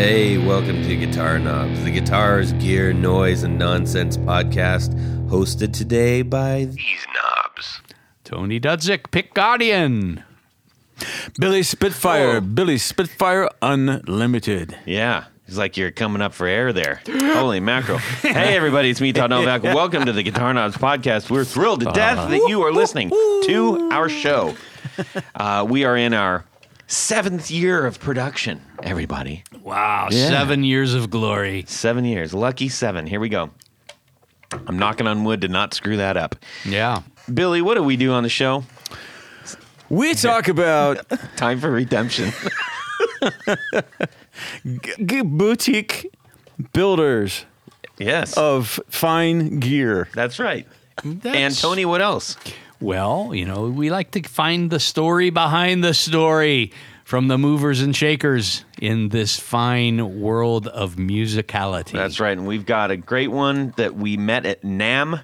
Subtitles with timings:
[0.00, 4.94] Hey, welcome to Guitar Knobs, the guitars, gear, noise, and nonsense podcast,
[5.28, 7.82] hosted today by these knobs.
[8.24, 10.24] Tony Dudzik, Pick Guardian.
[11.38, 14.74] Billy Spitfire, Billy Spitfire Unlimited.
[14.86, 15.26] Yeah.
[15.46, 17.02] It's like you're coming up for air there.
[17.06, 17.98] Holy mackerel.
[18.22, 19.62] Hey, everybody, it's me, Todd Novak.
[19.64, 21.30] Welcome to the Guitar Knobs podcast.
[21.30, 24.54] We're thrilled to death that you are listening to our show.
[25.34, 26.44] Uh, we are in our
[26.90, 29.44] seventh year of production, everybody.
[29.62, 30.28] Wow, Yeah.
[30.28, 31.64] seven years of glory.
[31.68, 32.34] Seven years.
[32.34, 33.06] Lucky seven.
[33.06, 33.50] Here we go.
[34.66, 36.34] I'm knocking on wood to not screw that up.
[36.64, 37.02] Yeah.
[37.32, 38.64] Billy, what do we do on the show?
[39.88, 42.32] We talk about Time for redemption.
[45.06, 46.10] g- boutique
[46.72, 47.44] builders
[47.98, 48.36] yes.
[48.36, 50.08] of fine gear.
[50.14, 50.66] That's right.
[51.24, 52.36] And Tony, what else?
[52.80, 56.72] Well, you know, we like to find the story behind the story
[57.04, 61.92] from the movers and shakers in this fine world of musicality.
[61.92, 62.36] That's right.
[62.38, 65.22] And we've got a great one that we met at NAMM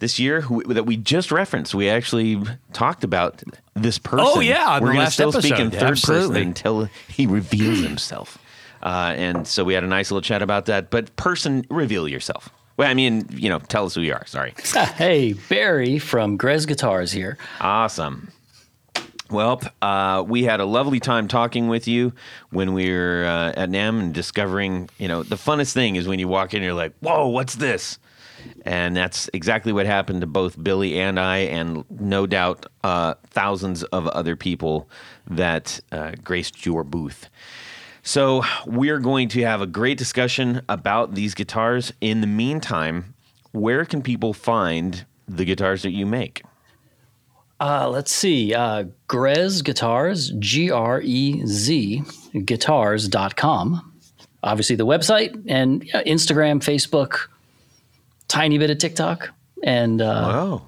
[0.00, 1.74] this year who, that we just referenced.
[1.74, 3.42] We actually talked about
[3.74, 4.26] this person.
[4.28, 6.28] Oh, yeah, We're gonna last still speak in third Absolutely.
[6.28, 8.36] person until he reveals himself.
[8.82, 10.90] Uh, and so we had a nice little chat about that.
[10.90, 12.50] But person, reveal yourself.
[12.76, 14.26] Well, I mean, you know, tell us who you are.
[14.26, 14.54] Sorry.
[14.96, 17.38] Hey, Barry from Grez Guitars here.
[17.60, 18.30] Awesome.
[19.30, 22.12] Well, uh, we had a lovely time talking with you
[22.50, 26.18] when we were uh, at NAMM and discovering, you know, the funnest thing is when
[26.18, 27.98] you walk in and you're like, whoa, what's this?
[28.66, 33.84] And that's exactly what happened to both Billy and I, and no doubt uh, thousands
[33.84, 34.88] of other people
[35.30, 37.28] that uh, graced your booth.
[38.04, 41.92] So, we're going to have a great discussion about these guitars.
[42.00, 43.14] In the meantime,
[43.52, 46.42] where can people find the guitars that you make?
[47.60, 48.52] Uh, let's see.
[48.52, 52.02] Uh, Grez Guitars, G R E Z,
[52.44, 53.92] guitars.com.
[54.42, 57.28] Obviously, the website and uh, Instagram, Facebook,
[58.26, 59.28] tiny bit of TikTok,
[59.62, 60.66] and uh, Oh,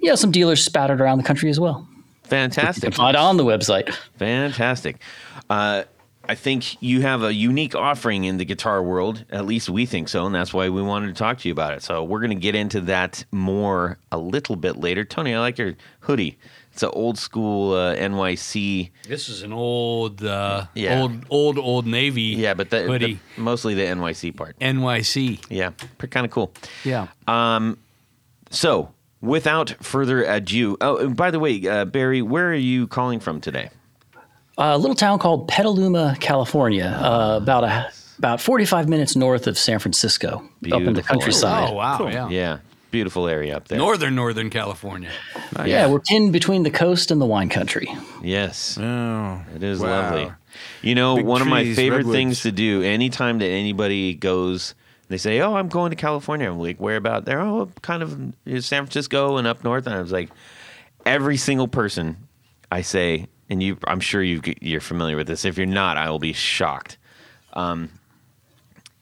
[0.00, 1.88] yeah, some dealers spattered around the country as well.
[2.28, 2.82] You fantastic.
[2.82, 3.92] can find on the website.
[4.18, 4.96] Fantastic.
[5.48, 5.84] Uh,
[6.30, 9.24] I think you have a unique offering in the guitar world.
[9.30, 11.72] At least we think so, and that's why we wanted to talk to you about
[11.72, 11.82] it.
[11.82, 15.04] So we're going to get into that more a little bit later.
[15.04, 16.36] Tony, I like your hoodie.
[16.74, 18.90] It's an old school uh, NYC.
[19.08, 21.00] This is an old, uh, Yeah.
[21.00, 23.18] old, old, old Navy Yeah, but the, hoodie.
[23.34, 24.56] the mostly the NYC part.
[24.60, 25.40] NYC.
[25.48, 25.70] Yeah,
[26.10, 26.52] kind of cool.
[26.84, 27.08] Yeah.
[27.26, 27.78] Um,
[28.50, 33.20] So without further ado, oh, and by the way, uh, Barry, where are you calling
[33.20, 33.70] from today?
[34.60, 39.78] a little town called Petaluma, California, uh, about a about 45 minutes north of San
[39.78, 40.42] Francisco,
[40.72, 41.68] up in the countryside.
[41.70, 42.08] oh, wow.
[42.08, 42.28] Yeah.
[42.28, 42.58] Yeah,
[42.90, 43.78] beautiful area up there.
[43.78, 45.10] Northern, Northern California.
[45.64, 47.86] yeah, we're pinned between the coast and the wine country.
[48.20, 48.76] Yes.
[48.80, 49.88] Oh, It is Wow.
[49.88, 50.32] lovely.
[50.82, 52.16] You know, Big one of my favorite redwoods.
[52.16, 54.74] things to do anytime that anybody goes,
[55.08, 58.10] they say, "Oh, I'm going to California." I'm like, "Where about?" They're oh, kind of
[58.64, 59.86] San Francisco and up north.
[59.86, 60.30] And I was like,
[61.06, 62.28] every single person
[62.70, 65.44] I say, and you, I'm sure you you're familiar with this.
[65.44, 66.98] If you're not, I will be shocked.
[67.54, 67.90] Um,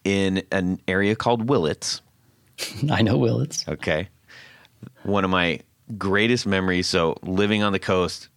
[0.04, 2.00] in an area called Willits,
[2.90, 3.66] I know Willits.
[3.68, 4.08] Okay.
[5.02, 5.60] One of my
[5.98, 6.86] greatest memories.
[6.86, 8.28] So living on the coast,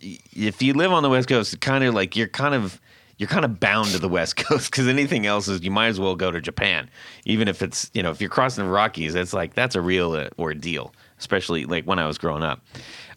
[0.00, 2.80] if you live on the West Coast, kind of like you're kind of
[3.18, 6.00] you're kind of bound to the West Coast because anything else is you might as
[6.00, 6.90] well go to Japan,
[7.24, 10.12] even if it's you know if you're crossing the Rockies, it's like that's a real
[10.12, 12.60] uh, ordeal, especially like when I was growing up.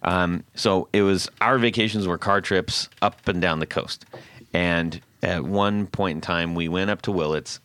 [0.03, 4.05] Um, so it was our vacations were car trips up and down the coast,
[4.53, 7.59] and at one point in time we went up to Willits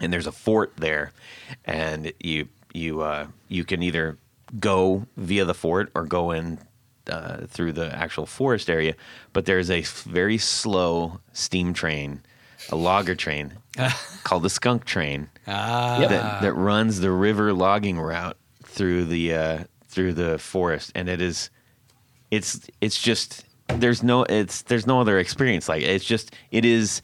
[0.00, 1.12] and there's a fort there,
[1.64, 4.18] and you you uh, you can either
[4.60, 6.58] go via the fort or go in
[7.10, 8.94] uh, through the actual forest area.
[9.32, 12.22] But there's a very slow steam train,
[12.70, 13.54] a logger train
[14.24, 16.08] called the skunk train Yep.
[16.10, 21.20] that that runs the river logging route through the uh, through the forest, and it
[21.20, 21.50] is
[22.30, 25.88] it's it's just there's no it's there's no other experience like it.
[25.90, 27.02] it's just it is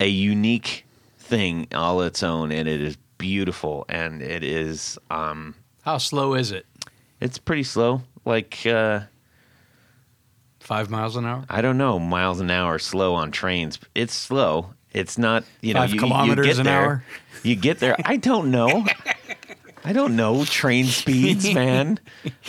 [0.00, 0.84] a unique
[1.18, 6.50] thing all its own, and it is beautiful, and it is um How slow is
[6.52, 6.66] it?
[7.20, 9.00] it's pretty slow like uh
[10.70, 11.44] Five miles an hour?
[11.50, 13.80] I don't know miles an hour slow on trains.
[13.96, 14.72] It's slow.
[14.92, 17.04] It's not you know Five you, you get an there, hour?
[17.42, 17.96] You get there.
[18.04, 18.86] I don't know.
[19.84, 21.98] I don't know train speeds, man.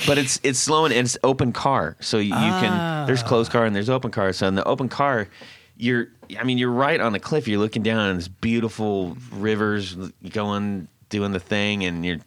[0.05, 3.07] But it's it's slow and it's open car, so you, you can.
[3.07, 3.53] There's closed ah.
[3.53, 4.33] car and there's open car.
[4.33, 5.27] So in the open car,
[5.75, 6.09] you're.
[6.37, 7.47] I mean, you're right on the cliff.
[7.47, 9.95] You're looking down on this beautiful rivers
[10.29, 12.19] going, doing the thing, and you're.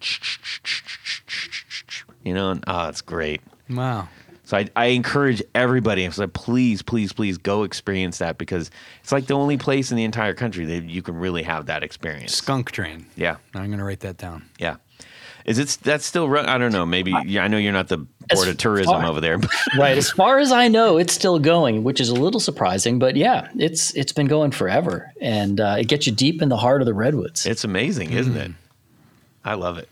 [2.25, 3.39] You know, and, oh, it's great.
[3.69, 4.09] Wow.
[4.45, 6.05] So I, I encourage everybody.
[6.05, 8.69] I said, please, please, please go experience that because
[9.01, 11.83] it's like the only place in the entire country that you can really have that
[11.83, 12.35] experience.
[12.35, 13.07] Skunk Train.
[13.15, 14.45] Yeah, I'm going to write that down.
[14.59, 14.77] yeah.
[15.45, 16.47] Is it that's still run?
[16.47, 16.87] I don't know.
[16.87, 17.99] Maybe yeah, I know you're not the
[18.33, 19.95] board of tourism far- over there, but right.
[19.95, 22.97] As far as I know, it's still going, which is a little surprising.
[22.97, 26.57] But yeah, it's it's been going forever, and uh, it gets you deep in the
[26.57, 27.45] heart of the redwoods.
[27.45, 28.49] it's amazing, isn't it?
[28.49, 28.55] Mm.
[29.43, 29.87] I love it.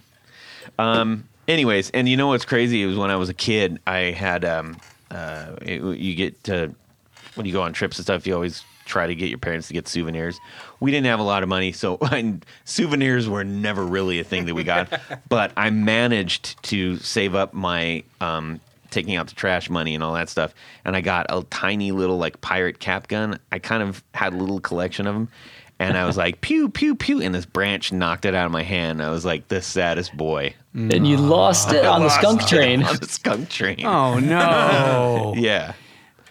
[0.80, 1.30] Um.
[1.48, 2.82] Anyways, and you know what's crazy?
[2.84, 3.80] It was when I was a kid.
[3.86, 4.78] I had um.
[5.12, 5.56] Uh.
[5.62, 6.74] it- you get to
[7.36, 8.26] when you go on trips and stuff.
[8.26, 10.40] You always try to get your parents to get souvenirs.
[10.80, 12.00] We didn't have a lot of money, so
[12.66, 15.00] souvenirs were never really a thing that we got.
[15.30, 18.60] but I managed to save up my um,
[18.92, 20.54] taking out the trash money and all that stuff,
[20.86, 23.40] and I got a tiny little like pirate cap gun.
[23.52, 25.30] I kind of had a little collection of them.
[25.88, 27.22] And I was like, pew, pew, pew.
[27.22, 29.02] And this branch knocked it out of my hand.
[29.02, 30.54] I was like, the saddest boy.
[30.74, 32.84] and you lost it on the skunk train.
[32.84, 33.86] On the skunk train.
[33.86, 35.34] Oh, no.
[35.38, 35.74] Yeah.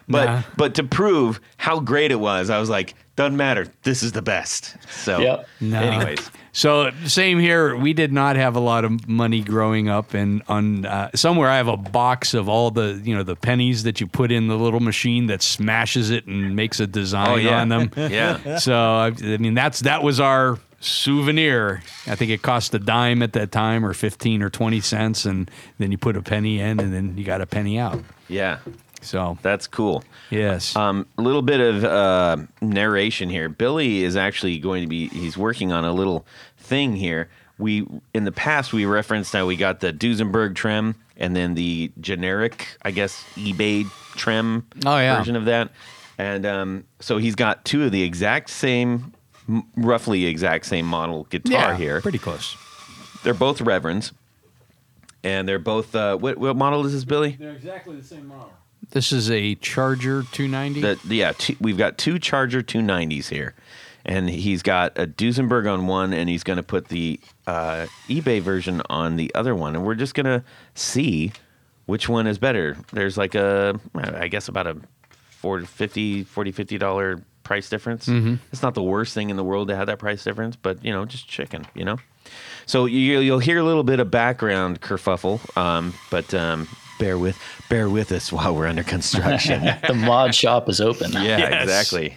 [0.08, 0.42] But Nah.
[0.56, 3.66] but to prove how great it was, I was like, doesn't matter.
[3.84, 4.76] This is the best.
[4.90, 5.46] So Yep.
[5.60, 5.80] No.
[5.80, 6.30] anyways.
[6.54, 7.74] So same here.
[7.74, 11.56] We did not have a lot of money growing up, and on uh, somewhere I
[11.56, 14.56] have a box of all the you know the pennies that you put in the
[14.56, 17.60] little machine that smashes it and makes a design Oh, yeah.
[17.62, 17.90] on them.
[17.96, 18.58] Yeah.
[18.58, 21.82] So I, I mean that's that was our souvenir.
[22.06, 25.50] I think it cost a dime at that time, or fifteen or twenty cents, and
[25.78, 28.02] then you put a penny in, and then you got a penny out.
[28.28, 28.58] Yeah.
[29.02, 30.02] So That's cool.
[30.30, 33.48] yes, Um, a little bit of uh, narration here.
[33.48, 35.08] Billy is actually going to be.
[35.08, 36.24] He's working on a little
[36.56, 37.28] thing here.
[37.58, 41.92] We in the past we referenced how we got the Duesenberg trim and then the
[42.00, 43.84] generic, I guess, eBay
[44.16, 45.18] trim Oh, yeah.
[45.18, 45.70] version of that.
[46.18, 49.12] And um, so he's got two of the exact same,
[49.48, 52.00] m- roughly exact same model guitar yeah, here.
[52.00, 52.56] pretty close.
[53.22, 54.12] They're both Reverends,
[55.22, 55.94] and they're both.
[55.94, 57.36] Uh, what what model is this, Billy?
[57.38, 58.52] They're exactly the same model.
[58.90, 60.80] This is a Charger 290.
[60.80, 63.54] The, yeah, two, we've got two Charger 290s here,
[64.04, 68.40] and he's got a Duesenberg on one, and he's going to put the uh, eBay
[68.42, 70.44] version on the other one, and we're just going to
[70.74, 71.32] see
[71.86, 72.76] which one is better.
[72.92, 74.76] There's like a, I guess about a
[75.30, 78.06] 40, 50, 40, 50 dollar price difference.
[78.52, 80.92] It's not the worst thing in the world to have that price difference, but you
[80.92, 81.98] know, just chicken, you know.
[82.66, 86.68] So you, you'll hear a little bit of background kerfuffle, um, but um,
[87.02, 87.36] bear with
[87.68, 89.62] bear with us while we're under construction.
[89.86, 91.12] The mod shop is open.
[91.12, 91.62] Yeah, Yes.
[91.64, 92.16] exactly.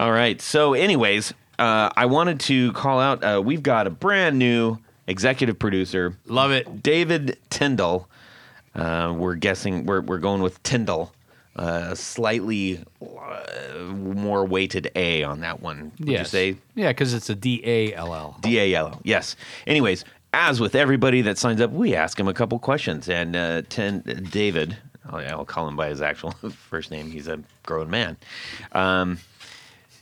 [0.00, 0.40] All right.
[0.40, 3.22] So, anyways, uh, I wanted to call out.
[3.22, 6.82] Uh, we've got a brand new executive producer, Love it.
[6.82, 8.08] David Tyndall.
[8.74, 11.12] Uh, we're guessing we're we're going with Tyndall.
[11.56, 15.90] Uh, slightly uh, more weighted A on that one.
[15.98, 16.20] Would yes.
[16.20, 18.38] you say Yeah, because it's a D A L L.
[18.40, 19.00] D A yellow.
[19.02, 19.34] Yes.
[19.66, 23.08] Anyways, as with everybody that signs up, we ask him a couple questions.
[23.08, 24.76] And uh, ten, David,
[25.08, 26.32] I'll, I'll call him by his actual
[26.70, 27.10] first name.
[27.10, 28.16] He's a grown man.
[28.72, 29.18] Um,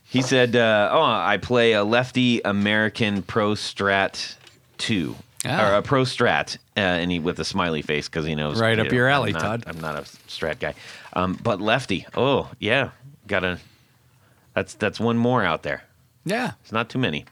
[0.04, 4.36] he said, uh, "Oh, I play a lefty American Pro Strat
[4.78, 5.70] two, Ah.
[5.70, 8.78] or a Pro Strat," uh, and he with a smiley face because he knows Right
[8.78, 9.64] up your alley, I'm not, Todd.
[9.66, 10.74] I'm not a Strat guy,
[11.14, 12.06] um, but lefty.
[12.14, 12.90] Oh yeah,
[13.26, 13.58] got to.
[14.54, 15.82] That's that's one more out there.
[16.24, 16.52] Yeah.
[16.62, 17.24] It's not too many.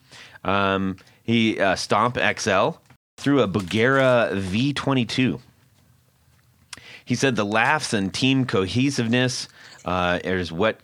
[0.45, 2.71] Um, he uh, Stomp XL
[3.17, 5.41] through a Bugera V22.
[7.05, 9.49] He said the laughs and team cohesiveness
[9.85, 10.81] uh, is what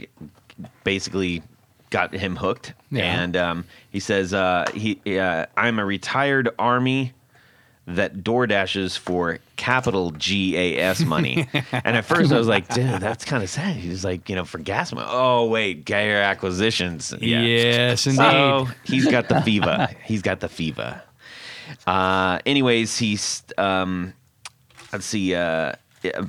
[0.84, 1.42] basically
[1.90, 2.74] got him hooked.
[2.90, 3.22] Yeah.
[3.22, 7.12] And um, he says uh, he uh, I'm a retired army
[7.86, 11.48] that door dashes for capital G A S money.
[11.72, 13.76] and at first I was like, dude, that's kind of sad.
[13.76, 15.08] He's like, you know, for gas money.
[15.10, 17.12] Oh wait, Gayer acquisitions.
[17.20, 17.40] Yeah.
[17.40, 18.18] Yes, indeed.
[18.18, 19.88] So he's got the fever.
[20.04, 21.02] He's got the fever.
[21.86, 24.14] Uh, anyways, he's um,
[24.92, 25.34] let's see.
[25.34, 25.72] Uh,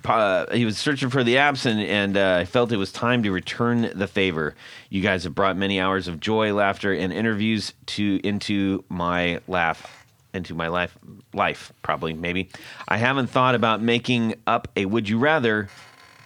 [0.06, 3.32] uh, he was searching for the apps and and uh, felt it was time to
[3.32, 4.56] return the favor.
[4.90, 9.98] You guys have brought many hours of joy, laughter, and interviews to into my laugh
[10.34, 10.98] into my life
[11.34, 12.50] life probably maybe
[12.88, 15.68] i haven't thought about making up a would you rather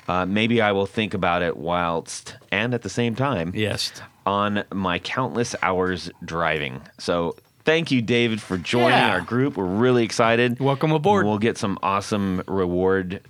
[0.08, 3.92] uh, maybe i will think about it whilst and at the same time yes.
[4.26, 6.82] on my countless hours driving.
[6.98, 9.10] So thank you, David, for joining Yeah.
[9.12, 9.58] our group.
[9.58, 10.60] We're really excited.
[10.60, 11.26] Welcome aboard.
[11.26, 13.22] We'll get some awesome reward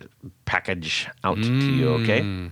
[0.46, 2.22] package out to you, okay?
[2.22, 2.52] Mm.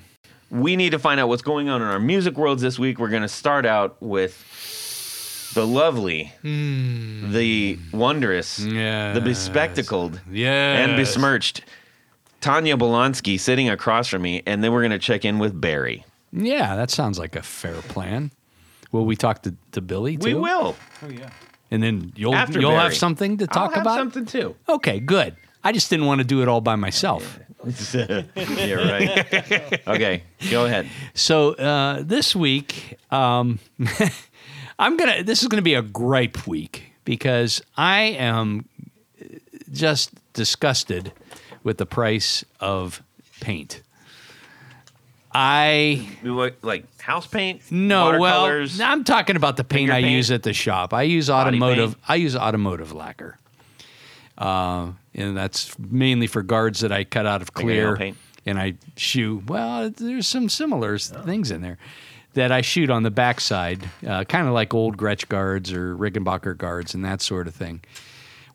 [0.50, 3.00] We need to find out what's going on in our music worlds this week.
[3.00, 10.80] We're going to start out with the lovely, the wondrous, the bespectacled, Yes.
[10.88, 11.62] and besmirched
[12.42, 14.42] Tanya Bolonsky sitting across from me.
[14.46, 16.06] And then we're going to check in with Barry.
[16.32, 18.32] Yeah, that sounds like a fair plan.
[18.92, 20.26] Will we talk to, to Billy too?
[20.26, 20.76] We will.
[21.74, 22.84] And then you'll After you'll Barry.
[22.84, 23.98] have something to I'll talk have about.
[23.98, 24.56] something too.
[24.70, 25.36] Okay, good.
[25.64, 27.40] I just didn't want to do it all by myself.
[27.94, 29.82] yeah, right.
[29.88, 30.88] Okay, go ahead.
[31.16, 33.58] So uh, this week, um,
[34.80, 35.24] I'm gonna.
[35.24, 38.66] This is gonna be a gripe week because I am
[39.72, 41.12] just disgusted
[41.64, 43.02] with the price of
[43.42, 43.82] paint.
[45.34, 47.62] I look Like house paint?
[47.72, 48.46] no, well.
[48.82, 50.12] I'm talking about the paint I paint?
[50.12, 50.94] use at the shop.
[50.94, 51.96] I use automotive.
[52.08, 53.38] I use automotive lacquer,
[54.38, 58.14] uh, and that's mainly for guards that I cut out of clear
[58.46, 59.48] and I shoot.
[59.50, 61.78] Well, there's some similar s things in there
[62.34, 66.58] that I shoot on the backside, uh, kind of like old Gretsch guards or Rickenbacker
[66.58, 67.82] guards and that sort of thing.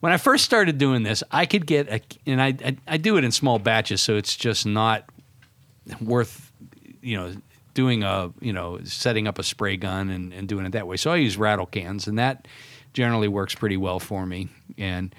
[0.01, 3.17] When I first started doing this, I could get a, and I, I I do
[3.17, 5.03] it in small batches, so it's just not
[6.01, 6.48] worth
[7.01, 7.33] you know
[7.73, 10.97] doing a you know setting up a spray gun and, and doing it that way.
[10.97, 12.47] So i use rattle cans and that
[12.93, 14.49] generally works pretty well for me.
[14.77, 15.13] And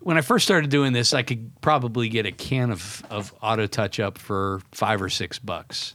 [0.00, 3.66] when i first started doing this i could probably get a can of, of auto
[3.66, 5.94] touch up for five or six bucks.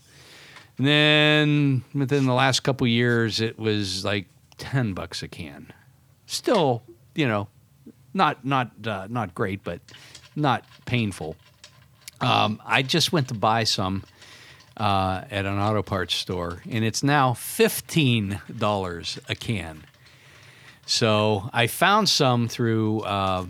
[0.77, 5.71] And then within the last couple years it was like 10 bucks a can.
[6.25, 6.83] Still
[7.15, 7.47] you know
[8.13, 9.79] not not uh, not great but
[10.35, 11.35] not painful.
[12.19, 14.03] Um, I just went to buy some
[14.77, 19.83] uh, at an auto parts store, and it's now fifteen dollars a can.
[20.85, 23.45] So I found some through uh,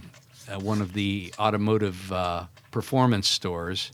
[0.52, 3.92] uh, one of the automotive uh, performance stores,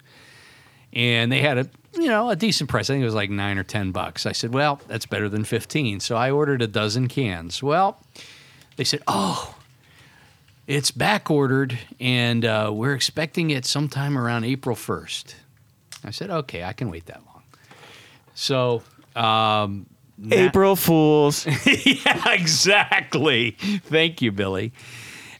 [0.93, 2.89] and they had a you know a decent price.
[2.89, 4.25] I think it was like nine or ten bucks.
[4.25, 5.99] I said, "Well, that's better than 15.
[5.99, 7.61] So I ordered a dozen cans.
[7.61, 8.01] Well,
[8.75, 9.55] they said, "Oh,
[10.67, 15.33] it's back ordered, and uh, we're expecting it sometime around April 1st.
[16.03, 17.43] I said, okay, I can wait that long.
[18.33, 18.83] So,
[19.15, 19.87] um,
[20.17, 21.45] na- April Fools.
[21.65, 23.51] yeah, exactly.
[23.51, 24.73] Thank you, Billy.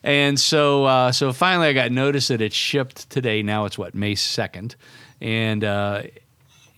[0.04, 3.44] And so, uh, so finally, I got notice that it shipped today.
[3.44, 4.76] Now it's what May second,
[5.20, 6.04] and uh,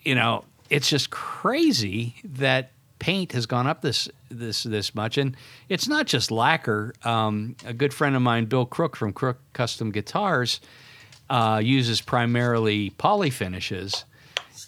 [0.04, 5.36] you know, it's just crazy that paint has gone up this this this much, and
[5.68, 6.94] it's not just lacquer.
[7.04, 10.60] Um, a good friend of mine, Bill Crook from Crook Custom Guitars,
[11.30, 14.06] uh, uses primarily poly finishes,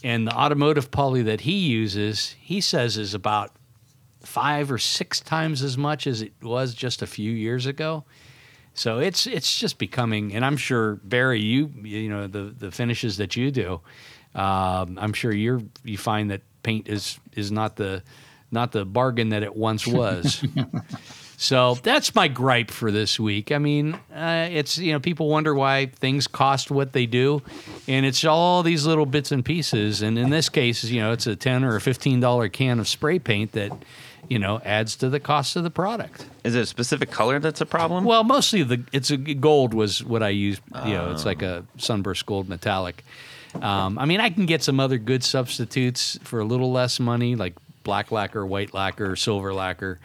[0.03, 3.51] and the automotive poly that he uses, he says, is about
[4.21, 8.03] five or six times as much as it was just a few years ago.
[8.73, 13.17] So it's it's just becoming, and I'm sure Barry, you you know the the finishes
[13.17, 13.81] that you do,
[14.33, 18.03] um, I'm sure you're you find that paint is is not the
[18.51, 20.45] not the bargain that it once was.
[21.41, 23.51] so that's my gripe for this week.
[23.51, 27.41] I mean, uh, it's you know people wonder why things cost what they do,
[27.87, 30.03] and it's all these little bits and pieces.
[30.03, 32.87] And in this case, you know, it's a ten or a fifteen dollar can of
[32.87, 33.71] spray paint that
[34.29, 36.27] you know adds to the cost of the product.
[36.43, 38.03] Is it a specific color that's a problem?
[38.03, 40.61] Well, mostly the it's a gold was what I used.
[40.85, 43.03] You know, it's like a sunburst gold metallic.
[43.59, 47.35] Um, I mean, I can get some other good substitutes for a little less money,
[47.35, 49.99] like black lacquer, white lacquer, silver lacquer.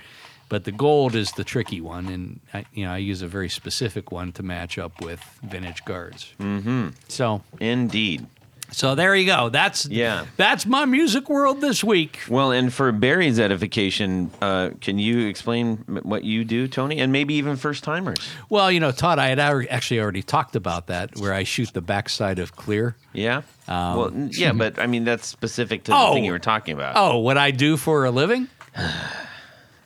[0.48, 3.48] But the gold is the tricky one, and I, you know I use a very
[3.48, 6.32] specific one to match up with vintage guards.
[6.38, 6.90] Mm-hmm.
[7.08, 8.26] So, Indeed.
[8.70, 9.48] so there you go.
[9.48, 10.26] That's Yeah.
[10.36, 12.20] That's my music world this week.
[12.28, 17.34] Well, and for Barry's edification, uh, can you explain what you do, Tony, and maybe
[17.34, 18.18] even first timers?
[18.48, 21.80] Well, you know, Todd, I had actually already talked about that, where I shoot the
[21.80, 22.94] backside of clear.
[23.12, 23.42] Yeah.
[23.66, 26.10] well, yeah, but I mean that's specific to Oh.
[26.10, 26.94] the thing you were talking about.
[26.96, 28.46] Oh, what I do for a living?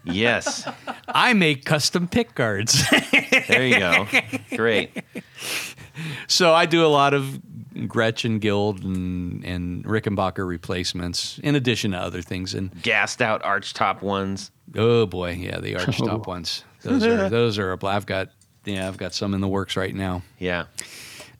[0.04, 0.68] Yes.
[1.08, 2.82] I make custom pick guards.
[3.48, 4.06] There you go.
[4.56, 4.90] Great.
[6.26, 7.40] so I do a lot of
[7.86, 12.54] Gretchen Guild and, and Rickenbacker replacements, in addition to other things.
[12.54, 14.50] And Gassed out archtop ones.
[14.76, 16.30] oh boy, yeah, the archtop oh.
[16.30, 16.64] ones.
[16.82, 17.72] Those are those are.
[17.72, 18.30] a- I've got
[18.64, 20.22] yeah, I've got some in the works right now.
[20.38, 20.66] Yeah.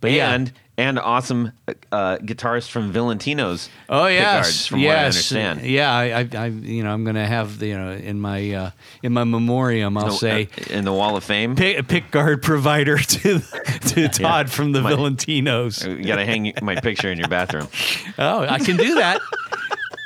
[0.00, 0.46] But yeah.
[0.80, 1.52] And awesome
[1.92, 3.68] uh, guitarist from Valentino's.
[3.88, 5.60] Oh pick yes, from yes, what I understand.
[5.62, 8.50] Yeah, I, I, I, you know, I'm going to have the, you know, in my
[8.52, 8.70] uh,
[9.02, 11.54] in my memoriam, I'll No, say uh, in the Wall of Fame.
[11.54, 15.86] pick, pick guard provider to to Todd from the My- Valentinos.
[15.86, 17.68] You got to hang my picture in your bathroom.
[18.18, 19.20] Oh, I can do that.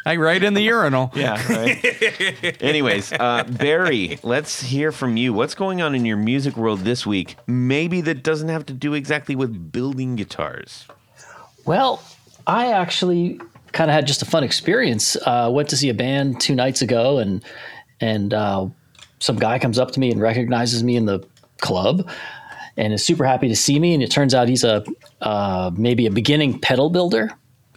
[0.07, 1.11] I write in the urinal.
[1.17, 1.41] Yeah.
[1.51, 2.63] Right.
[2.63, 5.33] Anyways, uh, Barry, let's hear from you.
[5.33, 7.37] What's going on in your music world this week?
[7.47, 10.87] Maybe that doesn't have to do exactly with building guitars.
[11.65, 12.03] Well,
[12.47, 13.41] I actually
[13.73, 15.17] kind of had just a fun experience.
[15.25, 17.43] Uh, went to see a band two nights ago, and
[18.01, 18.67] and uh,
[19.21, 21.27] some guy comes up to me and recognizes me in the
[21.61, 22.09] club,
[22.77, 23.95] and is super happy to see me.
[23.95, 24.85] And it turns out he's a
[25.23, 27.31] uh, maybe a beginning pedal builder.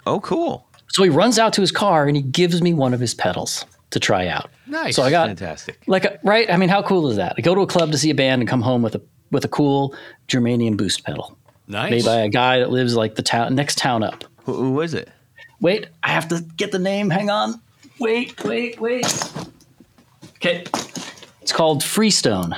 [0.05, 0.65] Oh, cool.
[0.89, 3.65] So he runs out to his car and he gives me one of his pedals
[3.91, 4.50] to try out.
[4.65, 4.96] Nice.
[4.96, 5.79] So I got Fantastic.
[5.88, 6.50] like a, right.
[6.51, 7.36] I mean, how cool is that?
[7.38, 9.01] I go to a club to see a band and come home with a
[9.32, 9.96] with a cool
[10.27, 11.38] Germanium boost pedal.
[11.67, 11.91] Nice.
[11.91, 14.24] made by a guy that lives like the town next town up.
[14.46, 15.10] Who, who was it?
[15.60, 17.10] Wait, I have to get the name.
[17.10, 17.60] Hang on.
[18.00, 19.06] Wait, wait, wait.
[20.36, 20.63] Okay.
[21.41, 22.56] It's called Freestone,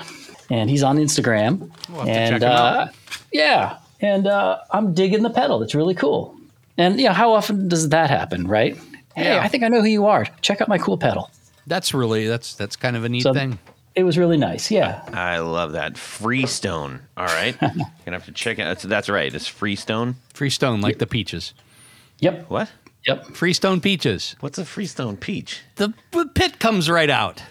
[0.49, 1.71] and he's on Instagram.
[1.89, 2.89] We'll have to and check him uh, out.
[3.31, 5.63] yeah, and uh, I'm digging the pedal.
[5.63, 6.35] It's really cool.
[6.79, 8.75] And you know, how often does that happen, right?
[9.15, 9.41] Hey, Yeah.
[9.43, 10.25] I think I know who you are.
[10.41, 11.29] Check out my cool pedal.
[11.67, 13.59] That's really that's that's kind of a neat So- thing.
[13.95, 14.71] It was really nice.
[14.71, 15.01] Yeah.
[15.11, 17.01] I love that Freestone.
[17.17, 17.83] All right, gonna
[18.17, 18.63] have to check it.
[18.63, 19.33] That's, that's right.
[19.33, 20.15] It's Freestone.
[20.33, 21.53] Freestone, like the peaches.
[22.19, 22.49] Yep.
[22.49, 22.71] What?
[23.07, 23.35] Yep.
[23.35, 24.35] Freestone peaches.
[24.39, 25.61] What's a Freestone peach?
[25.75, 27.43] The, the pit comes right out.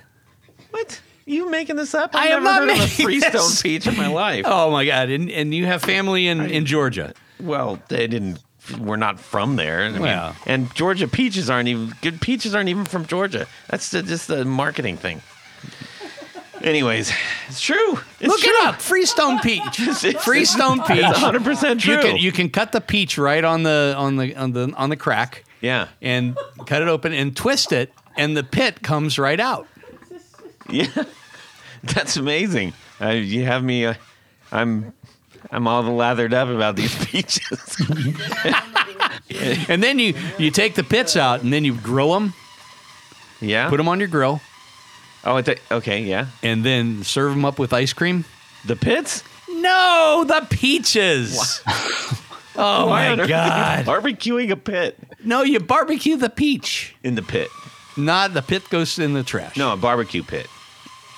[0.70, 1.00] What?
[1.26, 2.14] You making this up?
[2.14, 3.62] I I've am never not heard of a Freestone this.
[3.62, 4.44] peach in my life.
[4.46, 5.10] Oh my god!
[5.10, 7.12] And and you have family in, in Georgia.
[7.40, 8.38] Well, they didn't.
[8.76, 9.82] We're not from there.
[9.82, 10.36] I mean, Well.
[10.46, 12.20] and Georgia peaches aren't even good.
[12.20, 13.46] Peaches aren't even from Georgia.
[13.68, 15.22] That's the, just the marketing thing.
[16.60, 17.12] Anyways,
[17.48, 18.00] it's true.
[18.18, 18.50] It's Look true.
[18.50, 18.80] it up.
[18.82, 19.62] Freestone peach.
[19.80, 21.02] It's- Freestone peach.
[21.02, 21.94] 100 percent true.
[21.94, 24.90] You can you can cut the peach right on the on the on the on
[24.90, 29.38] the crack yeah, and cut it open and twist it, and the pit comes right
[29.40, 29.66] out.
[30.68, 30.86] yeah.
[31.84, 32.72] That's amazing.
[33.00, 33.86] Uh, you have me.
[33.86, 33.94] Uh,
[34.50, 34.92] I'm.
[35.50, 37.76] I'm all lathered up about these peaches.
[39.68, 42.32] And then you you take the pits out, and then you grill them,
[43.40, 43.68] yeah.
[43.68, 44.40] put them on your grill,
[45.24, 46.02] Oh, okay.
[46.02, 46.26] Yeah.
[46.42, 48.24] and then serve them up with ice cream.
[48.64, 49.22] The pits.
[49.50, 51.60] No, the peaches.
[52.56, 53.84] oh Why my earth are you god!
[53.86, 56.94] Barbecuing a pit No, you barbecue the peach.
[57.02, 57.48] in the pit.
[57.96, 59.56] Not the pit goes in the trash.
[59.56, 60.46] No, a barbecue pit.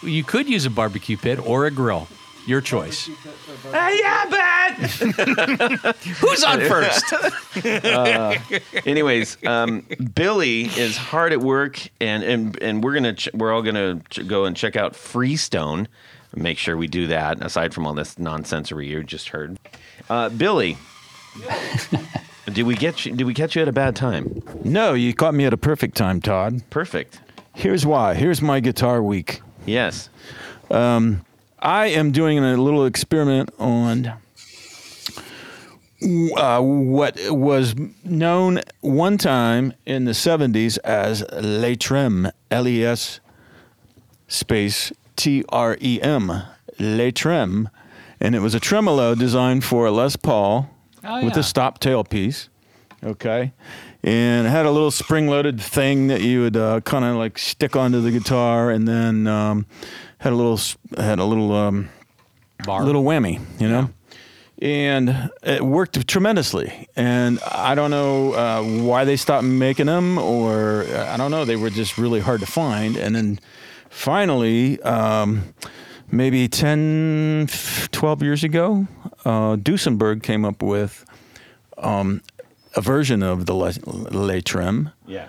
[0.02, 2.08] you could use a barbecue pit or a grill.
[2.46, 3.08] Your choice.
[3.72, 4.72] yeah, but.
[6.20, 7.04] Who's on first?
[8.86, 13.62] Anyways, um, Billy is hard at work, and and and we're gonna ch- we're all
[13.62, 15.86] gonna ch- go and check out Freestone.
[16.34, 17.44] Make sure we do that.
[17.44, 19.58] Aside from all this nonsensory you just heard,
[20.08, 20.76] uh, Billy.
[22.52, 24.42] did we get you, did we catch you at a bad time?
[24.64, 26.62] No, you caught me at a perfect time, Todd.
[26.70, 27.20] Perfect.
[27.54, 28.14] Here's why.
[28.14, 29.40] Here's my guitar week.
[29.66, 30.08] Yes.
[31.60, 34.12] I am doing a little experiment on
[36.36, 43.20] uh, what was known one time in the 70s as Les Trem, L E S
[44.28, 46.32] space T R E M,
[46.78, 47.68] Les Trem.
[48.20, 50.70] And it was a tremolo designed for a Les Paul
[51.02, 51.40] Oh, with yeah.
[51.40, 52.48] a stop tailpiece.
[53.02, 53.52] Okay.
[54.02, 57.38] And it had a little spring loaded thing that you would uh, kind of like
[57.38, 59.64] stick onto the guitar and then um,
[60.20, 60.58] had a little,
[60.96, 61.88] had a little, um,
[62.64, 62.84] Bar.
[62.84, 63.90] little whammy, you know?
[64.62, 66.86] And it worked tremendously.
[66.94, 71.56] And I don't know uh, why they stopped making them, or I don't know, they
[71.56, 72.96] were just really hard to find.
[72.98, 73.40] And then
[73.88, 75.54] finally, um,
[76.10, 77.48] maybe 10,
[77.90, 78.86] 12 years ago,
[79.24, 81.06] uh, Duesenberg came up with
[81.78, 82.20] um,
[82.76, 84.90] a version of the Le, Le Trem.
[85.06, 85.28] Yeah.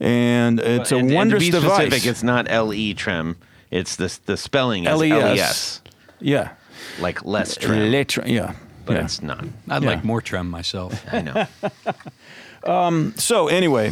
[0.00, 1.86] And it's a and, and wondrous to be device.
[1.86, 3.36] specific, it's not L E Trem.
[3.72, 5.10] It's the the spelling is L LES.
[5.38, 5.80] E S,
[6.20, 6.50] yeah.
[7.00, 8.54] like less Trem, Le yeah.
[8.86, 9.04] but yeah.
[9.04, 9.44] it's not.
[9.68, 9.88] I'd Yeah.
[9.88, 11.02] like more trim myself.
[11.12, 11.46] I know.
[13.16, 13.90] So anyway,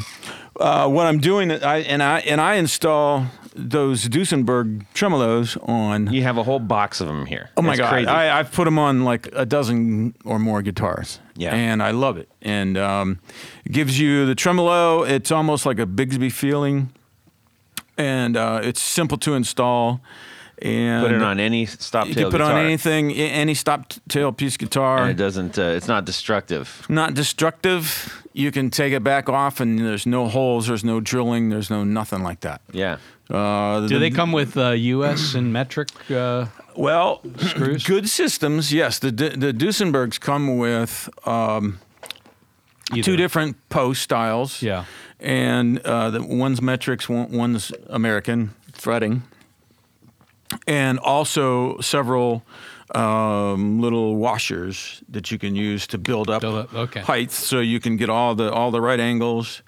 [0.61, 6.13] uh, what I'm doing, I and I and I install those Duesenberg tremolos on.
[6.13, 7.51] You have a whole box of them here.
[7.57, 7.91] Oh my It's god!
[7.91, 8.07] Crazy.
[8.07, 11.19] I, I've put them on like a dozen or more guitars.
[11.37, 11.55] Yeah.
[11.55, 12.29] and I love it.
[12.43, 13.19] And um,
[13.65, 15.03] it gives you the tremolo.
[15.05, 16.91] It's almost like a Bigsby feeling,
[18.01, 20.01] and uh, it's simple to install.
[20.63, 22.09] And Put it on any stop tail.
[22.09, 22.53] You can put guitar.
[22.53, 24.99] on anything, any stop tail piece guitar.
[25.03, 25.59] and it doesn't.
[25.59, 26.85] Uh, it's not destructive.
[26.89, 28.23] not destructive.
[28.35, 31.83] You can take it back off, and there's no holes, there's no drilling, there's no
[31.85, 32.61] nothing like that.
[32.73, 32.99] Yeah.
[33.31, 35.35] Uh, Do the- they come with uh, U.S.
[35.35, 35.89] and metric?
[36.11, 37.85] Uh, Well, Screws?
[37.87, 38.71] good systems.
[38.71, 41.79] Yes, the the Duesenbergs come with um,
[43.03, 44.63] two different post styles.
[44.63, 44.85] Yeah.
[45.21, 49.23] and uh, the one's metrics, one, one's American fretting,
[50.67, 52.43] and also several
[52.95, 57.01] um, little washers that you can use to build up Build up, okay.
[57.01, 59.63] height, so you can get all the all the right angles.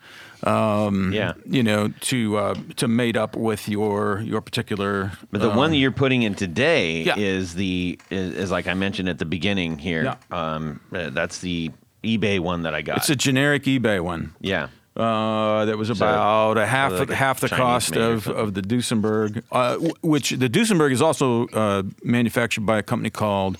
[0.44, 1.34] Um, Yeah.
[1.48, 5.12] you know, to uh, to mate up with your your particular.
[5.30, 7.16] But the um, one that you're putting in today Yeah.
[7.16, 10.02] is the is, is like I mentioned at the beginning here.
[10.04, 10.16] Yeah.
[10.54, 11.70] Um, uh, that's the
[12.04, 12.98] eBay one that I got.
[12.98, 14.34] It's a generic eBay one.
[14.40, 14.68] yeah.
[14.94, 18.60] Uh, that was about a half like a half the Chinese cost of, of the
[18.60, 23.56] Duesenberg, uh, which the Duesenberg is also uh, manufactured by a company called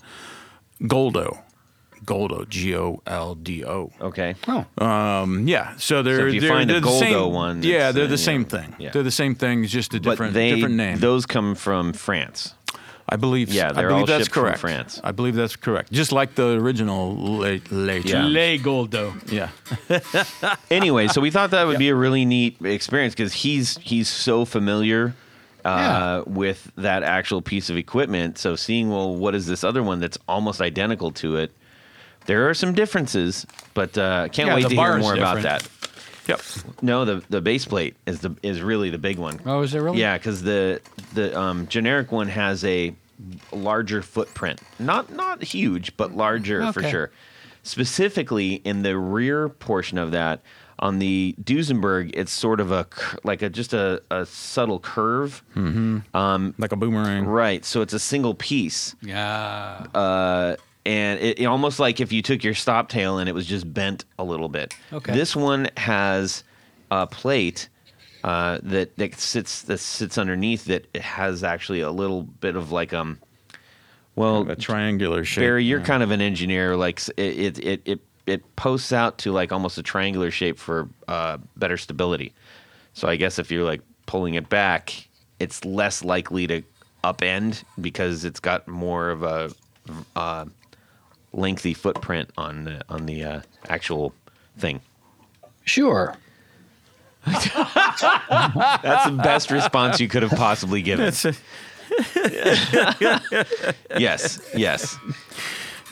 [0.83, 1.38] Goldo.
[2.05, 3.90] Goldo, G O L D O.
[4.00, 4.35] Okay.
[4.76, 8.07] Um, yeah, so they're if you they're, find they're the Goldo same, one, yeah, they're
[8.07, 8.74] the you same know, thing.
[8.78, 8.90] yeah.
[8.90, 10.98] They're the same thing, it's just a But different they different name.
[10.98, 12.55] those come from France.
[13.08, 13.50] I believe.
[13.52, 14.58] Yeah, they're believe all that's shipped from correct.
[14.60, 15.00] France.
[15.04, 15.92] I believe that's correct.
[15.92, 18.24] Just like the original Le, Le Yeah.
[18.24, 19.12] Le Goldo.
[19.30, 19.50] yeah.
[20.70, 24.44] anyway, so we thought that would be a really neat experience because he's he's so
[24.44, 25.14] familiar
[25.64, 28.38] uh, with that actual piece of equipment.
[28.38, 31.52] So seeing well, what is this other one that's almost identical to it?
[32.26, 35.14] There are some differences, but uh, can't Yeah, wait the to hear bar is more
[35.14, 35.62] about different.
[35.64, 35.81] that.
[36.28, 36.40] Yep.
[36.82, 39.40] No, the the base plate is the is really the big one.
[39.44, 39.98] Oh, is it really?
[40.00, 40.80] Yeah, because the
[41.14, 42.94] the um, generic one has a
[43.52, 47.11] larger footprint, not not huge, but larger for sure.
[47.64, 50.42] Specifically in the rear portion of that,
[50.80, 52.87] on the Duesenberg, it's sort of a
[53.24, 57.24] like a just a, a subtle curve, Like a boomerang.
[57.24, 57.64] right?
[57.64, 59.87] So it's a single piece, Yeah.
[59.94, 63.46] uh, and it, it almost like if you took your stop tail and it was
[63.46, 64.74] just bent a little bit.
[64.92, 65.12] Okay.
[65.14, 66.44] This one has
[66.90, 67.68] a plate
[68.24, 72.72] uh, that that sits that sits underneath that it has actually a little bit of
[72.72, 73.18] like um.
[74.14, 75.40] Well, A triangular shape.
[75.40, 75.86] Barry, you're yeah.
[75.86, 76.76] kind of an engineer.
[76.76, 80.86] Like it, it, it, it, it posts out to like almost a triangular shape for
[81.08, 82.34] uh, better stability.
[82.92, 86.62] So I guess if you're like pulling it back, it's less likely to
[87.02, 89.50] upend because it's got more of a
[90.14, 90.44] uh,
[91.32, 94.14] lengthy footprint on the on the uh, actual
[94.58, 94.80] thing.
[95.64, 96.16] Sure.
[97.24, 101.06] That's the best response you could have possibly given.
[101.06, 101.34] It's a-
[103.98, 104.96] yes, yes.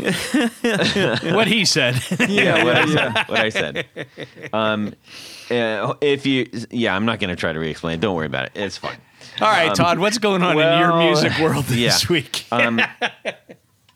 [0.01, 2.03] what he said.
[2.29, 3.29] yeah, what I said.
[3.29, 3.87] What I said.
[4.53, 4.95] Um,
[5.51, 8.01] uh, if you, yeah, I'm not going to try to re-explain.
[8.01, 8.53] Don't worry about it.
[8.55, 8.99] It's fine.
[9.41, 12.13] All right, Todd, what's going on in your music world this yeah.
[12.13, 12.47] week?
[12.51, 12.81] Um,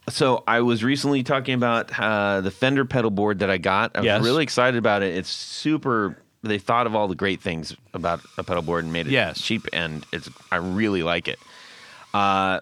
[0.09, 3.93] so I was recently talking about uh, the Fender pedal board that I got.
[3.95, 4.23] I was Yes.
[4.25, 5.15] really excited about it.
[5.17, 6.17] It's super.
[6.43, 9.41] They thought of all the great things about a pedal board and made it Yes.
[9.41, 10.29] cheap, and it's.
[10.53, 11.39] I really like it.
[12.13, 12.61] Uh,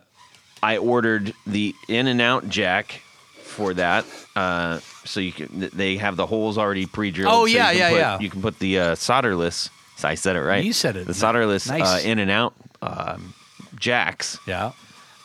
[0.62, 3.02] I ordered the in and out jack
[3.42, 4.04] for that.
[4.36, 5.68] Uh, so you can.
[5.72, 7.32] They have the holes already pre-drilled.
[7.34, 8.18] Oh, yeah, can yeah, put- yeah.
[8.20, 9.68] You can put the uh, solderless.
[9.96, 10.64] So I said it right.
[10.64, 11.06] You said it.
[11.06, 12.04] The solderless Nice.
[12.04, 13.34] uh, in and out um,
[13.76, 14.38] jacks.
[14.46, 14.72] yeah.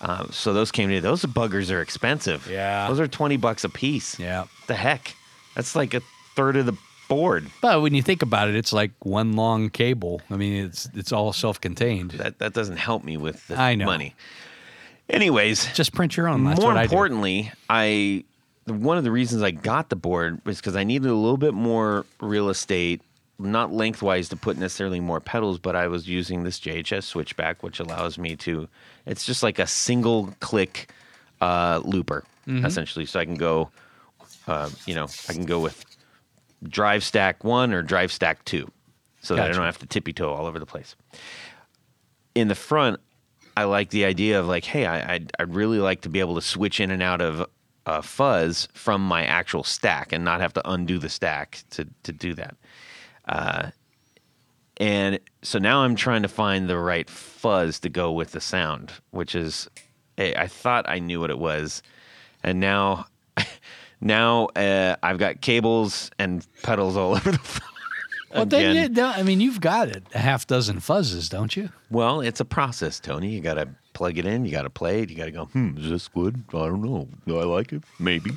[0.02, 2.48] Um, so those came to those buggers are expensive.
[2.50, 2.88] Yeah.
[2.88, 4.20] those are twenty bucks a piece.
[4.20, 4.46] Yeah.
[4.68, 5.16] the heck,
[5.56, 6.02] that's like a
[6.36, 6.78] third of the
[7.10, 7.48] board.
[7.62, 10.22] But when you think about it, it's like one long cable.
[10.30, 12.12] I mean, it's it's all self-contained.
[12.12, 13.86] That that doesn't help me with the I know.
[13.86, 14.14] money.
[15.10, 16.44] Anyways, Just print your own.
[16.44, 18.26] That's more what I importantly, I,
[18.66, 21.54] one of the reasons I got the board was because I needed a little bit
[21.54, 23.02] more real estate,
[23.40, 27.80] not lengthwise to put necessarily more pedals, but I was using this JHS switchback, which
[27.80, 28.68] allows me to.
[29.06, 30.92] It's just like a single click
[31.42, 32.66] uh, looper, Mm-hmm.
[32.66, 33.06] essentially.
[33.06, 33.70] So I can go,
[34.48, 35.84] uh, you know, I can go with
[36.64, 38.72] drive stack one or drive stack two,
[39.22, 40.96] so that I don't have to tippy toe all over the place
[42.36, 43.00] in the front,
[43.56, 46.36] I like the idea of like, hey, I, I'd, I'd really like to be able
[46.36, 47.50] to switch in and out of
[47.88, 52.12] uh, fuzz from my actual stack and not have to undo the stack to to
[52.12, 52.56] do that.
[53.28, 53.70] Uh,
[54.78, 58.92] and so now I'm trying to find the right fuzz to go with the sound,
[59.12, 59.68] which is,
[60.18, 61.82] I thought I knew what it was,
[62.44, 63.06] and now.
[64.00, 67.70] Now uh, I've got cables and pedals all over the floor.
[68.32, 70.04] Well, then you, don't- I mean, you've got it.
[70.14, 71.70] A half dozen fuzzes, don't you?
[71.90, 73.30] Well, it's a process, Tony.
[73.30, 74.46] You got to plug it in.
[74.46, 75.10] You got to play it.
[75.10, 76.44] You got to go, hmm, is this good?
[76.50, 77.08] I don't know.
[77.26, 77.86] Do I like it?
[77.98, 78.30] Maybe.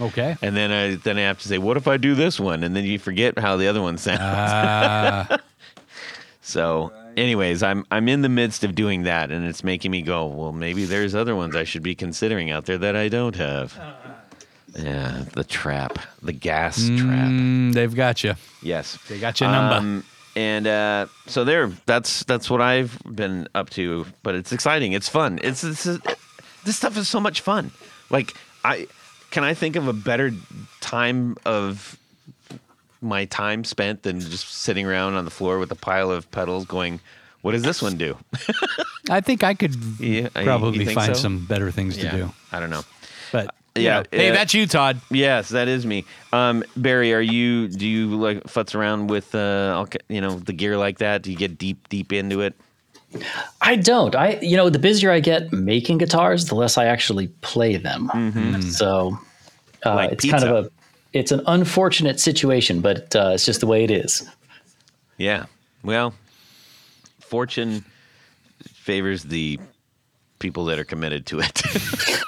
[0.00, 0.36] Okay.
[0.40, 2.62] And then I then I have to say, what if I do this one?
[2.64, 4.20] And then you forget how the other one sounds.
[4.20, 5.36] Uh,
[6.42, 10.26] so, anyways, I'm I'm in the midst of doing that, and it's making me go,
[10.26, 13.78] well, maybe there's other ones I should be considering out there that I don't have.
[14.76, 17.28] Yeah, the trap, the gas trap.
[17.28, 18.34] mm, they've got you.
[18.62, 19.74] Yes, They got your number.
[19.74, 20.04] Um,
[20.36, 24.06] and uh, so there, that's that's what I've been up to.
[24.22, 24.92] But it's exciting.
[24.92, 25.40] It's fun.
[25.42, 25.84] It's, it's
[26.64, 27.72] this stuff is so much fun.
[28.10, 28.32] Like
[28.64, 28.86] I
[29.30, 30.32] can I think of a better
[30.80, 31.96] time of
[33.02, 36.66] my time spent than just sitting around on the floor with a pile of pedals
[36.66, 37.00] going.
[37.42, 38.18] What does this one do?
[39.08, 41.22] I think I could Yeah, probably find so?
[41.22, 42.32] some better things to do.
[42.52, 42.82] I don't know.
[43.32, 45.00] But Yeah, yeah, hey, uh, that's you, Todd.
[45.10, 46.04] Yes, that is me.
[46.32, 47.68] Um, Barry, are you?
[47.68, 51.22] Do you like futz around with uh, all you know, the gear like that?
[51.22, 52.54] Do you get deep, deep into it?
[53.60, 54.14] I don't.
[54.14, 58.62] I you know the busier I get making guitars, the less I actually play them.
[58.70, 59.18] So
[59.84, 60.70] uh, Like it's kind of a
[61.12, 64.28] it's an unfortunate situation, but uh, it's just the way it is.
[65.16, 65.46] Yeah.
[65.82, 66.14] Well,
[67.20, 67.84] fortune
[68.68, 69.58] favors the
[70.38, 71.62] people that are committed to it.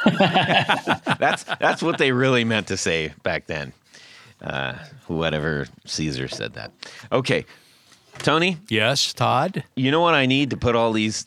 [1.18, 3.72] that's that's what they really meant to say back then.
[4.42, 4.74] Uh,
[5.06, 6.72] whatever Caesar said that.
[7.12, 7.44] Okay,
[8.18, 9.64] Tony, Yes, Todd.
[9.74, 11.26] you know what I need to put all these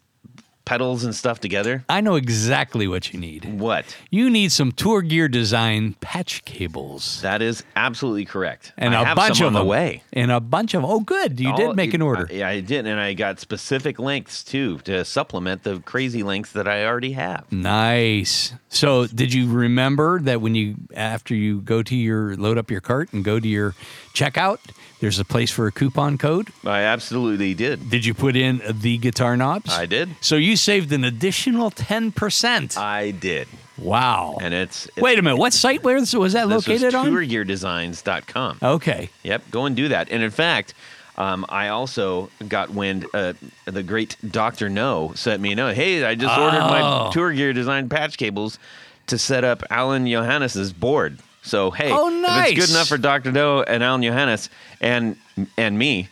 [0.63, 1.84] pedals and stuff together.
[1.88, 3.45] I know exactly what you need.
[3.60, 3.86] What?
[4.10, 7.21] You need some Tour Gear Design patch cables.
[7.21, 8.74] That is absolutely correct.
[8.76, 9.62] And I a have bunch some of on them.
[9.63, 10.02] the way.
[10.12, 11.39] And a bunch of oh good.
[11.39, 12.28] You All- did oh, make an order.
[12.32, 16.67] Yeah, I did, and I got specific lengths too to supplement the crazy lengths that
[16.67, 17.52] I already have.
[17.52, 18.54] Nice.
[18.69, 22.82] So, did you remember that when you after you go to your load up your
[22.82, 23.76] cart and go to your
[24.15, 24.60] checkout,
[25.01, 26.49] there's a place for a coupon code?
[26.65, 27.89] I absolutely did.
[27.89, 29.71] Did you put in the guitar knobs?
[29.71, 30.15] I did.
[30.21, 32.78] So you saved an additional 10%.
[32.78, 33.47] I did,
[33.78, 34.38] wow.
[34.41, 35.38] and it's, it's Wait a minute.
[35.38, 37.12] What site was was that this located was on?
[37.12, 38.60] tourgeardesigns.com.
[38.63, 39.10] Okay.
[39.23, 40.10] Yep, go and do that.
[40.10, 40.73] And in fact,
[41.17, 43.06] um, I also got wind.
[43.13, 43.34] Uh,
[43.65, 45.75] the great Doctor No sent me a note.
[45.75, 47.06] Hey, I just ordered Oh.
[47.06, 48.60] my Tour Gear Design patch cables
[49.08, 51.19] to set up Alain Johannes's board.
[51.45, 54.49] So hey, Oh, if it's good enough for Doctor No and Alain Johannes
[54.81, 55.15] and
[55.58, 56.10] and me,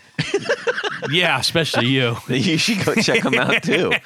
[1.10, 2.16] Yeah, especially you.
[2.30, 3.92] you should go check them out too.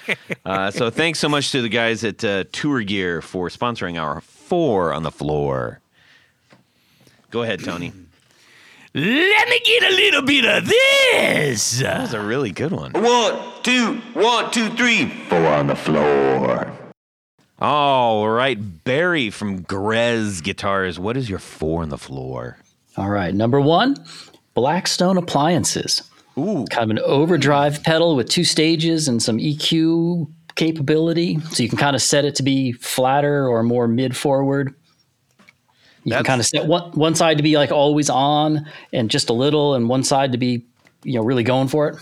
[0.46, 4.22] Uh, so thanks so much to the guys at uh, Tour Gear for sponsoring our
[4.22, 5.82] four on the floor.
[7.32, 7.92] Go ahead, Tony.
[8.94, 11.80] Let me get a little bit of this.
[11.82, 12.94] That was a really good one.
[12.94, 15.10] One, two, one, two, three.
[15.28, 16.72] Four on the floor.
[17.60, 21.00] All right, Barry from Grez Guitars.
[21.00, 22.58] What is your four on the floor?
[22.98, 23.34] All right.
[23.34, 23.96] Number one,
[24.54, 26.04] Blackstone Appliances.
[26.38, 31.40] Ooh, Kind of an overdrive pedal with two stages and some EQ capability.
[31.52, 34.76] So you can kind of set it to be flatter or more mid forward.
[36.04, 39.10] You That's- can kind of set one, one side to be like always on and
[39.10, 40.64] just a little, and one side to be,
[41.04, 41.96] you know, really going for it.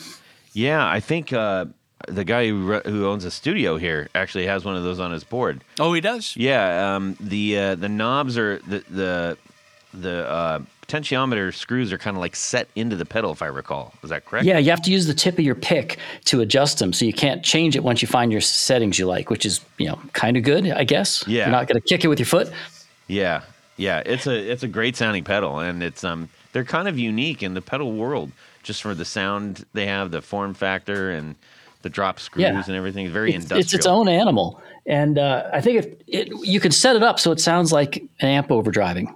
[0.54, 0.86] yeah.
[0.86, 1.66] I think uh,
[2.08, 5.12] the guy who, ru- who owns a studio here actually has one of those on
[5.12, 5.64] his board.
[5.80, 6.36] Oh, he does?
[6.36, 9.38] Yeah, um, the uh, the knobs are the the
[9.94, 13.94] the uh, potentiometer screws are kind of like set into the pedal, if I recall.
[14.04, 14.46] Is that correct?
[14.46, 16.94] Yeah, you have to use the tip of your pick to adjust them.
[16.94, 19.88] So you can't change it once you find your settings you like, which is, you
[19.88, 21.24] know, kind of good, I guess.
[21.28, 21.46] Yeah.
[21.46, 22.52] You're not going to kick it with your foot.
[23.08, 23.44] Yeah,
[23.78, 24.02] yeah.
[24.06, 27.54] It's a it's a great sounding pedal, and it's um they're kind of unique in
[27.54, 28.32] the pedal world,
[28.64, 31.36] just for the sound they have, the form factor, and
[31.86, 32.64] the drop screws Yeah.
[32.66, 33.08] and everything.
[33.10, 33.60] Very It's, industrial.
[33.62, 34.60] it's its own animal.
[34.88, 37.98] And uh, I think it, it, you can set it up so it sounds like
[37.98, 39.14] an amp overdriving.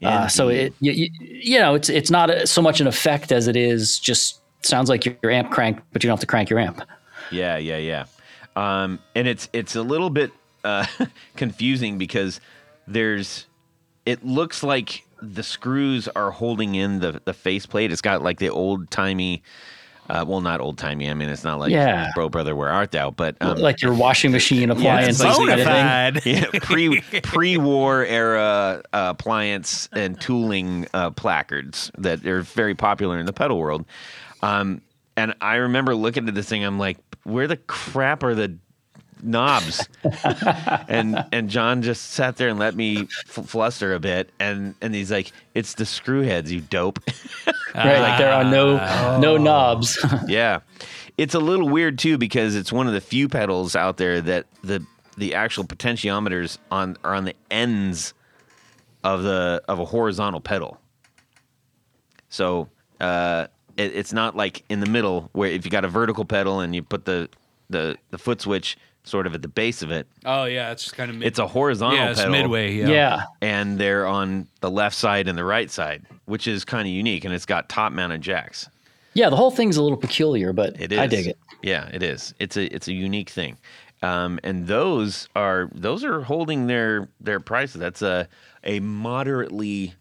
[0.00, 3.56] Uh, so it, you, you, know, it's it's not so much an effect as it
[3.56, 6.80] is just sounds like your amp crank, but you don't have to crank your amp.
[7.32, 8.04] Yeah, yeah, yeah.
[8.54, 10.30] Um, and it's it's a little bit
[10.62, 10.86] uh,
[11.36, 12.40] confusing because
[12.86, 13.46] there's
[14.04, 17.90] it looks like the screws are holding in the the faceplate.
[17.90, 19.42] It's got like the old timey.
[20.08, 21.08] Uh, well, not old timey.
[21.08, 22.10] I mean, it's not like Yeah.
[22.14, 23.10] bro, brother, where art thou?
[23.10, 25.18] But um, like your washing machine appliance.
[25.18, 26.34] like kind of thing.
[26.36, 33.18] yeah, pre pre war era uh, appliance and tooling uh, placards that are very popular
[33.18, 33.86] in the pedal world.
[34.42, 34.82] Um,
[35.16, 36.64] and I remember looking at this thing.
[36.64, 38.58] I'm like, where the crap are the
[39.22, 39.88] knobs?
[40.88, 44.30] and and John just sat there and let me f- fluster a bit.
[44.38, 46.98] And and he's like, it's the screw heads, you dope.
[47.74, 49.98] Right, like there are no no knobs.
[50.28, 50.60] yeah.
[51.18, 54.46] It's a little weird too because it's one of the few pedals out there that
[54.62, 58.14] the the actual potentiometers on are on the ends
[59.02, 60.78] of the of a horizontal pedal.
[62.28, 62.68] So
[63.00, 66.60] uh, it, it's not like in the middle where if you got a vertical pedal
[66.60, 67.28] and you put the
[67.70, 70.70] the the foot switch sort of at the base of it, Oh, yeah.
[70.72, 71.28] It's just kind of mid.
[71.28, 72.72] it's a horizontal yeah, it's pedal midway.
[72.72, 72.88] Yeah.
[72.88, 73.22] yeah.
[73.42, 77.24] and they're on the left side and the right side, which is kind of unique,
[77.24, 78.68] and it's got top mounted jacks.
[79.12, 80.98] Yeah, the whole thing's a little peculiar, but It is.
[80.98, 81.38] I dig it.
[81.62, 82.34] Yeah, it is.
[82.40, 83.56] It's a it's a unique thing,
[84.02, 87.80] um, and those are those are holding their their prices.
[87.80, 88.28] That's a
[88.64, 89.94] a moderately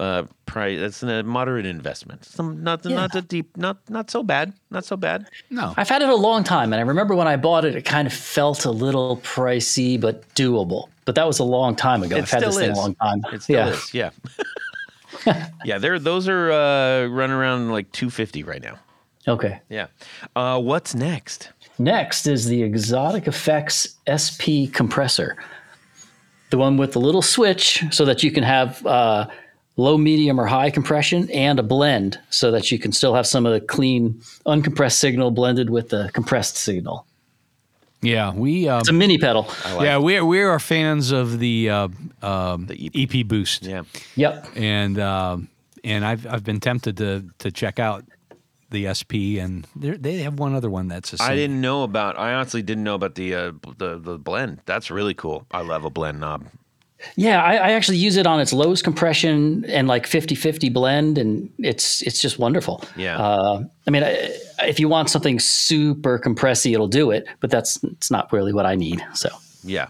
[0.00, 0.80] uh, price.
[0.80, 2.24] That's a moderate investment.
[2.24, 5.26] Some not not a deep, not not so bad, not so bad.
[5.50, 5.74] No.
[5.76, 8.06] I've had it a long time, and I remember when I bought it, it kind
[8.06, 10.88] of felt a little pricey but doable.
[11.04, 12.16] But that was a long time ago.
[12.16, 12.78] It I've had still this thing is.
[12.78, 13.22] a long time.
[13.32, 13.72] It still yeah.
[13.72, 13.94] is.
[13.94, 14.10] Yeah.
[15.64, 18.78] yeah, they're those are uh, running around like two fifty right now.
[19.28, 19.60] Okay.
[19.68, 19.88] Yeah.
[20.34, 21.50] Uh, what's next?
[21.78, 25.36] Next is the Xotic Effects SP compressor,
[26.50, 29.26] the one with the little switch so that you can have uh,
[29.80, 33.46] low, medium, or high compression, and a blend so that you can still have some
[33.46, 37.06] of the clean, uncompressed signal blended with the compressed signal.
[38.02, 38.32] Yeah.
[38.32, 38.68] We.
[38.68, 39.46] Um, It's a mini pedal.
[39.80, 41.88] yeah, we we are fans of the, uh,
[42.22, 43.26] um, The EP.
[43.26, 43.64] Boost.
[43.64, 43.82] Yeah.
[44.16, 44.46] Yep.
[44.56, 45.48] and um,
[45.84, 48.04] and I've I've been tempted to to check out
[48.70, 51.82] the SP, and they're- they have one other one that's a I sing- didn't know
[51.82, 52.16] about.
[52.18, 54.60] I honestly didn't know about the uh, the the blend.
[54.64, 55.44] That's really cool.
[55.50, 56.46] I love a blend knob.
[57.16, 61.50] Yeah, I, I actually use it on its lowest compression and like 50-50 blend, and
[61.58, 62.84] it's it's just wonderful.
[62.96, 63.18] Yeah.
[63.18, 67.82] Uh, I mean, I, if you want something super compressy, it'll do it, but that's
[67.84, 69.04] it's not really what I need.
[69.14, 69.28] So
[69.64, 69.88] Yeah.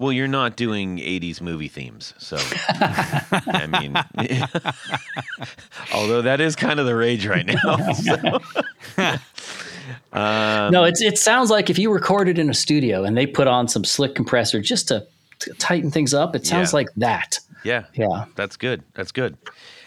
[0.00, 2.14] Well, you're not doing 80s movie themes.
[2.16, 2.38] So,
[2.70, 3.94] I mean,
[5.94, 7.92] although that is kind of the rage right now.
[7.92, 8.40] so.
[10.70, 13.68] no, it's it sounds like if you recorded in a studio and they put on
[13.68, 15.06] some slick compressor just to,
[15.58, 16.76] tighten things up, it sounds Yeah.
[16.76, 17.38] like that.
[17.64, 17.84] Yeah.
[17.94, 18.24] Yeah.
[18.36, 18.82] That's good.
[18.94, 19.36] That's good.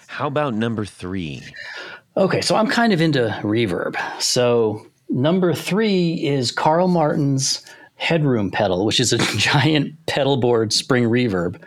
[0.08, 1.42] How about number three?
[2.16, 3.96] Okay, so I'm kind of into reverb.
[4.22, 11.06] So number three is Carl Martin's Headroom pedal, which is a giant pedal board spring
[11.06, 11.60] reverb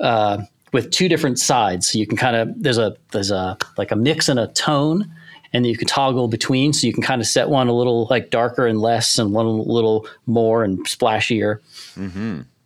[0.00, 0.38] uh,
[0.72, 1.88] with two different sides.
[1.88, 5.12] So you can kind of there's a there's a like a mix and a tone,
[5.52, 6.72] and you can toggle between.
[6.72, 9.44] So you can kind of set one a little like darker and less, and one
[9.46, 11.58] a little more and splashier.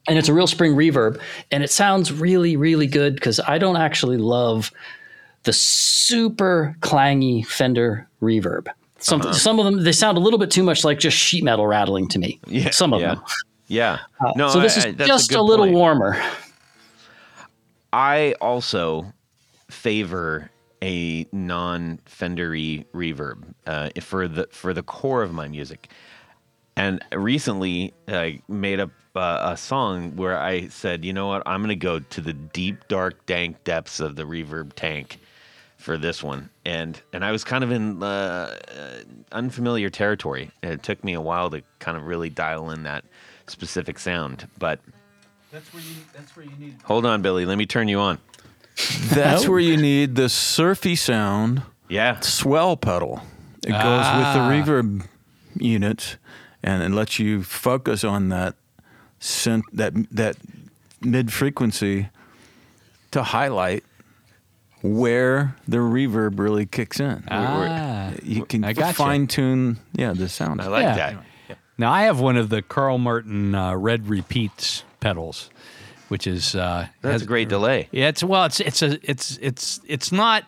[0.09, 3.77] And it's a real spring reverb, and it sounds really really good because I don't
[3.77, 4.71] actually love
[5.43, 8.69] the super clangy Fender reverb.
[9.01, 11.67] Some some of them they sound a little bit too much like just sheet metal
[11.67, 12.41] rattling to me.
[12.47, 12.71] Yeah.
[12.71, 13.15] some of yeah.
[13.17, 13.25] them.
[13.69, 13.99] Yeah.
[14.35, 15.77] no, Uh, so this I- is I- just good a, little point.
[15.77, 16.23] warmer.
[17.93, 19.13] I also
[19.71, 20.51] favor
[20.83, 25.89] a non-Fendery reverb uh, for the for the core of my music.
[26.77, 31.43] And recently, I made up uh, a song where I said, "You know what?
[31.47, 35.19] I'm going to go to the deep, dark, dank depths of the reverb tank
[35.77, 38.91] for this one." And and I was kind of in uh, uh,
[39.33, 40.51] unfamiliar territory.
[40.63, 43.05] And it took me a while to kind of really dial in that
[43.47, 44.81] specific sound, but.
[45.51, 45.95] That's where you.
[46.15, 46.77] That's where you need.
[46.85, 47.47] Hold on, Billy.
[47.47, 48.19] Let me turn you on.
[49.11, 52.21] That's where you need the surfy sound Yeah.
[52.21, 53.23] swell pedal.
[53.65, 54.19] It goes Ah.
[54.19, 54.35] with
[54.67, 55.07] the reverb
[55.57, 56.19] unit,
[56.63, 58.55] and it lets you focus on that
[59.21, 60.37] cent- that that
[61.01, 62.09] mid frequency
[63.11, 63.85] to highlight
[64.83, 67.25] where the reverb really kicks in.
[67.31, 68.93] Ah, you can gotcha.
[68.95, 70.61] fine tune, yeah, the sound.
[70.61, 70.95] I like Yeah.
[70.97, 71.25] that.
[71.77, 75.49] Now I have one of the Carl Martin uh, red repeats pedals,
[76.09, 77.89] which is uh, That's has- a great delay.
[77.93, 80.45] Yeah, it's well, it's it's a it's it's it's not.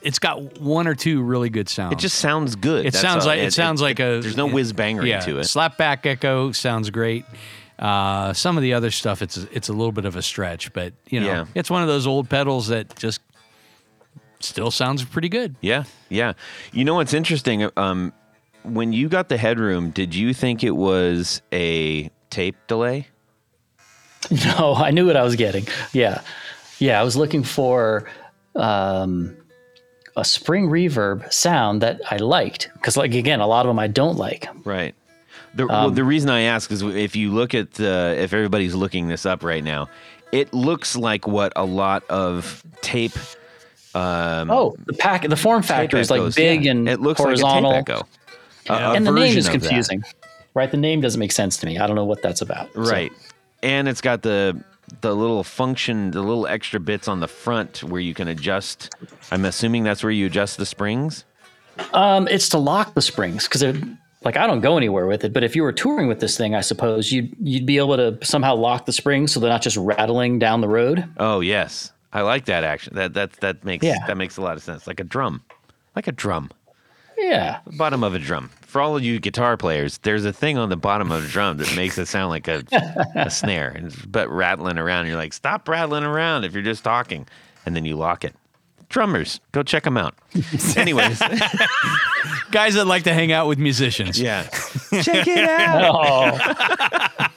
[0.00, 1.92] It's got one or two really good sounds.
[1.94, 2.86] It just sounds good.
[2.86, 3.30] it That's sounds all.
[3.30, 4.20] like it, sounds like a.
[4.20, 5.42] There's no whiz bangery yeah, to it.
[5.42, 7.24] Slapback echo sounds great.
[7.78, 10.92] Uh, some of the other stuff, it's it's a little bit of a stretch, but
[11.08, 11.44] you know, Yeah.
[11.54, 13.20] it's one of those old pedals that just
[14.40, 15.54] still sounds pretty good.
[15.60, 16.32] Yeah, yeah.
[16.72, 17.68] You know what's interesting?
[17.76, 18.12] Um,
[18.64, 23.06] when you got the headroom, did you think it was a tape delay?
[24.30, 25.66] No, I knew what I was getting.
[25.92, 26.20] Yeah,
[26.80, 27.00] yeah.
[27.00, 28.10] I was looking for
[28.56, 29.36] um,
[30.16, 33.86] a spring reverb sound that I liked because, like, again, a lot of them I
[33.86, 34.48] don't like.
[34.64, 34.94] Right.
[35.54, 38.74] The, Um, well, the reason I ask is if you look at the, if everybody's
[38.74, 39.88] looking this up right now,
[40.32, 43.16] it looks like what a lot of tape
[43.94, 46.70] Oh, the pack, the form factor is like big yeah.
[46.72, 48.06] and it looks horizontal, like a tape
[48.68, 48.74] echo.
[48.74, 50.02] A- and the name is confusing.
[50.54, 51.78] Right, the name doesn't make sense to me.
[51.78, 52.72] I don't know what that's about.
[52.74, 53.12] So- Right.
[53.62, 54.62] And it's got the
[55.02, 58.94] the little function, the little extra bits on the front where you can adjust.
[59.30, 61.24] I'm assuming that's where you adjust the springs.
[61.92, 63.62] Um, it's to lock the springs because
[64.24, 65.32] like I don't go anywhere with it.
[65.32, 68.18] But if you were touring with this thing, I suppose you'd you'd be able to
[68.24, 71.04] somehow lock the springs so they're not just rattling down the road.
[71.18, 72.94] Oh yes, I like that action.
[72.96, 73.96] That that that makes Yeah.
[74.06, 74.86] that makes a lot of sense.
[74.86, 75.42] Like a drum,
[75.94, 76.50] like a drum,
[77.16, 78.50] Yeah, bottom of a drum.
[78.62, 81.56] For all of you guitar players, there's a thing on the bottom of a drum
[81.56, 82.62] that makes it sound like a,
[83.14, 85.06] a snare, and but rattling around.
[85.06, 87.26] You're like, stop rattling around if you're just talking,
[87.64, 88.34] and then you lock it.
[88.88, 90.14] Drummers, go check them out.
[90.76, 91.20] Anyways,
[92.50, 94.18] Guys that like to hang out with musicians.
[94.18, 94.44] yeah,
[95.02, 96.40] check it out.
[96.40, 97.36] oh,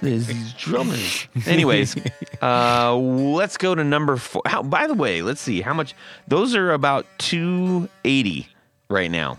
[0.00, 1.28] There's these drummers.
[1.46, 1.96] Anyways,
[2.40, 4.40] uh, let's go to number four.
[4.46, 5.94] How, by the way, let's see how much.
[6.26, 8.48] Those are about two eighty
[8.88, 9.38] right now.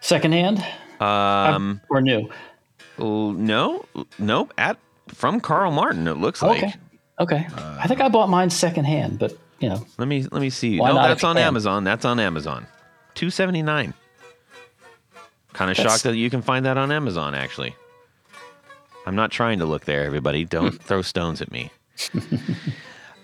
[0.00, 0.64] secondhand
[1.00, 2.30] Um, or new?
[2.98, 3.84] l- no,
[4.18, 4.54] nope.
[4.56, 6.62] At from Carl Martin, it looks like.
[6.62, 6.74] Okay,
[7.20, 7.46] okay.
[7.78, 10.78] I think I bought mine secondhand, but you know, Let me let me see.
[10.78, 11.38] Why no, that's you on?
[11.38, 11.84] Amazon.
[11.84, 12.66] That's on Amazon.
[13.14, 13.94] Two seventy nine.
[15.52, 17.34] Kind of shocked that you can find that on Amazon.
[17.34, 17.74] Actually,
[19.06, 20.04] I'm not trying to look there.
[20.04, 21.70] Everybody, don't throw stones at me.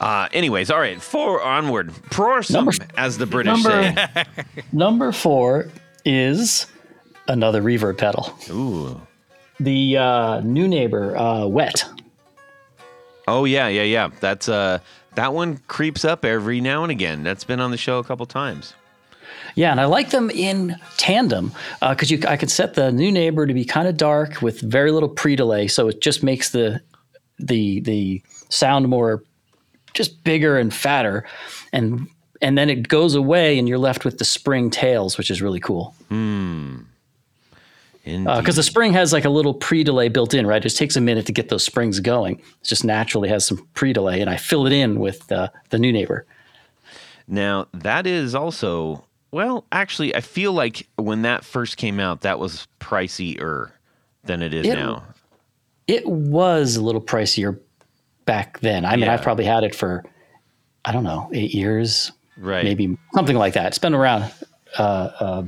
[0.01, 1.91] Uh, anyways, all right, four onward.
[2.11, 4.25] Prorsum, Number- as the British number say.
[4.73, 5.69] number four
[6.05, 6.67] is
[7.29, 8.37] another reverb pedal.
[8.51, 9.01] Ooh.
[9.61, 11.85] The uh, Neunaber, uh, wet.
[13.29, 14.09] Oh yeah, yeah, yeah.
[14.21, 14.81] That's uh,
[15.15, 17.23] that one creeps up every now and again.
[17.23, 18.75] That's been on the show a couple times.
[19.55, 23.47] Yeah, and I like them in tandem uh, because you I could set the Neunaber
[23.47, 26.81] to be kind of dark with very little pre-delay, so it just makes the
[27.39, 29.23] the the sound more
[29.93, 31.25] just bigger and fatter,
[31.73, 32.09] and
[32.43, 35.61] and then it goes away, and you're left with the spring tails, which is really
[35.61, 35.95] cool.
[36.09, 36.79] Hmm.
[38.05, 40.59] Because the spring has like a little pre delay built in, right?
[40.59, 42.37] It just takes a minute to get those springs going.
[42.39, 45.79] It just naturally has some pre delay, and I fill it in with uh, the
[45.79, 46.23] Neunaber.
[47.27, 52.39] Now that is also well, actually, I feel like when that first came out, that
[52.39, 53.73] was pricier
[54.23, 55.03] than it is It- now.
[55.89, 57.59] It was a little pricier
[58.27, 58.85] back then.
[58.87, 59.13] I mean, Yeah.
[59.15, 60.03] I've probably had it for,
[60.85, 62.65] I don't know, eight years, Right.
[62.65, 63.67] maybe something like that.
[63.67, 64.33] It's been around
[64.79, 64.83] uh,
[65.21, 65.43] uh,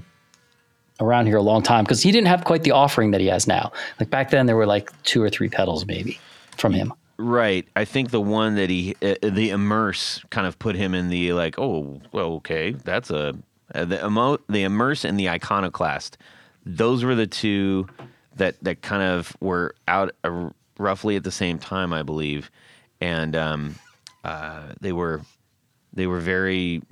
[1.01, 3.47] around here a long time because he didn't have quite the offering that he has
[3.47, 3.73] now.
[4.01, 6.19] Like back then, there were like two or three pedals maybe
[6.57, 6.93] from him.
[7.19, 7.67] Right.
[7.75, 11.33] I think the one that he, uh, the immerse, kind of put him in the
[11.33, 13.37] like, oh, well, okay, that's a
[13.75, 16.19] uh, the emo, the immerse and the iconoclast.
[16.65, 17.89] Those were the two
[18.37, 22.51] that that kind of were out uh, roughly at the same time, I believe,
[23.01, 23.75] and um,
[24.25, 25.23] uh, they were
[25.93, 26.83] they were very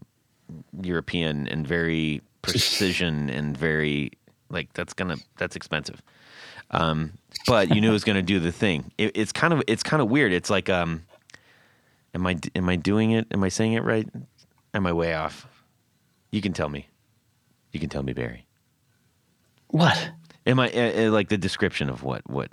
[0.81, 4.13] European and very precision and very
[4.51, 6.03] like that's gonna that's expensive.
[6.71, 7.13] Um,
[7.47, 8.93] but you knew it was gonna do the thing.
[8.99, 10.33] It, it's kind of it's kind of weird.
[10.33, 11.05] It's like um,
[12.15, 13.27] am I am I doing it?
[13.33, 14.09] Am I saying it right?
[14.73, 15.47] Am I way off?
[16.31, 16.89] You can tell me.
[17.73, 18.47] You can tell me, Barry.
[19.69, 20.11] What?
[20.47, 22.51] Am I uh, uh, like the description of what what?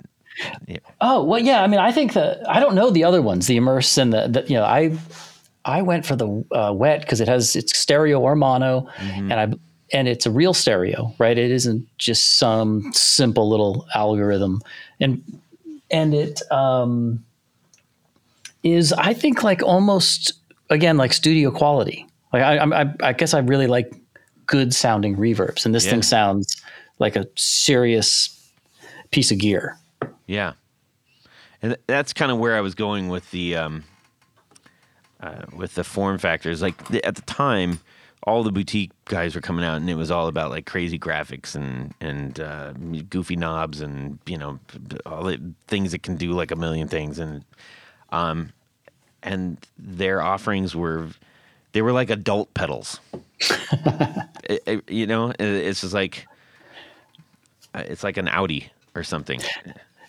[0.66, 0.78] Yeah.
[1.00, 1.62] Oh well, yeah.
[1.62, 4.28] I mean, I think the I don't know the other ones, the immerse and the,
[4.28, 4.96] the you know I
[5.64, 9.52] I went for the uh, wet because it has it's stereo or mono, and I
[9.92, 11.36] and it's a real stereo, right?
[11.36, 14.62] It isn't just some simple little algorithm,
[15.00, 15.22] and
[15.90, 17.24] and it um,
[18.62, 20.32] is I think like almost
[20.70, 22.06] again like studio quality.
[22.32, 23.92] Like I I, I guess I really like
[24.46, 25.92] good sounding reverbs, and this Yeah.
[25.92, 26.62] thing sounds
[26.98, 28.28] like a serious
[29.10, 29.76] piece of gear.
[30.26, 30.52] Yeah,
[31.60, 33.84] and that's kind of where I was going with the um,
[35.20, 36.62] uh, with the form factors.
[36.62, 37.80] Like the, at the time,
[38.24, 41.54] all the boutique guys were coming out, and it was all about like crazy graphics
[41.54, 42.72] and and uh,
[43.10, 44.58] goofy knobs and you know
[45.06, 47.44] all the things that can do like a million things, and
[48.10, 48.52] um,
[49.22, 51.08] and their offerings were
[51.72, 53.00] they were like adult pedals.
[54.44, 56.26] It- it- you know, it- it's just like
[57.74, 59.40] uh, it's like an Audi or something.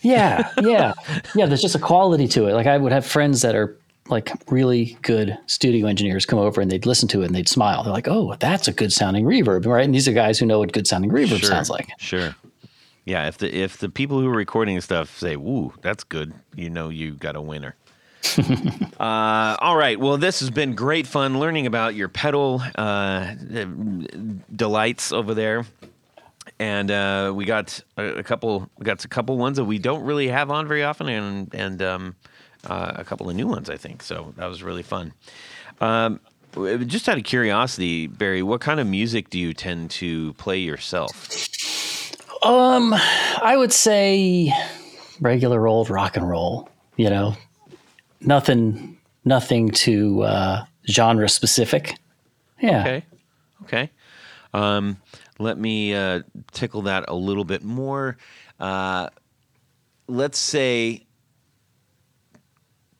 [0.02, 0.92] Yeah, yeah,
[1.34, 1.46] yeah.
[1.46, 2.52] There's just a quality to it.
[2.52, 3.74] Like I would have friends that are
[4.08, 7.82] like really good studio engineers come over and they'd listen to it and they'd smile.
[7.82, 9.84] They're like, "Oh, that's a good sounding reverb," right?
[9.84, 11.88] And these are guys who know what good sounding reverb sounds like.
[11.98, 12.34] Sure.
[13.04, 16.70] Yeah, if the if the people who are recording stuff say, "Woo, that's good," you
[16.70, 17.76] know you got a winner.
[18.98, 20.00] uh, all right.
[20.00, 23.34] Well, this has been great fun learning about your pedal uh,
[24.54, 25.66] delights over there,
[26.58, 28.70] and uh, we got a, a couple.
[28.78, 31.82] We got a couple ones that we don't really have on very often, and and
[31.82, 32.16] um,
[32.66, 34.02] uh, a couple of new ones, I think.
[34.02, 35.12] So that was really fun.
[35.80, 36.20] Um,
[36.86, 41.28] just out of curiosity, Barry, what kind of music do you tend to play yourself?
[42.42, 44.52] Um, I would say
[45.20, 46.68] regular old rock and roll.
[46.96, 47.36] You know,
[48.20, 51.96] nothing, nothing too uh, genre specific.
[52.60, 52.80] Yeah.
[52.80, 53.04] Okay.
[53.64, 53.90] Okay.
[54.52, 54.98] Um,
[55.38, 58.16] let me uh, tickle that a little bit more.
[58.60, 59.08] Uh,
[60.06, 61.03] let's say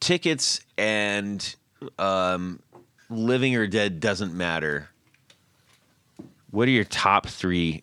[0.04, 1.54] tickets and
[1.98, 2.60] um,
[3.08, 4.90] living or dead doesn't matter.
[6.50, 7.82] What are your top three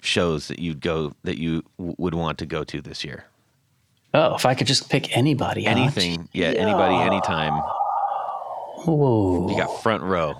[0.00, 3.24] shows that you'd go that you w- would want to go to this year?
[4.12, 5.70] Oh, if I could just pick anybody, huh?
[5.70, 7.54] Anything, yeah, anybody, anytime.
[8.84, 10.34] Whoa, You got front row.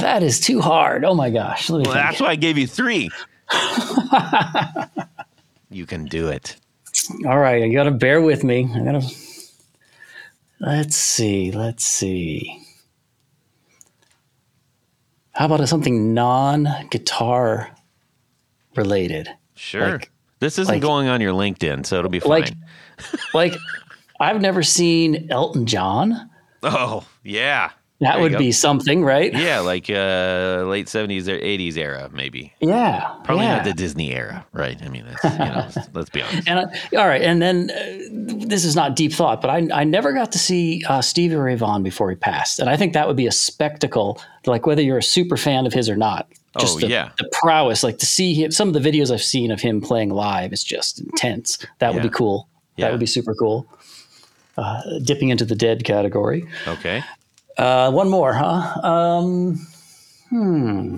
[0.00, 1.04] that is too hard.
[1.04, 1.68] Oh my gosh.
[1.68, 1.92] Well, think.
[1.92, 3.10] that's why I gave you three.
[5.70, 6.56] you can do it.
[7.26, 8.70] All right, you got to bear with me.
[8.72, 9.31] I got to.
[10.62, 11.50] Let's see.
[11.50, 12.60] Let's see.
[15.32, 17.74] How about something non-guitar
[18.76, 19.28] related?
[19.56, 19.92] Sure.
[19.92, 22.30] Like- this isn't like- going on your LinkedIn, so it'll be fine.
[22.30, 22.54] Like,
[23.34, 23.54] like
[24.20, 26.30] I've never seen Elton John.
[26.62, 27.70] oh, yeah.
[28.02, 28.38] That would go.
[28.38, 29.32] be something, right?
[29.32, 32.52] Yeah, like uh, late 70s or 80s era, maybe.
[32.60, 33.14] Yeah.
[33.24, 33.56] Probably yeah.
[33.56, 34.80] not the Disney era, right?
[34.82, 36.48] I mean, that's, you know, let's be honest.
[36.48, 39.84] And I, all right, and then uh, this is not deep thought, but I, I
[39.84, 43.06] never got to see uh, Stevie Ray Vaughan before he passed, and I think that
[43.06, 44.20] would be a spectacle.
[44.46, 46.28] Like whether you're a super fan of his or not,
[46.58, 47.10] just Oh, the, yeah.
[47.18, 48.50] the prowess, like to see him.
[48.50, 51.64] Some of the videos I've seen of him playing live is just intense.
[51.78, 52.48] That would be cool.
[52.76, 52.86] Yeah.
[52.86, 53.66] That would be super cool.
[54.58, 56.46] Uh, dipping into the dead category.
[56.66, 57.02] Okay.
[57.62, 58.80] Uh, one more, huh?
[58.82, 59.54] Um,
[60.30, 60.96] hmm.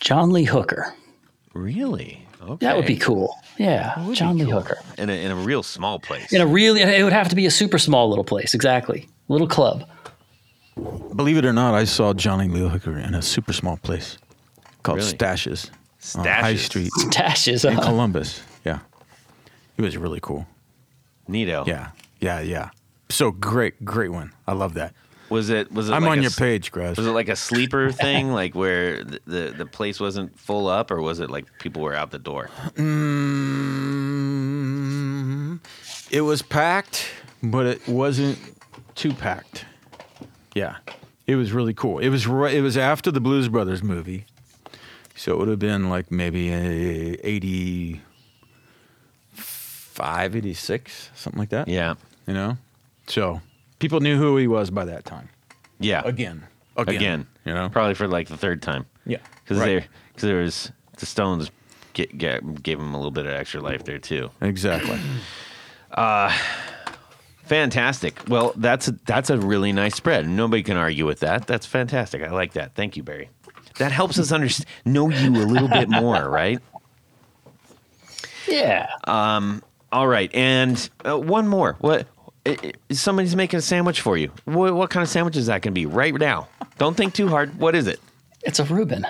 [0.00, 0.92] John Lee Hooker.
[1.54, 2.26] Really?
[2.42, 2.66] Okay.
[2.66, 3.36] That would be cool.
[3.58, 4.78] Yeah, John Lee Hooker.
[4.98, 6.32] in a, in a real small place.
[6.32, 8.52] In a really, it would have to be a super small little place.
[8.54, 9.88] Exactly, little club.
[11.14, 14.18] Believe it or not, I saw Johnny Lee Hooker in a super small place
[14.82, 15.12] called Really?
[15.12, 15.70] Stashes,
[16.16, 16.58] on High Stashes.
[16.58, 17.64] Street Dashes.
[17.64, 18.42] in Uh, Columbus.
[18.64, 18.80] Yeah,
[19.78, 20.46] it was really cool.
[21.28, 21.66] Neato.
[21.66, 22.70] Yeah, yeah, yeah.
[23.08, 24.32] So great, great one.
[24.46, 24.94] I love that.
[25.28, 25.72] Was it?
[25.72, 25.92] Was it?
[25.92, 26.96] I'm like on a your page, Grez.
[26.96, 30.90] Was it like a sleeper thing, like where the, the the place wasn't full up,
[30.92, 32.48] or was it like people were out the door?
[34.36, 35.58] Mm,
[36.10, 37.08] it was packed,
[37.42, 38.38] but it wasn't
[38.94, 39.64] too packed.
[40.54, 40.76] Yeah,
[41.26, 41.98] it was really cool.
[41.98, 44.26] It was right, it was after the Blues Brothers movie,
[45.16, 47.16] so it would have been like maybe a
[49.96, 51.68] 85, 86, something like that.
[51.68, 51.94] Yeah,
[52.26, 52.58] you know,
[53.06, 53.40] so
[53.78, 55.28] people knew who he was by that time.
[55.78, 56.02] yeah.
[56.04, 56.44] Again,
[56.76, 57.68] again, Again, you know.
[57.70, 58.86] probably for like the third time.
[59.06, 59.66] Yeah, because right.
[59.66, 61.50] they because there was the Stones
[61.94, 64.30] get, get, gave him a little bit of extra life there too.
[64.40, 64.98] exactly.
[65.88, 66.30] Uh,
[67.44, 68.18] fantastic.
[68.28, 70.28] Well, that's a, that's a really nice spread.
[70.28, 71.46] Nobody can argue with that.
[71.46, 72.22] That's fantastic.
[72.22, 72.74] I like that.
[72.74, 73.30] Thank you, Barry.
[73.78, 76.58] That helps us understand know you a little bit more, right?
[78.48, 78.88] yeah.
[79.04, 81.76] Um, All right, and uh, one more.
[81.80, 82.06] What?
[82.44, 84.30] i- i- Somebody's making a sandwich for you.
[84.44, 86.48] What, what kind of sandwich is that going to be right now?
[86.78, 87.58] Don't think too hard.
[87.58, 88.00] What is it?
[88.42, 89.04] it's a Reuben.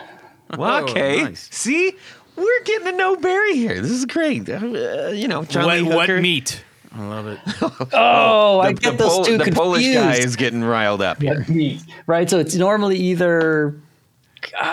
[0.57, 1.23] Well, okay.
[1.25, 1.49] nice.
[1.51, 1.93] See,
[2.37, 3.81] we're getting to know Barry here.
[3.83, 4.49] This is great.
[4.49, 6.63] Uh, you know, John what, what meat?
[6.95, 7.39] I love it.
[7.93, 9.51] Oh, I The, get those Pol- two the.
[9.53, 11.45] Polish guy is getting riled up here.
[11.49, 12.31] meat, right?
[12.31, 13.75] So it's normally either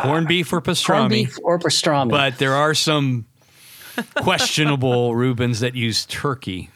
[0.03, 2.09] Corned beef or pastrami, corned beef or pastrami.
[2.11, 3.25] But there are some
[4.17, 6.69] questionable Reubens that use turkey.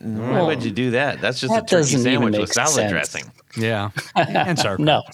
[0.00, 1.20] Why would you do that?
[1.20, 2.90] That's just That a turkey doesn't even sandwich make with salad sense.
[2.90, 3.32] dressing.
[3.56, 3.90] Yeah.
[4.16, 5.04] and sauerkraut.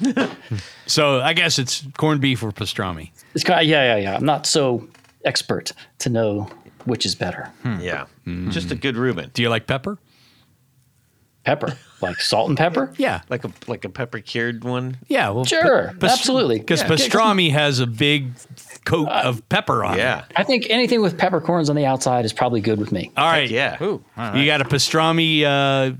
[0.00, 0.30] no,
[0.86, 3.10] So I guess it's corned beef or pastrami.
[3.34, 4.16] it's kind of, yeah, yeah, yeah.
[4.16, 4.86] I'm not so
[5.24, 6.48] expert to know
[6.84, 7.50] which is better.
[7.62, 7.80] Hmm.
[7.80, 8.50] Yeah, hmm.
[8.50, 9.98] just a good Reuben, Do you like pepper?
[11.44, 12.92] Pepper, like salt and pepper.
[12.98, 13.22] Yeah.
[13.30, 14.98] like a like a pepper cured one.
[15.08, 15.30] Yeah.
[15.30, 16.58] Well, Sure, absolutely.
[16.58, 16.88] Because Yeah.
[16.88, 18.32] pastrami has a big
[18.88, 19.98] coat of pepper on it.
[19.98, 23.10] Yeah, I think anything with peppercorns on the outside is probably good with me.
[23.16, 23.48] All right.
[23.50, 23.82] yeah.
[23.82, 25.94] Ooh, all You got a pastrami uh,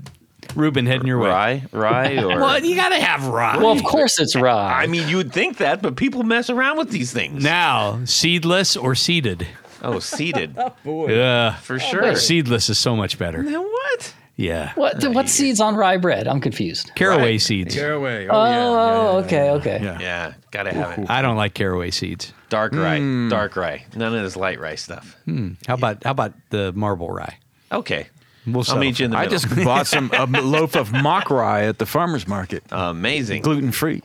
[0.55, 1.29] Reuben heading your way.
[1.29, 3.57] Rye, rye, or Well, you got to have rye.
[3.57, 4.81] Well, of course it's rye.
[4.83, 7.43] I mean, you would think that, but people mess around with these things.
[7.43, 9.47] now, seedless or seeded?
[9.81, 11.55] Oh, seeded oh, boy, Yeah.
[11.57, 12.01] for sure.
[12.03, 12.17] wait.
[12.17, 13.43] Seedless is so much better.
[13.43, 14.13] Then what?
[14.39, 14.71] Yeah.
[14.75, 16.25] what what seeds on rye bread?
[16.27, 16.91] I'm confused.
[16.95, 17.41] Caraway Right.
[17.41, 17.75] seeds.
[17.75, 18.27] Caraway.
[18.29, 19.79] Oh, Oh, yeah, yeah, yeah, okay, okay.
[19.83, 19.99] Yeah.
[19.99, 21.09] Yeah, gotta have it.
[21.09, 22.31] I don't like caraway seeds.
[22.47, 23.29] Dark rye, mm.
[23.29, 23.85] dark rye.
[23.95, 25.17] None of this light rye stuff.
[25.25, 25.49] Hmm.
[25.67, 27.37] How about how about the marble rye?
[27.71, 28.07] Okay,
[28.47, 29.27] We'll I'll meet you in the middle.
[29.27, 33.41] I just bought some a loaf of mock rye at the farmer's market, amazing.
[33.41, 34.01] gluten free,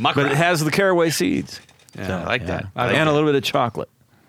[0.00, 1.60] but it has the caraway seeds.
[1.96, 2.66] yeah I like that.
[2.74, 3.88] I like and a little bit of chocolate.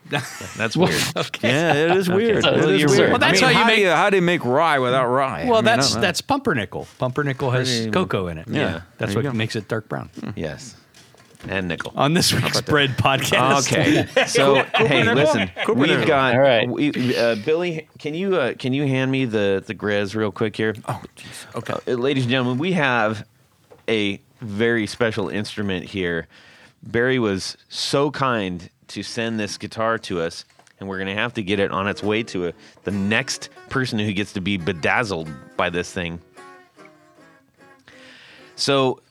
[0.58, 0.93] That's weird.
[1.43, 2.43] Yeah, it is weird.
[2.43, 2.89] So It is weird.
[2.89, 3.10] weird.
[3.12, 5.41] Well, that's I mean, how you do make- how do you make rye without rye?
[5.41, 6.88] I Well, mean, that's that's pumpernickel.
[6.97, 8.47] Pumpernickel has cocoa in it.
[8.47, 8.82] Yeah.
[8.97, 9.36] that's There what go.
[9.38, 10.10] makes it dark brown.
[10.36, 10.76] yes,
[11.47, 11.93] and nickel.
[11.95, 13.72] On this week's bread podcast.
[13.72, 16.34] Okay, so hey, listen, we've got.
[16.36, 16.68] All right.
[16.70, 20.55] we, uh, Billy, can you uh, can you hand me the the Grez real quick
[20.55, 20.76] here?
[20.88, 21.55] Oh, jeez.
[21.55, 21.74] Okay.
[21.91, 23.26] Uh, ladies and gentlemen, we have
[23.88, 26.28] a very special instrument here.
[26.84, 30.46] Barry was so kind to send this guitar to us,
[30.80, 34.00] and we're to have to get it on its way to a, the next person
[34.00, 36.22] who gets to be bedazzled by this thing.
[38.56, 39.02] So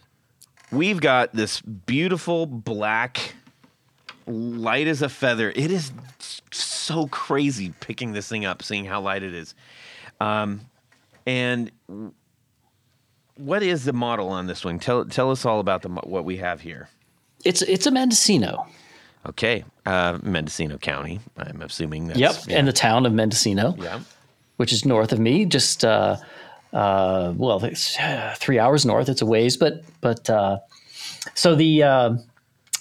[0.72, 3.34] we've got this beautiful black,
[4.26, 5.50] light as a feather.
[5.54, 5.92] It is
[6.50, 9.54] so crazy picking this thing up, seeing how light it is.
[10.20, 10.62] Um,
[11.26, 11.70] and
[13.36, 14.78] what is the model on this one?
[14.78, 16.88] Tell tell us all about the what we have here.
[17.44, 18.66] It's it's a Mendocino.
[19.30, 21.20] Okay, uh, Mendocino County.
[21.36, 22.58] I'm assuming that's Yep, Yeah.
[22.58, 24.00] and the town of Mendocino, yeah.
[24.56, 26.16] which is north of me, just uh,
[26.72, 29.08] uh, well, it's uh, three hours north.
[29.08, 30.58] It's a ways, but but uh,
[31.34, 32.16] so the uh,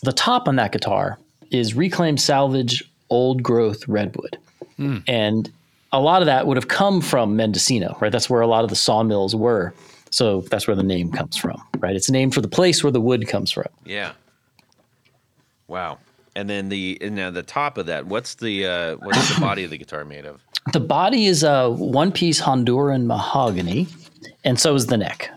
[0.04, 1.18] the top on that guitar
[1.52, 4.38] is reclaimed salvage old growth redwood,
[5.08, 5.52] and
[5.92, 8.12] a lot of that would have come from Mendocino, right?
[8.12, 9.74] That's where a lot of the sawmills were.
[10.12, 11.96] So that's where the name comes from, right?
[11.96, 13.66] It's named for the place where the wood comes from.
[13.86, 14.12] Yeah.
[15.68, 15.98] Wow.
[16.36, 18.08] And then the and now the top of that.
[18.08, 20.42] What's the uh, what's the body of the guitar made of?
[20.74, 23.88] The body is a one piece Honduran mahogany,
[24.44, 25.30] and so is the neck.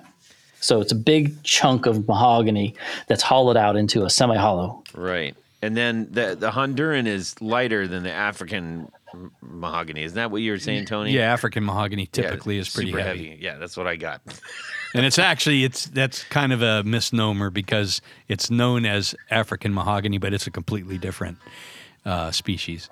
[0.60, 2.74] So it's a big chunk of mahogany
[3.08, 4.82] that's hollowed out into a semi hollow.
[4.94, 5.36] Right.
[5.60, 8.90] And then the the Honduran is lighter than the African
[9.42, 10.02] mahogany.
[10.02, 11.12] Isn't that what you were saying, Tony?
[11.12, 13.36] Yeah, African mahogany Yeah, typically is pretty super heavy.
[13.40, 14.22] Yeah, that's what I got.
[14.94, 20.18] and it's actually it's that's kind of a misnomer because it's known as African mahogany,
[20.18, 21.38] but it's a completely different
[22.04, 22.88] uh, species.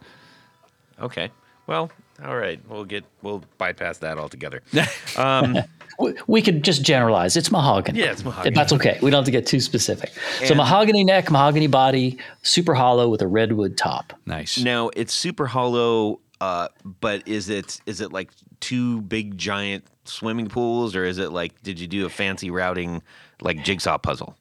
[1.01, 1.31] Okay.
[1.67, 1.91] Well,
[2.25, 2.61] all right.
[2.69, 4.63] We'll get we'll bypass that altogether.
[5.99, 7.39] We- We could just generalize.
[7.39, 8.01] It's mahogany.
[8.01, 8.55] Yeah, it's mahogany.
[8.55, 8.99] That's okay.
[9.01, 10.13] We don't have to get too specific.
[10.45, 14.13] so mahogany neck, mahogany body, super hollow with a redwood top.
[14.27, 14.59] Nice.
[14.59, 16.69] now it's super hollow, uh,
[17.01, 18.31] but is it is it like
[18.61, 23.03] two big giant swimming pools, or is it like did you do a fancy routing
[23.41, 24.37] like jigsaw puzzle?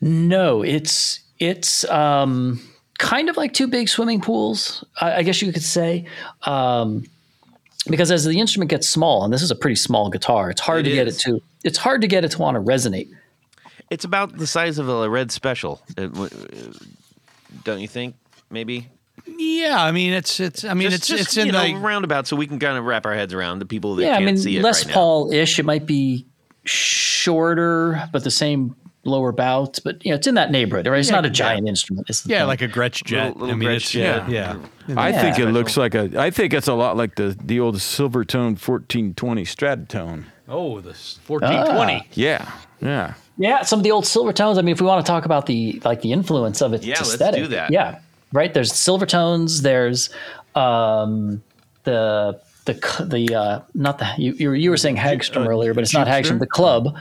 [0.00, 2.60] No, it's it's um,
[2.98, 6.06] kind of like two big swimming pools, I, I guess you could say.
[6.44, 7.04] Um,
[7.88, 10.86] because as the instrument gets small, and this is a pretty small guitar, it's hard
[10.86, 11.22] It to get it is.
[11.22, 13.08] to it's hard to get it to want to resonate.
[13.90, 16.08] It's about the size of a red special, uh,
[17.64, 18.16] don't you think?
[18.50, 18.88] Maybe.
[19.40, 21.76] Yeah, I mean it's it's I mean Just- it's just, it's in you know, like
[21.80, 24.12] roundabout, so we can kind of wrap our heads around the people that yeah, I
[24.14, 24.94] can't mean see it Les right now.
[24.94, 25.58] Paul-ish.
[25.58, 26.26] It might be
[26.64, 28.74] shorter, but the same
[29.04, 29.78] lower bout.
[29.84, 30.98] But you know, it's in that neighborhood, right?
[30.98, 32.10] It's not a giant instrument.
[32.10, 32.48] It's yeah thing.
[32.48, 33.28] like a Gretsch jet.
[33.36, 34.28] Little- little I mean Gretsch it's jet.
[34.28, 34.56] yeah
[34.88, 34.94] yeah.
[35.00, 35.50] I think it Yeah.
[35.52, 36.10] looks like a.
[36.20, 40.24] I think it's a lot like the the old Silvertone 1420 Stratotone.
[40.48, 42.00] Oh, the fourteen twenty.
[42.02, 42.06] Ah.
[42.14, 43.14] Yeah, yeah.
[43.40, 44.58] Yeah, some of the old Silvertones.
[44.58, 46.96] I mean, if we want to talk about the like the influence of its Yeah,
[46.98, 47.70] let's do that.
[47.70, 47.98] Yeah,
[48.32, 48.52] right.
[48.52, 49.62] There's Silvertones.
[49.62, 50.10] There's
[50.54, 51.42] um,
[51.84, 52.74] the the
[53.08, 55.94] the uh, not the you you were, you were saying Hagstrom uh, earlier, but it's
[55.94, 56.22] not Jeepster?
[56.22, 56.38] Hagstrom.
[56.38, 56.96] The club,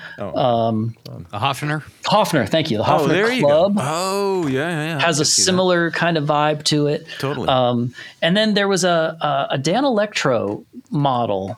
[1.33, 1.83] A Hoffner.
[2.05, 2.47] Hofner.
[2.47, 2.77] Thank you.
[2.77, 3.81] The Oh, Hofner there you Club go.
[3.83, 4.85] Oh, yeah, yeah.
[4.95, 4.99] yeah.
[5.01, 5.45] Has a can see that.
[5.45, 7.05] similar kind of vibe to it.
[7.19, 7.49] Totally.
[7.49, 11.57] Um, and then there was a a, a Danelectro model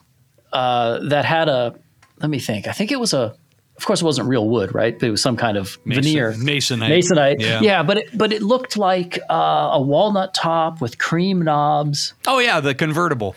[0.54, 1.76] uh, that had a.
[2.20, 2.68] Let me think.
[2.68, 3.36] I think it was a.
[3.80, 5.00] Of course, it wasn't real wood, right?
[5.00, 6.90] But it was some kind of Mason- veneer, masonite.
[6.90, 7.40] masonite.
[7.40, 7.62] Yeah.
[7.62, 12.14] Yeah, but it, but it looked like uh, a walnut top with cream knobs.
[12.28, 13.36] Oh yeah, the convertible.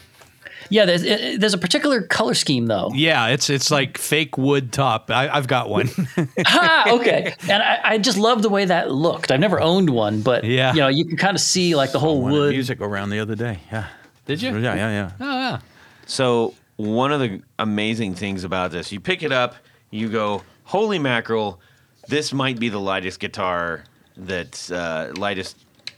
[0.68, 2.90] Yeah, there's, it, there's a particular color scheme though.
[2.94, 5.10] Yeah, it's it's like fake wood top.
[5.10, 5.90] I, I've got one.
[6.46, 7.34] ah, okay.
[7.42, 9.30] And I, I just love the way that looked.
[9.30, 10.72] I've never owned one, but Yeah.
[10.72, 12.50] you know, you can kind of see like the whole Went wood.
[12.50, 13.60] music around the other day.
[13.70, 13.86] Yeah.
[14.26, 14.56] Did you?
[14.58, 15.10] Yeah, yeah, yeah.
[15.20, 15.60] Oh yeah.
[16.06, 19.54] So one of the amazing things about this, you pick it up,
[19.92, 21.60] you go, "Holy mackerel!
[22.08, 23.84] This might be the lightest guitar
[24.16, 25.56] that's uh, lightest,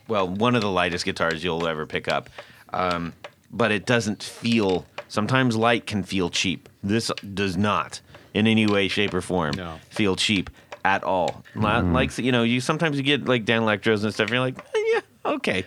[0.09, 2.29] well, one of the lightest guitars you'll ever pick up."
[2.75, 3.15] Um,
[3.51, 4.85] but it doesn't feel.
[5.09, 6.69] Sometimes light can feel cheap.
[6.83, 8.01] This does not,
[8.35, 9.79] in any way, shape, or form, No.
[9.91, 10.51] feel cheap
[10.85, 11.43] at all.
[11.55, 14.27] Li- Like you know, you sometimes you get like Danelectros and stuff.
[14.27, 15.65] And you're like, "Eh, yeah, okay,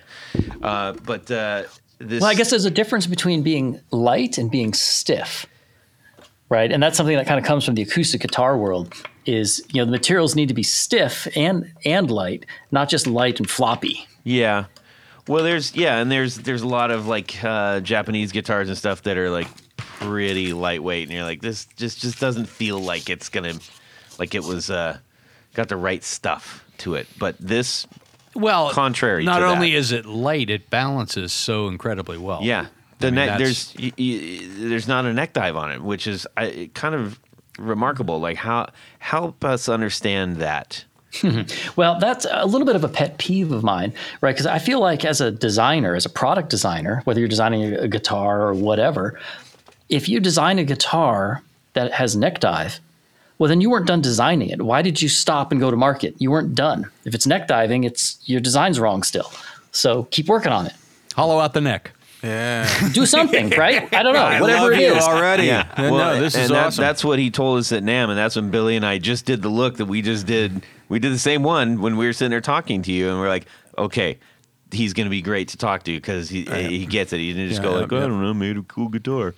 [0.62, 1.64] uh, but uh,
[2.00, 2.22] this.
[2.22, 5.46] Well, I guess there's a difference between being light and being stiff,
[6.50, 6.72] right?
[6.72, 8.94] And that's something that kind of comes from the acoustic guitar world.
[9.26, 13.40] Is you know the materials need to be stiff and and light, not just light
[13.40, 14.08] and floppy.
[14.24, 14.66] Yeah.
[15.28, 19.04] Well, there's yeah, and there's there's a lot of like uh, Japanese guitars and stuff
[19.04, 23.28] that are like pretty lightweight, and you're like, this just just doesn't feel like it's
[23.28, 23.56] gonna
[24.18, 24.98] like it was uh,
[25.54, 27.08] got the right stuff to it.
[27.20, 27.86] But this,
[28.36, 29.78] Well, Contrary Not to only that.
[29.78, 32.40] is it light, it balances so incredibly well.
[32.44, 32.68] yeah,
[33.00, 36.08] the I mean, neck there's y- y- there's not a neck dive on it, which
[36.08, 37.20] is I, kind of
[37.60, 38.20] remarkable.
[38.20, 38.70] Like how
[39.00, 40.84] help us understand that.
[41.76, 44.34] Well, that's a little bit of a pet peeve of mine, right?
[44.34, 47.78] Because I feel like as a designer, as a product designer, whether you're designing a,
[47.80, 49.20] a guitar or whatever,
[49.90, 51.42] if you design a guitar
[51.74, 52.80] that has neck dive,
[53.40, 54.62] well, then you weren't done designing it.
[54.62, 56.14] Why did you stop and go to market?
[56.20, 56.90] You weren't done.
[57.06, 59.32] If it's neck diving, it's your design's wrong still.
[59.72, 60.74] So keep working on it.
[61.16, 61.92] Hollow out the neck.
[62.28, 62.90] Yeah.
[62.94, 63.94] Do something, right?
[63.94, 64.20] I don't know.
[64.24, 65.04] I whatever love it you is.
[65.04, 65.46] already.
[65.46, 66.82] Yeah, No, well, this and is that, awesome.
[66.82, 69.42] that's what he told us at NAMM, and that's when Billy and I just did
[69.42, 70.64] the look that we just did.
[70.90, 73.30] We did the same one when we were sitting there talking to you, and we're
[73.30, 73.46] like,
[73.78, 74.20] okay,
[74.72, 77.20] he's going to be great to talk to because he he gets it.
[77.20, 78.02] He didn't just Yeah, go yeah, like, I yeah.
[78.08, 79.34] don't know, made a cool guitar.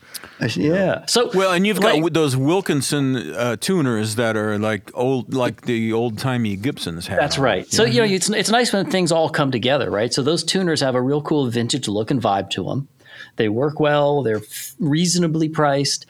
[0.56, 1.06] Yeah.
[1.06, 5.62] So Well, and you've like- got those Wilkinson uh, tuners that are like old, like
[5.62, 7.20] the old timey Gibsons have.
[7.20, 7.72] That's right.
[7.72, 10.14] So you know, it's it's nice when things all come together, right?
[10.14, 12.88] So those tuners have a real cool vintage look and vibe to them.
[13.36, 14.24] They work well.
[14.24, 14.42] They're
[14.80, 16.06] reasonably priced,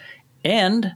[0.45, 0.93] and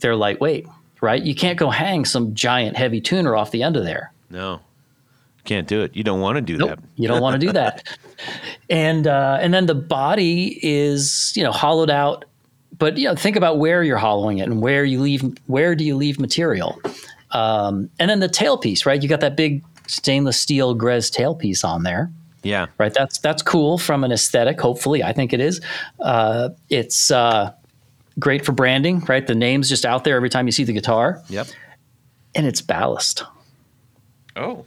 [0.00, 0.66] they're lightweight,
[1.00, 1.22] right?
[1.22, 4.12] You can't go hang some giant heavy tuner off the end of there.
[4.30, 4.60] No,
[5.48, 5.96] can't do it.
[5.96, 6.78] You don't want to do Nope, that.
[6.96, 7.86] you don't want to do that.
[8.70, 12.24] And uh, and then the body is you know hollowed out,
[12.76, 15.84] but you know think about where you're hollowing it and where you leave where do
[15.84, 16.80] you leave material,
[17.30, 19.00] um, and then the tailpiece, right?
[19.02, 22.10] You got that big stainless steel Grez tailpiece on there,
[22.42, 22.92] Yeah, right?
[22.92, 24.60] That's that's cool from an aesthetic.
[24.60, 25.60] Hopefully, I think it is.
[26.00, 27.52] Uh, it's uh,
[28.18, 29.24] great for branding, right?
[29.26, 31.46] The name's just out there every time you see the guitar, yep.
[32.34, 33.22] and it's ballast,
[34.36, 34.64] Oh.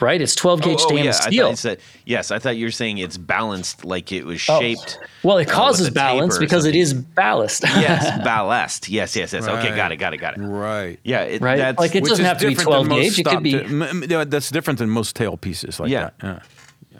[0.00, 0.20] Right?
[0.20, 1.50] It's 12 gauge oh, oh, stainless I thought steel.
[1.50, 4.60] you said, yes, I thought you were saying it's balanced, like it was Oh.
[4.60, 4.98] shaped.
[5.22, 6.80] Well, it uh, causes with a taper balance because it something.
[6.80, 7.62] is ballast.
[7.64, 8.88] yes, ballast.
[8.88, 9.46] Yes, yes, yes.
[9.46, 10.40] Okay, got it, got it, got it.
[10.40, 10.98] Right.
[11.04, 11.56] Yeah, it, Right?
[11.58, 13.18] That's, Like it doesn't have to be different 12 than most gauge.
[13.20, 13.52] It could be.
[13.52, 16.10] ta- m- m- yeah, that's different than most tail pieces like Yeah.
[16.20, 16.22] that.
[16.22, 16.38] Yeah.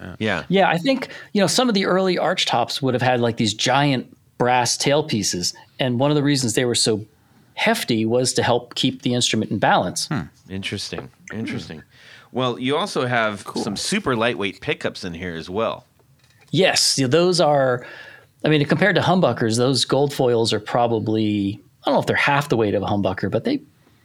[0.00, 0.16] yeah.
[0.18, 0.44] Yeah.
[0.48, 3.36] Yeah, I think you know some of the early arch tops would have had like
[3.36, 7.04] these giant brass tailpieces, and one of the reasons they were so
[7.54, 10.08] hefty was to help keep the instrument in balance.
[10.50, 11.08] Interesting.
[11.32, 11.82] Interesting.
[12.34, 15.86] Well, you also have some super lightweight pickups in here as well.
[16.50, 17.86] Yes, those are.
[18.44, 22.16] I mean, compared to humbuckers, those gold foils are probably I don't know if they're
[22.16, 23.60] half the weight of a humbucker, but they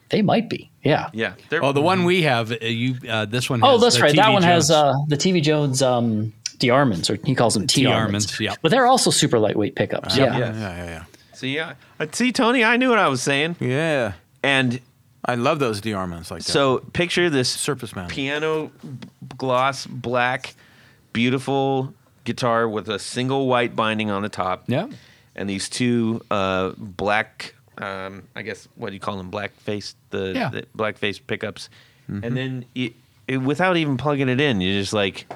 [0.09, 0.69] they might be.
[0.83, 1.09] Yeah.
[1.11, 1.33] Yeah.
[1.49, 3.61] They're, Oh, the one we have, uh, you uh, this one.
[3.63, 4.15] Oh, has that's the right.
[4.15, 4.71] That TV one has Jones.
[4.71, 8.25] uh, the TV Jones um, DeArmonds, or he calls them T-Armonds.
[8.27, 8.55] T-Armonds, yeah.
[8.61, 10.15] But they're also super lightweight pickups.
[10.17, 10.37] yeah.
[10.37, 10.37] yeah.
[10.37, 11.03] Yeah, yeah, yeah.
[11.33, 11.73] See, yeah.
[11.99, 13.55] Uh, See, Tony, I knew what I was saying.
[13.59, 14.13] Yeah.
[14.43, 14.79] And
[15.29, 16.51] I love those DeArmonds like that.
[16.51, 18.09] so picture this Surface mount.
[18.11, 18.71] piano
[19.37, 20.55] gloss black,
[21.13, 21.93] beautiful
[22.25, 24.63] guitar with a single white binding on the top.
[24.67, 24.87] Yeah.
[25.35, 29.29] And these two uh, black, um, I guess, what do you call them?
[29.29, 30.49] Black face, the, Yeah.
[30.49, 31.69] the black face pickups.
[32.07, 32.93] And then you,
[33.27, 35.27] it, without even plugging it in, you're just like,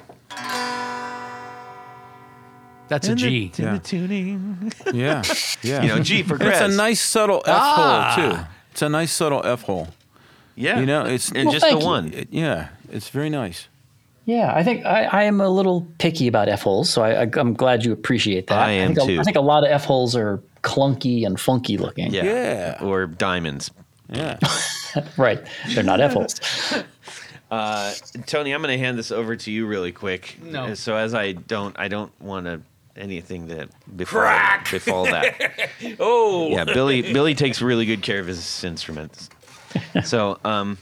[2.88, 3.52] That's a in the- G.
[3.56, 3.72] in Yeah.
[3.74, 4.72] the tuning.
[4.92, 5.22] yeah,
[5.62, 5.82] yeah.
[5.82, 8.14] You know, G for And it's a nice subtle F Ah.
[8.16, 8.38] hole too.
[8.74, 9.86] It's a nice subtle F hole.
[10.56, 10.80] Yeah.
[10.80, 12.12] You know, it's- and Well, just the one.
[12.12, 13.68] It- yeah, it's very nice.
[14.24, 17.30] Yeah, I think I, I am a little picky about F holes, so I, I,
[17.36, 18.58] I'm glad you appreciate that.
[18.58, 19.20] I am think a- too.
[19.20, 22.12] I think a lot of F holes are clunky and funky looking.
[22.12, 22.24] Yeah.
[22.24, 22.78] Yeah.
[22.82, 23.70] Or diamonds.
[24.10, 24.38] Yeah.
[25.16, 25.40] Right.
[25.74, 26.34] They're not F holes.
[28.26, 30.36] Tony, I'm going to hand this over to you really quick.
[30.42, 30.64] No.
[30.66, 32.60] Uh, So as I don't, I don't want to
[32.96, 34.22] anything that befall,
[34.70, 35.70] befall that.
[36.00, 36.48] Oh.
[36.50, 37.02] Yeah, Billy.
[37.02, 39.28] Billy takes really good care of his instruments.
[40.04, 40.78] So, um,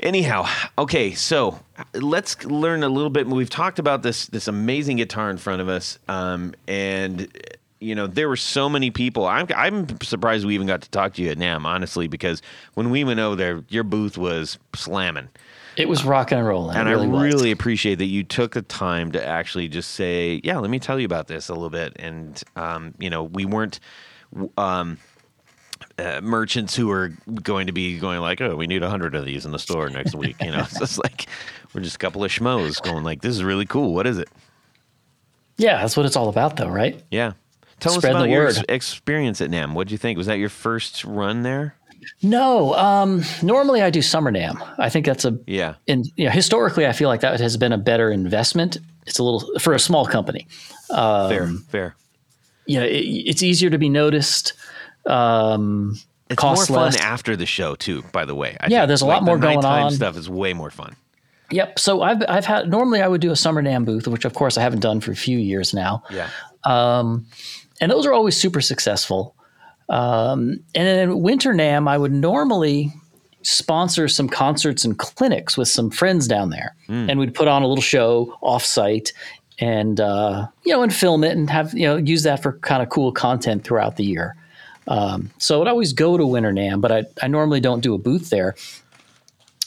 [0.00, 1.12] anyhow, okay.
[1.12, 1.60] So
[1.94, 3.26] let's learn a little bit.
[3.26, 7.28] We've talked about this this amazing guitar in front of us, um, and
[7.80, 9.26] you know there were so many people.
[9.26, 12.42] I'm I'm surprised we even got to talk to you at NAMM, honestly, because
[12.74, 15.28] when we went over there, your booth was slamming.
[15.76, 16.76] It was rocking and rolling.
[16.76, 17.22] And really I was.
[17.22, 20.98] really appreciate that you took the time to actually just say, "Yeah, let me tell
[20.98, 23.80] you about this a little bit." And um, you know, we weren't
[24.58, 24.98] um,
[25.98, 27.12] uh, merchants who are
[27.42, 29.88] going to be going like, "Oh, we need a hundred of these in the store
[29.88, 31.26] next week." You know, it's just like
[31.72, 33.94] we're just a couple of schmoes going like, "This is really cool.
[33.94, 34.28] What is it?"
[35.56, 37.00] Yeah, that's what it's all about, though, right?
[37.10, 37.32] Yeah,
[37.78, 38.56] tell Spread us about the your word.
[38.58, 39.74] ex- experience at NAMM.
[39.74, 40.16] What did you think?
[40.18, 41.76] Was that your first run there?
[42.22, 44.60] No, um, normally I do Summer NAMM.
[44.78, 47.72] I think that's a Yeah, and you know, historically, I feel like that has been
[47.72, 48.78] a better investment.
[49.06, 50.46] It's a little for a small company.
[50.88, 51.94] fair, Um, fair.
[52.66, 54.52] You know, it, it's easier to be noticed.
[55.06, 55.96] Um,
[56.30, 58.02] It's costs more fun after the show too.
[58.12, 58.88] By the way, I Yeah, think.
[58.88, 59.90] there's a Like, lot more going on.
[59.92, 60.94] Stuff is way more fun.
[61.50, 61.78] Yep.
[61.78, 64.56] So I've I've had normally I would do a Summer NAMM booth, which of course
[64.56, 66.02] I haven't done for a few years now.
[66.10, 66.28] Yeah.
[66.64, 69.34] and those are always super successful.
[69.92, 72.92] Um, and then Winter NAMM, I would normally
[73.42, 76.74] sponsor some concerts and clinics with some friends down there,
[77.10, 79.12] and we'd put on a little show offsite,
[79.58, 82.82] and uh, you know, and film it and have you know use that for kind
[82.82, 84.34] of cool content throughout the year.
[84.88, 87.98] Um, so I'd always go to Winter NAMM, but I, I normally don't do a
[87.98, 88.56] booth there.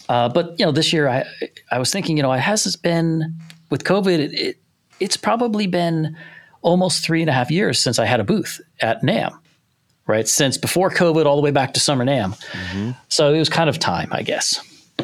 [0.09, 1.23] Uh, but you know, this year I
[1.71, 3.35] I was thinking, you know, it has been
[3.69, 4.57] with COVID, it, it
[4.99, 6.17] it's probably been
[6.61, 9.37] almost three and a half years since I had a booth at NAMM,
[10.07, 10.27] right?
[10.27, 12.39] Since before COVID, all the way back to Summer NAMM.
[12.51, 12.91] Mm-hmm.
[13.09, 14.59] So it was kind of time, I guess,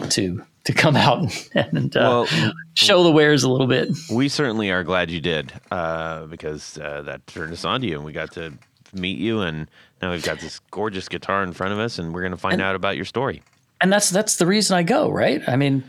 [0.09, 1.21] to to come out
[1.55, 3.89] and, and uh, Well, show the wares a little bit.
[4.11, 7.95] We certainly are glad you did, uh, because uh, that turned us on to you,
[7.95, 8.53] and we got to
[8.93, 9.69] meet you, and
[10.01, 12.61] now we've got this gorgeous guitar in front of us, and we're going to find
[12.61, 13.41] out about your story.
[13.79, 15.41] And that's that's the reason I go, right?
[15.47, 15.83] I mean,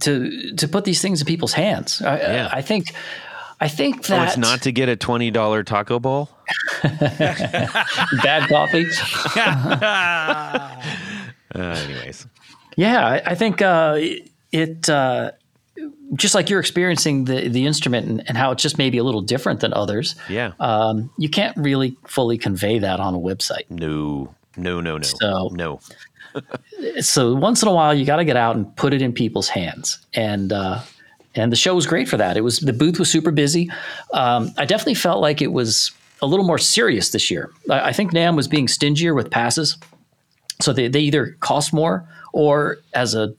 [0.00, 2.02] to to put these things in people's hands.
[2.02, 2.48] I, Yeah.
[2.50, 2.86] I think
[3.60, 6.30] I think So that it's not to get a twenty dollar taco bowl.
[6.82, 8.86] bad coffee.
[11.52, 12.26] Uh, anyways,
[12.76, 13.98] Yeah, I, I think uh,
[14.52, 15.32] it uh,
[16.14, 19.20] just like you're experiencing the the instrument and, and how it's just maybe a little
[19.20, 20.14] different than others.
[20.28, 23.68] yeah, Um, you can't really fully convey that on a website.
[23.68, 25.80] no, no, no, no, So- no.
[27.00, 29.48] So once in a while, you got to get out and put it in people's
[29.48, 29.98] hands.
[30.14, 30.80] And uh,
[31.34, 32.36] and the show was great for that.
[32.36, 33.70] It was the booth was super busy.
[34.12, 37.50] Um, I definitely felt like it was a little more serious this year.
[37.70, 39.76] I, I think NAMM was being stingier with passes,
[40.60, 43.34] so they, they either cost more or as a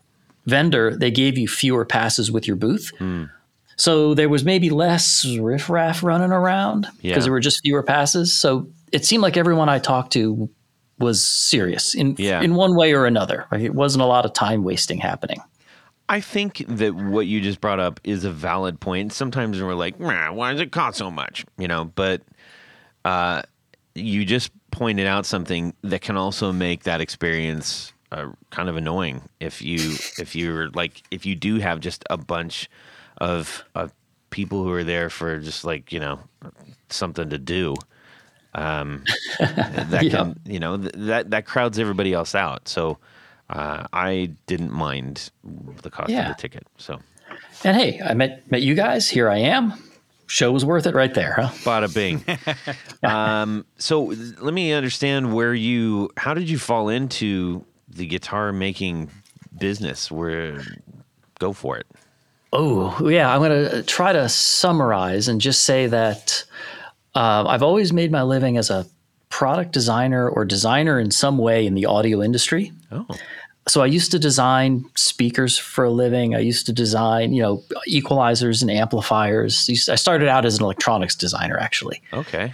[0.47, 2.91] vendor they gave you fewer passes with your booth.
[3.77, 7.19] So there was maybe less riffraff running around because Yeah.
[7.19, 8.35] there were just fewer passes.
[8.35, 10.49] So it seemed like everyone I talked to
[10.99, 12.41] was serious in Yeah.
[12.41, 13.45] in one way or another.
[13.51, 15.41] Like it wasn't a lot of time wasting happening.
[16.11, 19.13] I think that what you just brought up is a valid point.
[19.13, 21.45] Sometimes we're like, why does it cost so much?
[21.57, 22.21] You know, but
[23.05, 23.43] uh,
[23.95, 29.21] you just pointed out something that can also make that experience uh, kind of annoying
[29.39, 32.69] if you if you're like if you do have just a bunch
[33.19, 33.93] of of
[34.31, 36.19] people who are there for just like you know
[36.89, 37.73] something to do.
[38.53, 39.05] Um,
[39.39, 40.09] that Yeah.
[40.09, 42.67] can you know th- that that crowds everybody else out.
[42.67, 42.97] So
[43.51, 45.29] uh, I didn't mind
[45.83, 46.29] the cost Yeah.
[46.29, 46.65] of the ticket.
[46.77, 46.99] So
[47.63, 49.09] And hey, I met met you guys.
[49.09, 49.73] Here I am.
[50.27, 51.49] Show was worth it right there, huh?
[51.65, 52.23] bada bing.
[53.03, 56.09] um, so let me understand where you.
[56.17, 59.09] How did you fall into the guitar making
[59.59, 60.09] business?
[60.09, 60.61] Where
[61.39, 61.85] go for it.
[62.53, 63.33] Oh, yeah.
[63.33, 66.43] I'm going to try to summarize and just say that
[67.15, 68.85] uh, I've always made my living as a
[69.29, 72.71] product designer or designer in some way in the audio industry.
[72.91, 73.05] Oh,
[73.67, 76.35] So I used to design speakers for a living.
[76.35, 79.69] I used to design, you know, equalizers and amplifiers.
[79.87, 82.01] I started out as an electronics designer, actually.
[82.11, 82.53] okay.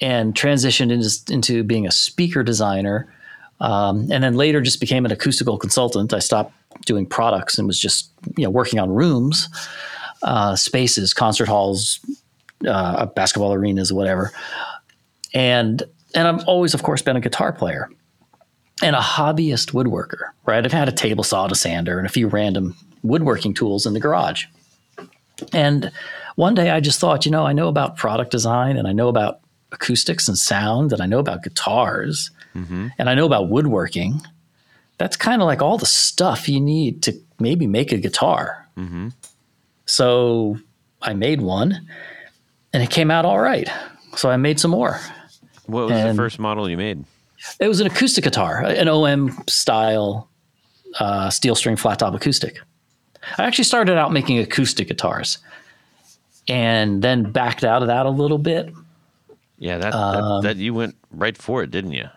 [0.00, 3.12] and transitioned into, into being a speaker designer.
[3.60, 6.12] Um, and then later just became an acoustical consultant.
[6.12, 6.54] I stopped
[6.86, 9.48] doing products and was just you know working on rooms,
[10.22, 12.00] uh, spaces, concert halls,
[12.66, 14.32] uh, basketball arenas, whatever.
[15.34, 15.82] And
[16.14, 17.88] and I've always, of course, been a guitar player
[18.82, 20.30] and a hobbyist woodworker.
[20.44, 23.86] Right, I've had a table saw, and a sander, and a few random woodworking tools
[23.86, 24.46] in the garage.
[25.52, 25.90] And
[26.36, 29.08] one day I just thought, you know, I know about product design and I know
[29.08, 29.40] about
[29.72, 32.88] acoustics and sound and I know about guitars mm-hmm.
[32.98, 34.20] and I know about woodworking.
[34.98, 38.66] That's kind of like all the stuff you need to maybe make a guitar.
[38.76, 39.08] Mm-hmm.
[39.86, 40.58] So
[41.00, 41.86] I made one
[42.72, 43.68] and it came out all right.
[44.16, 45.00] So I made some more.
[45.66, 47.04] What was the first model you made?
[47.60, 50.28] It was an acoustic guitar, an OM style
[50.98, 52.60] uh, steel string flat top acoustic.
[53.38, 55.38] I actually started out making acoustic guitars
[56.48, 58.72] and then backed out of that a little bit.
[59.58, 62.08] Yeah, that, Um, that that you went right for it, didn't you?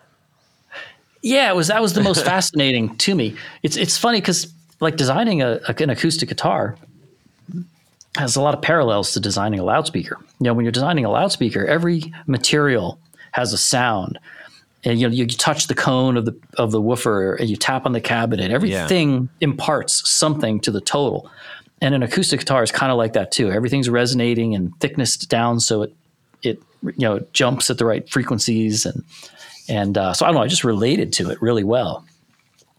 [1.22, 3.36] Yeah, it was that was the most fascinating to me.
[3.62, 6.76] It's it's funny because like designing a, a- an acoustic guitar
[8.16, 10.18] has a lot of parallels to designing a loudspeaker.
[10.40, 12.98] You know, when you're designing a loudspeaker, every material
[13.32, 14.18] has a sound.
[14.84, 17.86] And you know, you touch the cone of the of the woofer, and you tap
[17.86, 18.50] on the cabinet.
[18.50, 21.30] Everything imparts something to the total.
[21.80, 23.50] And an acoustic guitar is kind of like that too.
[23.50, 25.94] Everything's resonating and thicknessed down, so it
[26.42, 29.04] it you know it jumps at the right frequencies and
[29.68, 30.42] and uh, so I don't know.
[30.42, 32.04] I just related to it really well.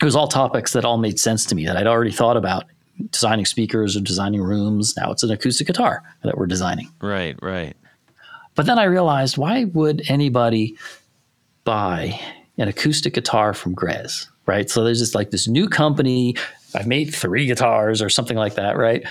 [0.01, 2.65] It was all topics that all made sense to me that I'd already thought about
[3.11, 4.95] designing speakers or designing rooms.
[4.95, 6.89] Now it's an acoustic guitar that we're designing.
[7.01, 7.75] Right, right.
[8.55, 10.75] But then I realized why would anybody
[11.67, 12.17] buy
[12.57, 14.69] an acoustic guitar from Grez, right?
[14.69, 16.35] So there's just like this new company.
[16.73, 19.05] I've made three guitars or something like that, right?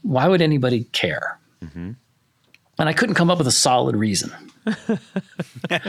[0.00, 1.38] Why would anybody care?
[1.62, 1.90] Mm-hmm.
[2.78, 4.32] And I couldn't come up with a solid reason.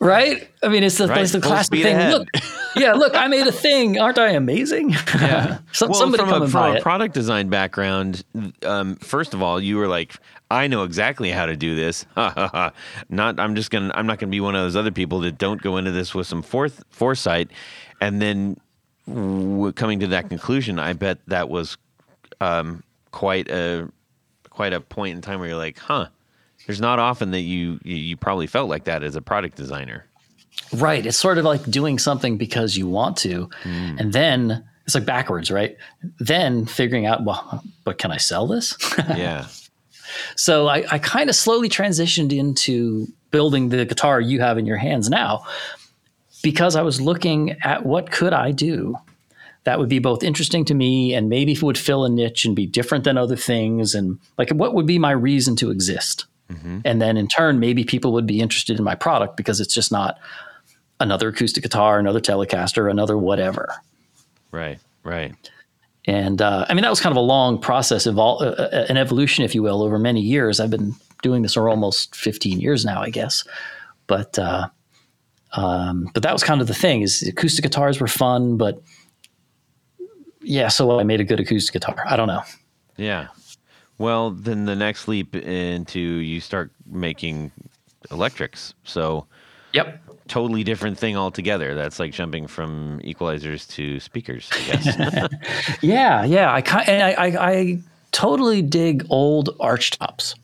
[0.00, 0.48] right?
[0.62, 1.22] I mean, it's the, Right.
[1.22, 1.94] it's the classic thing.
[1.96, 2.12] ahead.
[2.12, 2.28] Look,
[2.76, 3.98] yeah, look, I made a thing.
[3.98, 4.94] Aren't I amazing?
[5.14, 5.58] Yeah.
[5.72, 6.82] Some, well, somebody from come a, and from buy a it.
[6.82, 8.24] product design background,
[8.64, 10.14] um, first of all, you were like,
[10.50, 12.04] I know exactly how to do this.
[12.16, 12.74] not,
[13.40, 15.76] I'm just gonna, I'm not gonna be one of those other people that don't go
[15.76, 17.50] into this with some forth, foresight,
[18.00, 18.58] and then
[19.08, 20.78] w- coming to that conclusion.
[20.78, 21.76] I bet that was
[22.40, 22.82] um,
[23.12, 23.88] quite a,
[24.50, 26.08] quite a point in time where you're like, huh.
[26.66, 30.06] There's not often that you, you probably felt like that as a product designer.
[30.72, 31.04] Right.
[31.04, 33.50] It's sort of like doing something because you want to.
[33.62, 33.96] Hmm.
[33.98, 35.76] And then it's like backwards, right?
[36.18, 38.76] Then figuring out, well, but can I sell this?
[39.08, 39.46] Yeah.
[40.36, 44.76] so I, I kind of slowly transitioned into building the guitar you have in your
[44.76, 45.44] hands now
[46.42, 48.96] because I was looking at what could I do
[49.64, 52.66] that would be both interesting to me and maybe would fill a niche and be
[52.66, 56.26] different than other things and like what would be my reason to exist
[56.84, 59.90] and then in turn maybe people would be interested in my product because it's just
[59.92, 60.18] not
[61.00, 63.72] another acoustic guitar another telecaster another whatever
[64.50, 64.78] Right.
[65.02, 65.34] Right.
[66.06, 68.96] and uh, I mean, that was kind of a long process, evol- uh, uh, an
[68.96, 70.60] evolution, if you will, over many years.
[70.60, 73.42] I've been doing this for almost 15 years now, I guess.
[74.06, 74.68] But uh,
[75.52, 78.80] um, but that was kind of the thing is acoustic guitars were fun, but
[80.42, 82.04] yeah, so I made a good acoustic guitar.
[82.06, 82.42] I don't know.
[82.96, 83.28] Yeah.
[83.98, 87.52] Well, then the next leap into you start making
[88.10, 88.74] electrics.
[88.84, 89.26] So
[89.72, 90.00] Yep.
[90.28, 91.74] totally different thing altogether.
[91.74, 95.28] That's like jumping from equalizers to speakers, I guess.
[95.82, 96.52] Yeah, yeah.
[96.52, 97.78] I ki- and I, I, I
[98.12, 100.34] totally dig old arch tops.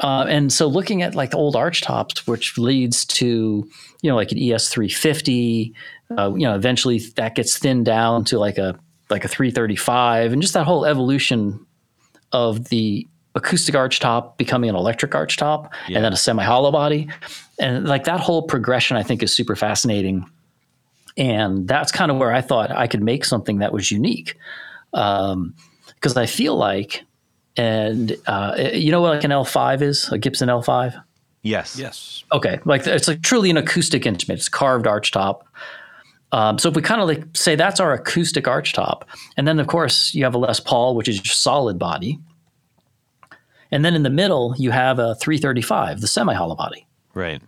[0.00, 3.68] Uh, and so looking at like old arch tops, which leads to
[4.00, 5.74] you know like an ES three fifty,
[6.16, 8.78] uh, you know eventually that gets thinned down to like a
[9.10, 11.66] like a three thirty five, and just that whole evolution
[12.32, 15.96] of the acoustic arch top becoming an electric arch top, Yeah.
[15.96, 17.08] and then a semi hollow body,
[17.58, 20.26] and like that whole progression, I think is super fascinating.
[21.16, 24.36] And that's kind of where I thought I could make something that was unique.
[24.92, 27.04] because I feel like,
[27.56, 31.02] and uh, you know what like an L5 is, a Gibson L5.
[31.42, 31.76] Yes.
[31.78, 32.24] Yes.
[32.32, 34.40] Okay, like it's like truly an acoustic instrument.
[34.40, 35.40] It's carved archtop.
[36.32, 39.02] Um, so if we kind of like say that's our acoustic archtop,
[39.36, 42.18] and then of course you have a Les Paul, which is your solid body,
[43.70, 46.86] and then in the middle you have a 335, the semi-hollow body.
[47.14, 47.42] Right.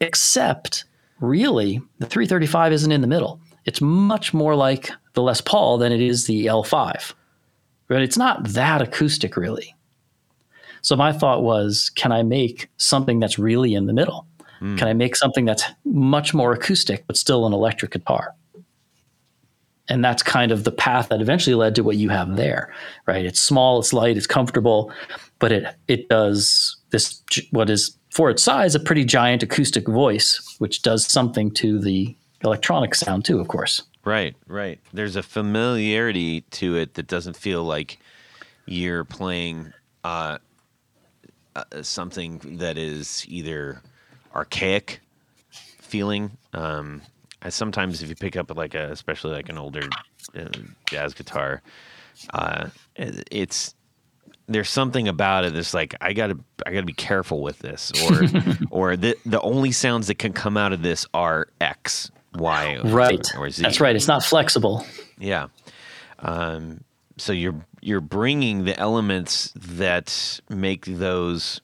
[0.00, 0.84] Except,
[1.20, 3.40] really, the 335 isn't in the middle.
[3.64, 7.14] It's much more like the Les Paul than it is the L5.
[7.88, 8.02] Right?
[8.02, 9.74] it's not that acoustic, really.
[10.82, 14.26] So my thought was, can I make something that's really in the middle?
[14.60, 18.34] Can I make something that's much more acoustic, but still an electric guitar?
[19.88, 22.72] And that's kind of the path that eventually led to what you have there,
[23.06, 23.24] right?
[23.24, 24.92] It's small, it's light, it's comfortable,
[25.38, 30.56] but it it does this what is for its size a pretty giant acoustic voice,
[30.58, 33.82] which does something to the electronic sound too, of course.
[34.04, 34.78] Right, right.
[34.92, 37.98] There's a familiarity to it that doesn't feel like
[38.66, 39.72] you're playing
[40.04, 40.38] uh,
[41.54, 43.82] uh, something that is either
[44.34, 45.00] archaic
[45.50, 46.32] feeling.
[46.52, 47.02] Um,
[47.42, 49.88] I sometimes, if you pick up like a, especially like an older
[50.38, 50.44] uh,
[50.86, 51.62] jazz guitar,
[52.34, 53.74] uh, it's
[54.46, 58.22] there's something about it that's like I gotta I gotta be careful with this, or
[58.92, 63.26] or the the only sounds that can come out of this are X, Y, Right.
[63.38, 63.62] or Z.
[63.62, 63.96] That's right.
[63.96, 64.84] It's not flexible.
[65.18, 65.48] Yeah.
[66.18, 66.84] Um,
[67.16, 71.60] so you're you're bringing the elements that make those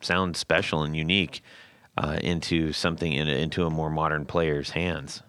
[0.00, 1.42] sound special and unique
[1.96, 5.22] uh, into something in a, into a more modern player's hands.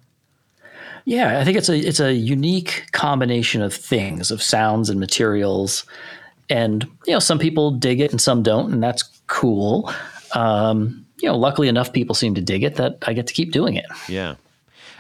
[1.06, 5.86] Yeah, I think it's a it's a unique combination of things, of sounds and materials,
[6.50, 9.92] and you know some people dig it and some don't, and that's cool.
[10.36, 13.52] Um, you know, luckily enough, people seem to dig it that I get to keep
[13.52, 13.86] doing it.
[14.08, 14.36] Yeah.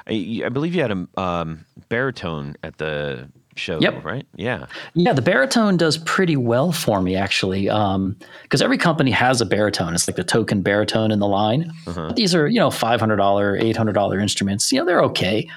[0.07, 3.29] I, I believe you had a um, baritone at the
[3.59, 4.03] show, Yep.
[4.05, 4.25] right?
[4.35, 4.65] Yeah.
[4.93, 9.93] Yeah, the baritone does pretty well for me actually, because every company has a baritone.
[9.93, 11.71] It's like the token baritone in the line.
[12.15, 14.71] These are you know five hundred dollar, eight hundred dollar instruments.
[14.71, 15.47] You know they're okay.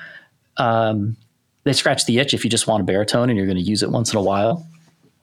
[0.58, 1.16] Um,
[1.64, 3.82] they scratch the itch if you just want a baritone and you're going to use
[3.82, 4.66] it once in a while.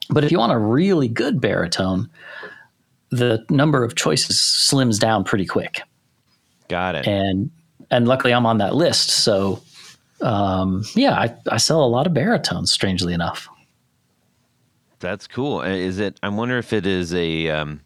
[0.09, 2.09] But if you want a really good baritone,
[3.09, 5.81] the number of choices slims down pretty quick.
[6.67, 7.07] Got it.
[7.07, 7.51] And
[7.91, 9.09] and luckily I'm on that list.
[9.09, 9.61] So
[10.21, 12.71] um, yeah, I, I sell a lot of baritones.
[12.71, 13.47] Strangely enough.
[14.99, 15.59] That's cool.
[15.59, 16.19] Uh, Is it?
[16.23, 17.49] I wonder if it is a.
[17.49, 17.81] Um,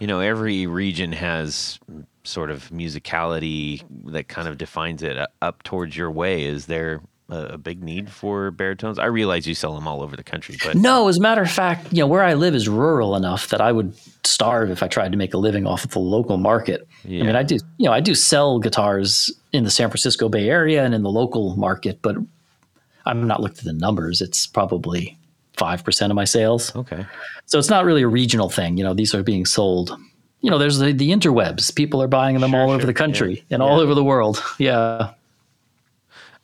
[0.00, 1.78] you know, every region has
[2.24, 5.16] sort of musicality that kind of defines it.
[5.16, 7.00] Uh, Up towards your way, is there
[7.52, 8.98] a, big need for baritones?
[8.98, 11.50] I realize you sell them all over the country, but No, as a matter of
[11.50, 14.88] fact, you know, where I live is rural enough that I would starve if I
[14.88, 16.86] tried to make a living off of the local market.
[17.04, 20.48] I mean, I do, you know, I do sell guitars in the San Francisco Bay
[20.48, 22.16] Area and in the local market, but
[23.06, 24.20] I'm not looked at the numbers.
[24.20, 25.16] It's probably
[25.56, 26.74] 5% of my sales.
[26.74, 27.06] okay,
[27.46, 28.76] So it's not really a regional thing.
[28.78, 29.96] You know, these are being sold.
[30.40, 31.74] You know, there's the, the interwebs.
[31.74, 32.86] People are buying them Sure, all over sure.
[32.86, 33.54] the country Yeah.
[33.54, 34.42] and all over the world.
[34.58, 35.10] Yeah.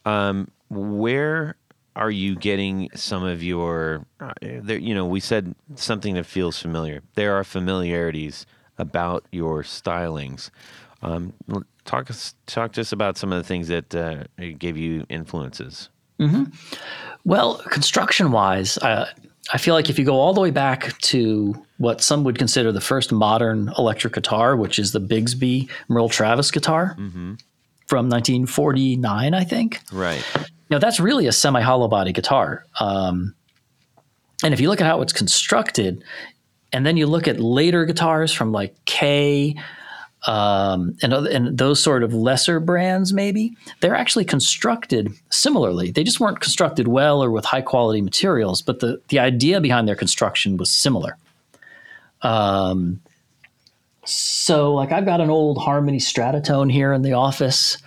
[0.04, 1.56] Um, where
[1.96, 4.06] are you getting some of your?
[4.40, 7.02] There, you know, we said something that feels familiar.
[7.14, 8.46] There are familiarities
[8.78, 10.50] about your stylings.
[11.02, 11.34] Um,
[11.84, 14.24] talk us talk to us about some of the things that uh,
[14.58, 15.90] gave you influences.
[17.24, 19.06] Well, construction wise, uh,
[19.52, 22.72] I feel like if you go all the way back to what some would consider
[22.72, 26.94] the first modern electric guitar, which is the Bigsby Merle Travis guitar
[27.86, 29.80] from 1949, I think.
[29.92, 30.22] Right.
[30.70, 32.64] Now, that's really a semi hollow body guitar.
[32.78, 33.34] Um,
[34.42, 36.02] and if you look at how it's constructed,
[36.72, 39.56] and then you look at later guitars from like Kay
[40.26, 45.90] um, and, other, and those sort of lesser brands, maybe, they're actually constructed similarly.
[45.90, 49.88] They just weren't constructed well or with high quality materials, but the, the idea behind
[49.88, 51.16] their construction was similar.
[52.22, 53.00] Um,
[54.04, 57.78] so, like, I've got an old Harmony Stratotone here in the office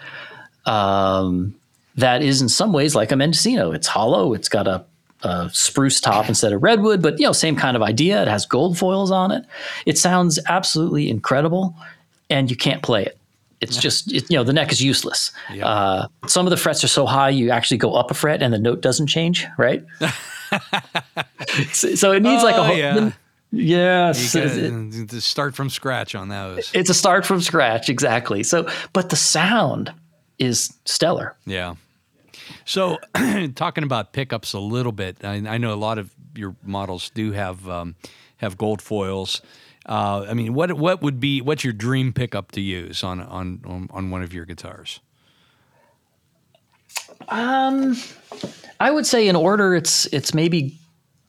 [0.65, 1.55] um,
[1.95, 3.71] that is, in some ways, like a Mendocino.
[3.71, 4.85] It's hollow, it's got a
[5.25, 8.21] a spruce top instead of redwood, but you know, same kind of idea.
[8.21, 9.45] It has gold foils on it.
[9.85, 11.75] It sounds absolutely incredible,
[12.29, 13.17] and you can't play it.
[13.61, 15.31] It's just it, you know the neck is useless.
[15.63, 18.53] Uh, some of the frets are so high you actually go up a fret and
[18.53, 19.85] the note doesn't change, right?
[21.71, 23.11] so, so it needs like a Oh, whole, yeah.
[23.51, 26.71] yes, it- start from scratch on those.
[26.73, 28.43] it's a start from scratch exactly.
[28.43, 29.93] So, but the sound
[30.43, 31.35] is stellar.
[31.45, 31.75] Yeah.
[32.65, 32.97] So,
[33.55, 37.31] talking about pickups a little bit, I, I know a lot of your models do
[37.31, 37.95] have um,
[38.37, 39.41] have gold foils.
[39.85, 43.61] Uh, I mean, what what would be what's your dream pickup to use on on
[43.65, 44.99] on, on one of your guitars?
[47.29, 47.95] Um,
[48.79, 50.77] I would say in order, it's it's maybe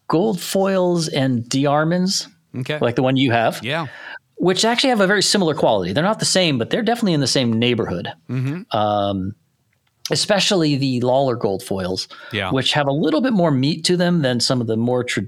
[0.08, 2.78] gold foils and DeArmonds, Okay.
[2.80, 3.86] like the one you have, yeah.
[4.37, 5.93] Which actually have a very similar quality.
[5.93, 8.09] They're not the same, but they're definitely in the same neighborhood.
[8.72, 9.35] Um,
[10.11, 12.51] especially the Lollar gold foils, Yeah.
[12.51, 15.20] which have a little bit more meat to them than some of the more tr-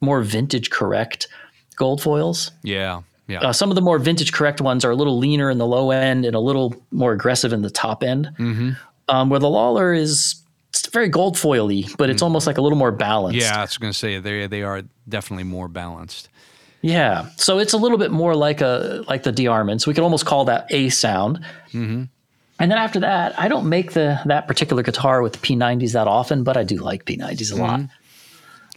[0.00, 1.28] more vintage correct
[1.76, 2.50] gold foils.
[2.62, 3.02] Yeah.
[3.28, 3.40] Yeah.
[3.40, 5.90] Uh, some of the more vintage correct ones are a little leaner in the low
[5.92, 8.28] end and a little more aggressive in the top end.
[8.38, 8.70] Mm-hmm.
[9.08, 10.36] Um, where the Lollar is
[10.92, 13.38] very gold foily, but it's almost like a little more balanced.
[13.40, 13.58] Yeah.
[13.58, 16.28] I was going to say they they are definitely more balanced.
[16.82, 17.28] Yeah.
[17.36, 19.86] So it's a little bit more like a like the DeArmonds.
[19.86, 21.38] We could almost call that a sound.
[21.72, 22.04] Mm-hmm.
[22.58, 26.42] And then after that, I don't make the that particular guitar with P90s that often,
[26.44, 27.80] but I do like P90s a lot.
[27.80, 27.86] Mm-hmm.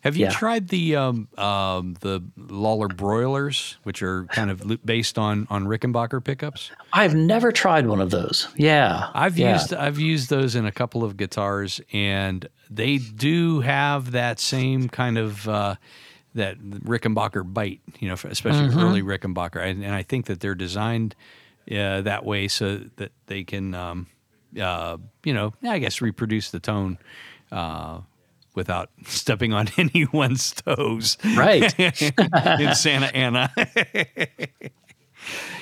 [0.03, 0.31] Have you Yeah.
[0.31, 6.21] tried the um, um, the Lollar broilers, which are kind of based on on Rickenbacker
[6.21, 6.71] pickups?
[6.91, 8.49] I've never tried one of those.
[8.57, 9.09] Yeah.
[9.13, 9.53] I've yeah.
[9.53, 14.89] used I've used those in a couple of guitars, and they do have that same
[14.89, 15.75] kind of uh,
[16.35, 18.79] that Rickenbacker bite, you know, especially Mm-hmm.
[18.79, 21.15] early Rickenbacker, and, and I think that they're designed
[21.71, 24.07] uh, that way so that they can, um,
[24.59, 26.97] uh, you know, I guess reproduce the tone.
[27.51, 28.01] Uh,
[28.55, 31.73] Without stepping on anyone's toes Right.
[31.79, 33.49] in Santa Ana.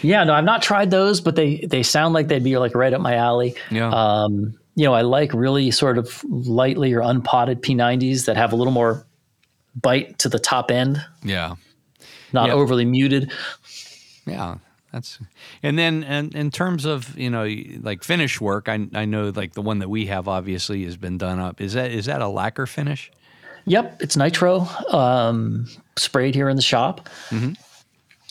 [0.01, 2.91] yeah, no, I've not tried those, but they they sound like they'd be like right
[2.93, 3.55] up my alley.
[3.69, 3.89] yeah.
[3.89, 8.55] Um, you know, I like really sort of lightly or unpotted P90s that have a
[8.55, 9.05] little more
[9.75, 11.55] bite to the top end, yeah.
[12.33, 12.53] not Yeah.
[12.53, 13.31] overly muted.
[14.25, 14.57] Yeah,
[14.91, 15.19] that's
[15.63, 17.47] and then and in terms of you know
[17.81, 21.17] like finish work, I I know like the one that we have obviously has been
[21.17, 21.59] done up.
[21.61, 23.11] Is that is that a lacquer finish?
[23.65, 24.61] Yep, it's nitro
[24.91, 27.07] um, sprayed here in the shop.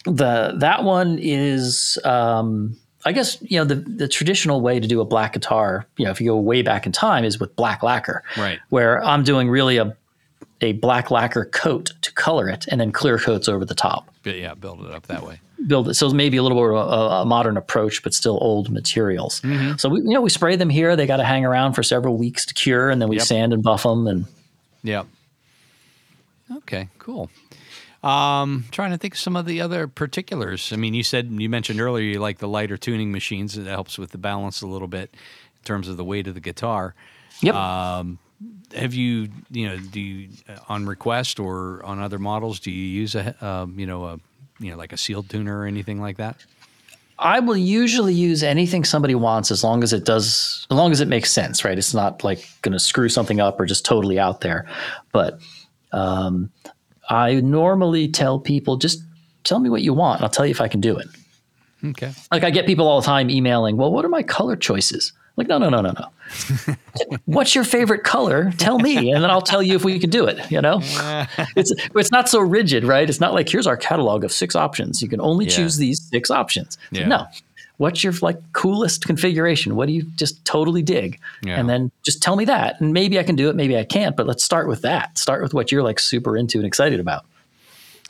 [0.04, 5.00] The that one is, um, I guess, you know, the the traditional way to do
[5.00, 7.82] a black guitar, you know, if you go way back in time, is with black
[7.82, 8.22] lacquer.
[8.38, 8.58] Right.
[8.70, 9.94] Where I'm doing really a
[10.62, 14.08] a black lacquer coat to color it, and then clear coats over the top.
[14.24, 15.40] Yeah, build it up that way.
[15.66, 15.94] build it.
[15.94, 19.40] So maybe a little bit of a, a modern approach, but still old materials.
[19.78, 20.94] So we, you know, we spray them here.
[20.96, 23.24] They got to hang around for several weeks to cure, and then we Yep.
[23.26, 24.06] sand and buff them.
[24.06, 24.26] And
[24.82, 25.04] Yeah.
[26.58, 27.30] Okay, cool.
[28.02, 30.72] Um, trying to think of some of the other particulars.
[30.72, 33.56] I mean, you said you mentioned earlier you like the lighter tuning machines.
[33.58, 36.40] It helps with the balance a little bit in terms of the weight of the
[36.40, 36.94] guitar.
[37.42, 37.54] yep,
[38.74, 42.60] Have you, you know, do you uh, on request or on other models?
[42.60, 44.20] Do you use a, um, you know, a,
[44.58, 46.36] you know, like a sealed tuner or anything like that?
[47.18, 51.00] I will usually use anything somebody wants as long as it does, as long as
[51.00, 51.76] it makes sense, right?
[51.76, 54.66] It's not like going to screw something up or just totally out there.
[55.12, 55.38] But
[55.92, 56.50] um,
[57.10, 59.02] I normally tell people just
[59.44, 60.20] tell me what you want.
[60.20, 61.08] And I'll tell you if I can do it.
[61.84, 62.12] Okay.
[62.32, 65.12] Like I get people all the time emailing, well, what are my color choices?
[65.36, 66.74] Like, no, no, no, no, no.
[67.24, 68.52] What's your favorite color?
[68.58, 70.38] Tell me, and then I'll tell you if we can do it.
[70.50, 70.80] You know,
[71.56, 73.08] it's it's not so rigid, right?
[73.08, 75.00] It's not like here's our catalog of six options.
[75.02, 75.52] You can only Yeah.
[75.56, 76.76] choose these six options.
[76.90, 77.06] Yeah.
[77.08, 77.26] No,
[77.78, 79.76] what's your like coolest configuration?
[79.76, 81.18] What do you just totally dig?
[81.42, 81.58] Yeah.
[81.58, 84.16] And then just tell me that, and maybe I can do it, maybe I can't.
[84.16, 85.16] But let's start with that.
[85.16, 87.24] Start with what you're like super into and excited about.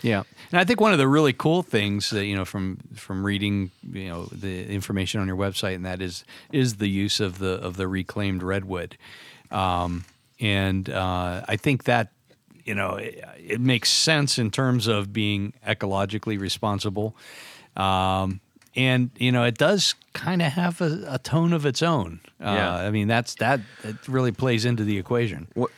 [0.03, 3.25] Yeah, and I think one of the really cool things that you know from from
[3.25, 7.39] reading you know the information on your website and that is is the use of
[7.39, 8.97] the of the reclaimed redwood,
[9.51, 10.05] um,
[10.41, 12.13] and uh, I think that
[12.65, 17.17] you know it, it makes sense in terms of being ecologically responsible,
[17.77, 18.41] um,
[18.77, 22.21] and you know it does kind of have a, a tone of its own.
[22.41, 22.75] Uh, Yeah.
[22.75, 25.49] I mean that's that it really plays into the equation.
[25.55, 25.71] What,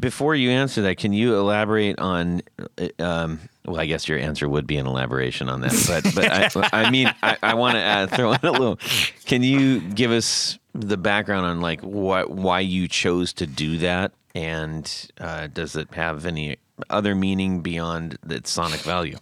[0.00, 2.42] before you answer that, can you elaborate on?
[2.78, 6.64] uh, Um, well, I guess your answer would be an elaboration on that, but but
[6.64, 8.76] I, I mean, I, I want to uh, throw in a little.
[9.24, 14.10] Can you give us the background on like what why you chose to do that,
[14.34, 14.90] and
[15.20, 16.56] uh, does it have any
[16.90, 19.16] other meaning beyond its sonic value?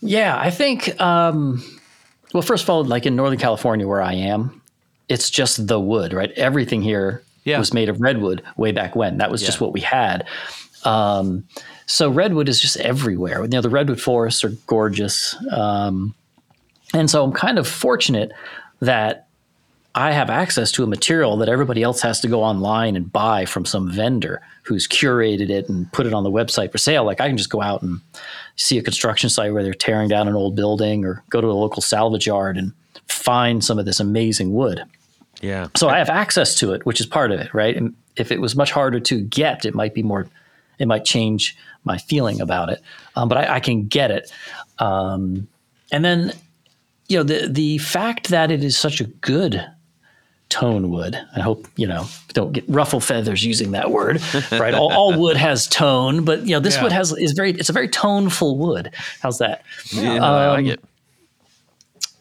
[0.00, 1.00] Yeah, I think.
[1.00, 1.64] Um,
[2.34, 4.60] well, first of all, like in Northern California, where I am,
[5.08, 6.30] it's just the wood, right?
[6.32, 7.58] Everything here Yeah.
[7.58, 9.16] was made of redwood way back when.
[9.18, 10.26] That was just what we had.
[10.84, 11.44] Um,
[11.86, 13.42] so redwood is just everywhere.
[13.42, 16.14] You know, the redwood forests are gorgeous, um,
[16.92, 18.32] and so I'm kind of fortunate
[18.80, 19.26] that
[19.96, 23.44] I have access to a material that everybody else has to go online and buy
[23.44, 27.04] from some vendor who's curated it and put it on the website for sale.
[27.04, 28.00] Like I can just go out and
[28.56, 31.52] see a construction site where they're tearing down an old building or go to a
[31.52, 32.72] local salvage yard and
[33.06, 34.82] find some of this amazing wood.
[35.40, 35.68] Yeah.
[35.76, 37.76] So I have access to it, which is part of it, right?
[37.76, 40.26] And if it was much harder to get, it might be more,
[40.78, 42.80] it might change my feeling about it.
[43.14, 44.32] Um, but I, I can get it.
[44.78, 45.46] Um,
[45.92, 46.32] and then,
[47.08, 49.64] you know, the the fact that it is such a good
[50.60, 51.18] tone wood.
[51.36, 54.20] I hope you know don't get ruffle feathers using that word,
[54.52, 54.72] right?
[54.74, 56.84] all, all wood has tone, but you know this Yeah.
[56.84, 58.90] wood has is very it's a very toneful wood.
[59.20, 59.62] How's that?
[59.92, 60.80] Yeah, I like Um, it.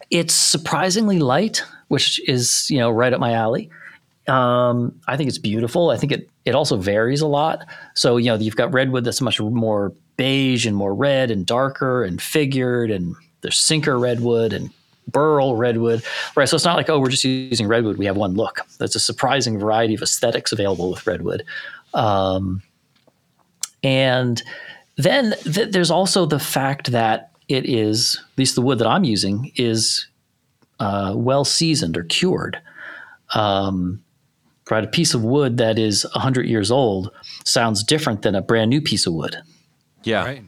[0.10, 3.69] It's surprisingly light, which is you know right up my alley.
[4.27, 5.89] Um, I think it's beautiful.
[5.89, 7.65] I think it it also varies a lot.
[7.93, 12.03] So you know you've got redwood that's much more beige and more red and darker
[12.03, 14.69] and figured, and there's sinker redwood and
[15.08, 16.04] burl redwood,
[16.36, 16.48] right?
[16.48, 17.98] So it's not like oh we're just using redwood.
[17.98, 18.60] We have one look.
[18.78, 21.44] There's a surprising variety of aesthetics available with redwood.
[21.94, 22.62] Um,
[23.84, 24.42] and
[24.96, 29.04] then th- there's also the fact that it is, at least the wood that I'm
[29.04, 30.08] using, is
[30.80, 32.60] uh, well seasoned or cured.
[33.34, 34.04] Um,
[34.70, 37.12] right, a piece of wood that is 100 years old
[37.44, 39.38] sounds different than a brand new piece of wood.
[40.04, 40.24] Yeah.
[40.24, 40.44] Right.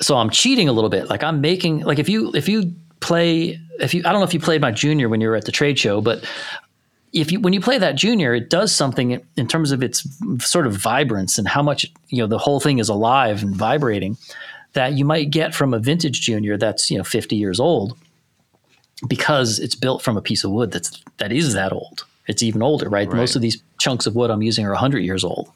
[0.00, 1.08] So I'm cheating a little bit.
[1.08, 4.34] Like I'm making like if you if you play if you I don't know if
[4.34, 6.24] you played my junior when you were at the trade show, but
[7.12, 10.06] if you when you play that junior, it does something in terms of its
[10.40, 14.16] sort of vibrance and how much you know the whole thing is alive and vibrating
[14.74, 17.96] that you might get from a vintage junior that's you know 50 years old
[19.06, 22.04] because it's built from a piece of wood that's that is that old.
[22.26, 23.10] It's even older, right?
[23.10, 25.50] Most of these chunks of wood I'm using are 100 years old.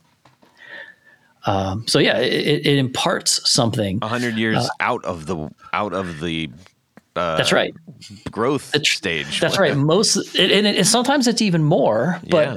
[1.45, 3.99] Um, so yeah, it, it imparts something.
[4.01, 6.51] A hundred years out of the out of the
[7.15, 7.75] That's right.
[8.31, 9.41] growth stage.
[9.41, 9.77] That's right.
[9.95, 12.57] Most it, and, it, sometimes it's even more, but Yeah.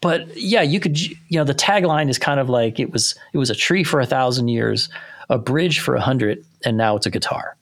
[0.00, 3.38] but yeah, you could you know the tagline is kind of like it was it
[3.38, 4.88] was a tree for a thousand years,
[5.28, 7.56] a bridge for a hundred, and now it's a guitar.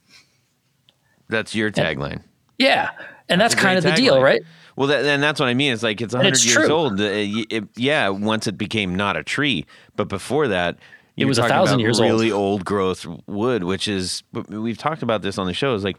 [1.29, 2.23] That's your tagline.
[2.59, 2.91] Yeah,
[3.29, 4.23] and that's, a kind of the deal, tagline.
[4.23, 4.41] right?
[4.77, 5.73] Well, that, and that's what I mean.
[5.73, 6.69] It's like it's 100 it's years true.
[6.75, 7.01] old.
[7.01, 9.67] Uh, y- it- yeah, once it became not a tree,
[9.97, 10.79] but before that,
[11.17, 12.09] It was a thousand years old.
[12.11, 15.75] really old growth wood, which is we've talked about this on the show.
[15.75, 15.99] Is like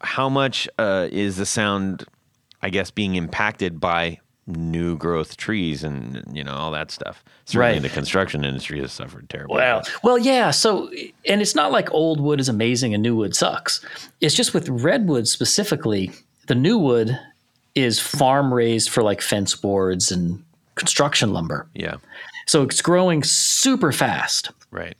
[0.00, 2.04] how much uh, is the sound,
[2.62, 7.22] I guess, being impacted by new growth trees and you know all that stuff.
[7.44, 7.82] Certainly, Right.
[7.82, 9.56] the construction industry has suffered terribly.
[9.56, 10.50] Well, well, yeah.
[10.50, 10.90] So,
[11.26, 13.84] and it's not like old wood is amazing and new wood sucks.
[14.20, 16.10] It's just with redwood specifically,
[16.48, 17.18] the new wood
[17.76, 20.42] is farm raised for like fence boards and
[20.74, 21.68] construction lumber.
[21.74, 21.96] yeah,
[22.46, 24.50] So it's growing super fast.
[24.72, 24.96] right.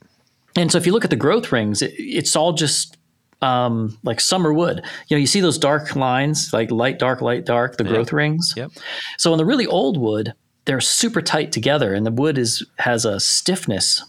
[0.55, 2.95] And so if you look at the growth rings, it, it's all just
[3.41, 4.81] um, like summer wood.
[5.07, 8.53] You know, you see those dark lines, like light, dark, light, dark, the growth rings.
[8.55, 8.71] Yep.
[9.17, 10.33] So in the really old wood,
[10.65, 14.03] they're super tight together, and the wood is has a stiffness.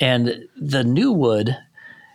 [0.00, 1.56] And the new wood,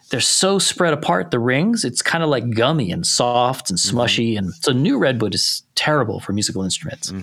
[0.10, 1.32] they're so spread apart.
[1.32, 4.38] The rings, it's kind of like gummy and soft and smushy.
[4.38, 7.14] And so new redwood is terrible for musical instruments.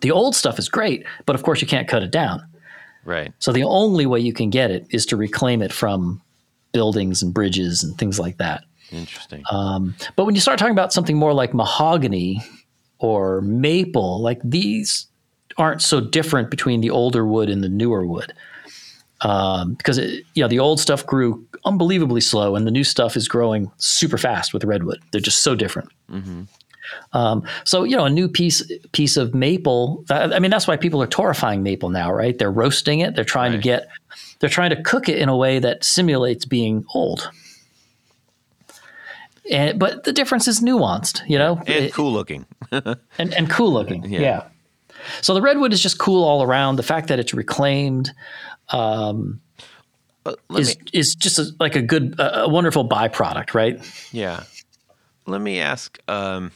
[0.00, 2.46] The old stuff is great, but of course you can't cut it down.
[3.04, 3.32] Right.
[3.38, 6.20] So the only way you can get it is to reclaim it from
[6.72, 8.64] buildings and bridges and things like that.
[8.90, 9.42] Interesting.
[10.16, 12.42] But when you start talking about something more like mahogany
[12.98, 15.06] or maple, like these
[15.58, 18.32] aren't so different between the older wood and the newer wood.
[19.22, 23.16] Um, because it, you know the old stuff grew unbelievably slow, and the new stuff
[23.16, 24.98] is growing super fast with redwood.
[25.12, 25.88] They're just so different.
[27.12, 30.04] Um, so you know, a new piece piece of maple.
[30.10, 32.36] I mean, that's why people are torrefying maple now, right?
[32.36, 33.14] They're roasting it.
[33.14, 33.58] They're trying Right.
[33.58, 33.88] to get.
[34.42, 37.30] They're trying to cook it in a way that simulates being old.
[39.48, 42.44] And, but the difference is nuanced, you know, and It- cool looking.
[42.72, 44.04] and, and cool looking.
[44.10, 44.20] Yeah.
[44.20, 44.42] Yeah.
[45.20, 46.74] So the redwood is just cool all around.
[46.76, 48.10] The fact that it's reclaimed
[48.70, 49.40] um,
[50.26, 53.80] Uh, is me- is just a, like a good, a, a wonderful byproduct, right?
[54.12, 54.42] Yeah.
[55.26, 55.98] Let me ask.
[56.08, 56.50] Um,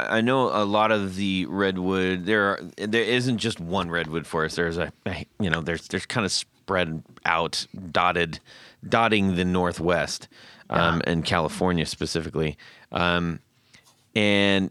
[0.00, 2.26] I know a lot of the redwood.
[2.26, 2.60] There are.
[2.76, 4.56] There isn't just one redwood forest.
[4.56, 4.92] There's a.
[5.38, 5.60] You know.
[5.60, 5.86] There's.
[5.88, 8.40] There's kind of spread out, dotted,
[8.88, 10.28] dotting the northwest,
[10.70, 12.56] um, and California specifically,
[12.90, 13.38] um,
[14.16, 14.70] and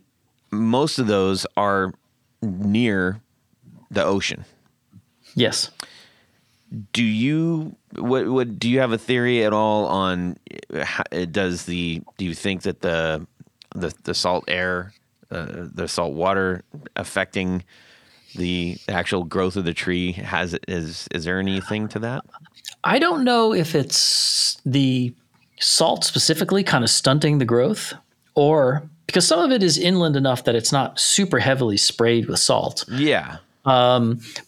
[0.52, 1.94] most of those are
[2.42, 3.22] near
[3.92, 4.46] the ocean.
[5.36, 5.72] Yes.
[6.92, 10.38] do you what what do you have a theory at all on
[10.74, 13.26] uh, how, does the do you think that the
[13.76, 14.94] the, the salt air
[15.34, 16.64] uh, the salt water
[16.96, 17.64] affecting
[18.36, 22.24] the actual growth of the tree has is is there anything to that
[22.84, 25.14] I don't know if it's the
[25.60, 27.94] salt specifically kind of stunting the growth
[28.36, 32.40] or because some of it is inland enough that it's not super heavily sprayed with
[32.40, 32.86] salt.
[32.90, 33.38] yeah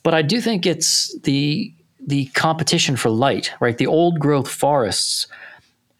[0.03, 1.71] But I do think it's the
[2.07, 3.77] the competition for light, right?
[3.77, 5.27] The old growth forests,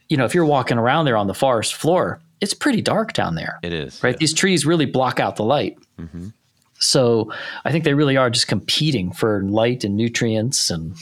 [0.07, 3.35] you know, if you're walking around there on the forest floor, it's pretty dark down
[3.35, 3.59] there.
[3.63, 4.17] it is right?
[4.17, 5.77] These trees really block out the light.
[5.99, 6.27] Mm-hmm.
[6.79, 7.31] So
[7.63, 10.95] I think they really are just competing for light and nutrients and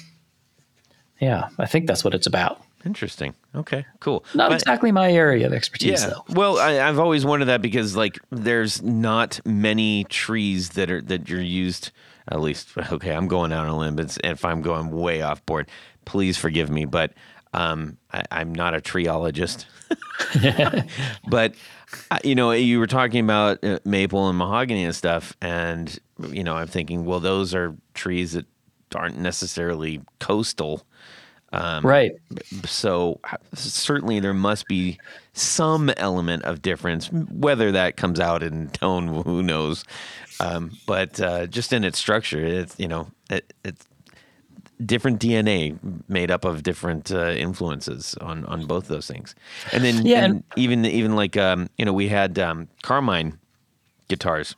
[1.20, 2.62] yeah, I think that's what it's about.
[2.86, 3.34] Interesting.
[3.56, 4.26] Okay, cool.
[4.36, 6.10] Not But- exactly my area of expertise, yeah.
[6.10, 6.26] though.
[6.30, 11.30] Well, I, I've always wondered that because like there's not many trees that are that
[11.30, 11.92] you're used.
[12.28, 13.96] At least, okay, I'm going out on a limb.
[13.96, 15.70] But if I'm going way off board,
[16.06, 16.84] please forgive me.
[16.86, 17.14] But
[17.54, 19.66] um, I, I'm not a treeologist.
[21.28, 21.56] but
[22.12, 26.00] uh, you know, you were talking about uh, maple and mahogany and stuff, and
[26.30, 28.46] you know, I'm thinking, well, those are trees that
[28.96, 30.86] aren't necessarily coastal.
[31.52, 32.14] Um, right.
[32.66, 34.98] So uh, certainly there must be
[35.34, 37.12] some element of difference.
[37.12, 39.84] Whether that comes out in tone, who knows?
[40.40, 43.86] Um, but uh, just in its structure, it's you know it, it's
[44.86, 45.78] different DNA
[46.08, 49.36] made up of different uh, influences on on both those things.
[49.72, 53.38] And then Yeah, and even even like um, you know we had um, Carmine
[54.08, 54.56] guitars.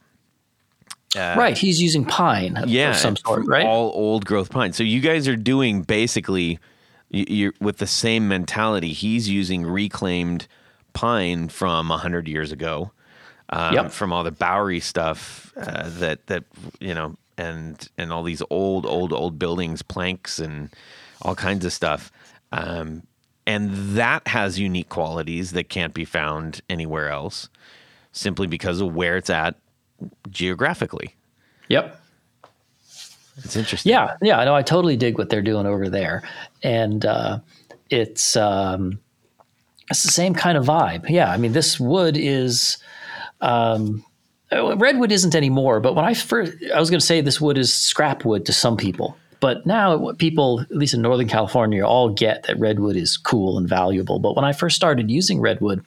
[1.16, 1.58] Uh, right.
[1.58, 3.66] He's using pine of, yeah, of some sort, right?
[3.66, 4.74] All old growth pine.
[4.74, 6.60] So you guys are doing basically,
[7.10, 8.92] you're with the same mentality.
[8.92, 10.48] He's using reclaimed
[10.92, 12.92] pine from hundred years ago,
[13.50, 13.92] um, Yep.
[13.92, 16.44] from all the Bowery stuff uh, that that
[16.82, 20.70] you know, and and all these old old old buildings, planks, and
[21.22, 22.12] all kinds of stuff.
[22.52, 23.04] Um,
[23.48, 27.50] and that has unique qualities that can't be found anywhere else,
[28.12, 29.56] simply because of where it's at
[30.30, 31.16] geographically.
[31.68, 32.02] Yep.
[33.38, 33.90] It's interesting.
[33.92, 34.56] Yeah, yeah, I know.
[34.56, 36.24] I totally dig what they're doing over there,
[36.64, 37.40] and uh,
[37.90, 39.00] it's um,
[39.90, 41.10] it's the same kind of vibe.
[41.10, 42.78] Yeah, I mean, this wood is
[43.42, 44.06] um,
[44.52, 45.80] Uh, redwood isn't anymore.
[45.80, 48.54] But when I first, I was going to say this wood is scrap wood to
[48.54, 53.18] some people, but now people, at least in Northern California, all get that redwood is
[53.18, 54.20] cool and valuable.
[54.20, 55.84] But when I first started using redwood,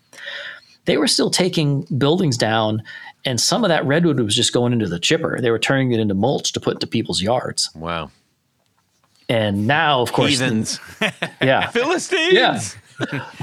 [0.87, 2.83] they were still taking buildings down.
[3.25, 5.39] And some of that redwood was just going into the chipper.
[5.41, 7.71] They were turning it into mulch to put into people's yards.
[7.75, 8.11] Wow.
[9.29, 10.81] And now, of course, Heathens.
[11.43, 12.33] yeah, Philistines.
[12.33, 12.61] yeah.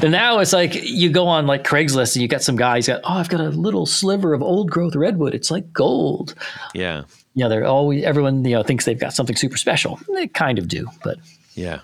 [0.01, 3.01] And now it's like you go on like Craigslist and you got some guys got,
[3.03, 5.33] oh, I've got a little sliver of old growth redwood.
[5.33, 6.35] It's like gold.
[6.73, 7.03] Yeah.
[7.33, 9.99] You know, they're always everyone you know thinks they've got something super special.
[10.13, 11.17] They kind of do, but
[11.53, 11.81] Yeah.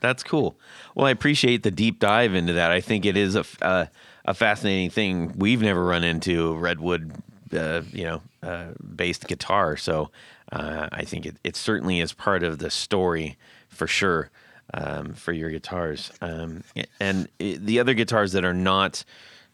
[0.00, 0.56] That's cool.
[0.94, 2.70] Well, I appreciate the deep dive into that.
[2.70, 3.86] I think it is a, uh,
[4.24, 5.32] a fascinating thing.
[5.36, 7.12] We've never run into redwood,
[7.52, 9.76] uh, you know, uh, based guitar.
[9.76, 10.10] So
[10.52, 13.36] uh, I think it, it certainly is part of the story
[13.68, 14.30] for sure
[14.74, 16.12] um, for your guitars.
[16.20, 16.62] Um,
[17.00, 19.04] and i the other guitars that are not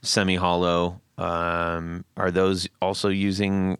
[0.03, 3.79] semi hollow, um, are those also using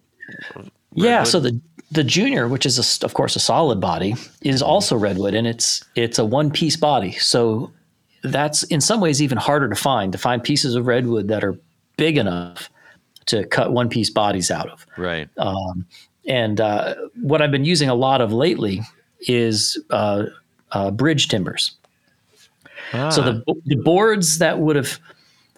[0.93, 1.25] yeah.
[1.25, 5.35] So the the junior, which is a of course a solid body, is also redwood,
[5.35, 7.13] and it's it's a one piece body.
[7.13, 7.73] So
[8.23, 11.57] that's in some ways even harder to find to find pieces of redwood that are
[11.97, 12.71] big enough
[13.27, 14.87] to cut one piece bodies out of.
[14.97, 15.29] right?
[15.37, 15.87] Um,
[16.27, 18.81] and uh, what I've been using a lot of lately
[19.21, 20.25] is uh,
[20.75, 21.77] uh, bridge timbers.
[23.11, 25.01] So the, the boards that would have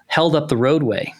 [0.06, 1.12] held up the roadway,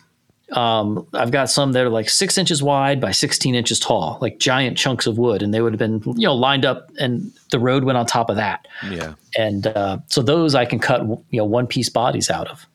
[0.53, 4.39] um, I've got some that are like six inches wide by 16 inches tall, like
[4.39, 7.59] giant chunks of wood, and they would have been you know lined up, and the
[7.59, 8.67] road went on top of that.
[8.89, 9.15] yeah.
[9.37, 12.67] And uh, so those I can cut you know one piece bodies out of.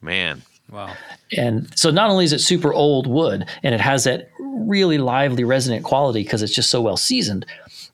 [0.00, 0.42] Man.
[0.70, 0.94] Wow.
[1.36, 5.44] And so not only is it super old wood and it has that really lively
[5.44, 7.46] resonant quality because it's just so well seasoned,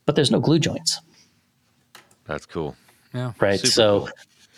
[0.06, 1.01] but there's no glue joints,
[2.27, 2.77] That's cool.
[3.13, 3.33] Yeah.
[3.41, 3.61] right?
[3.61, 4.09] Super so cool.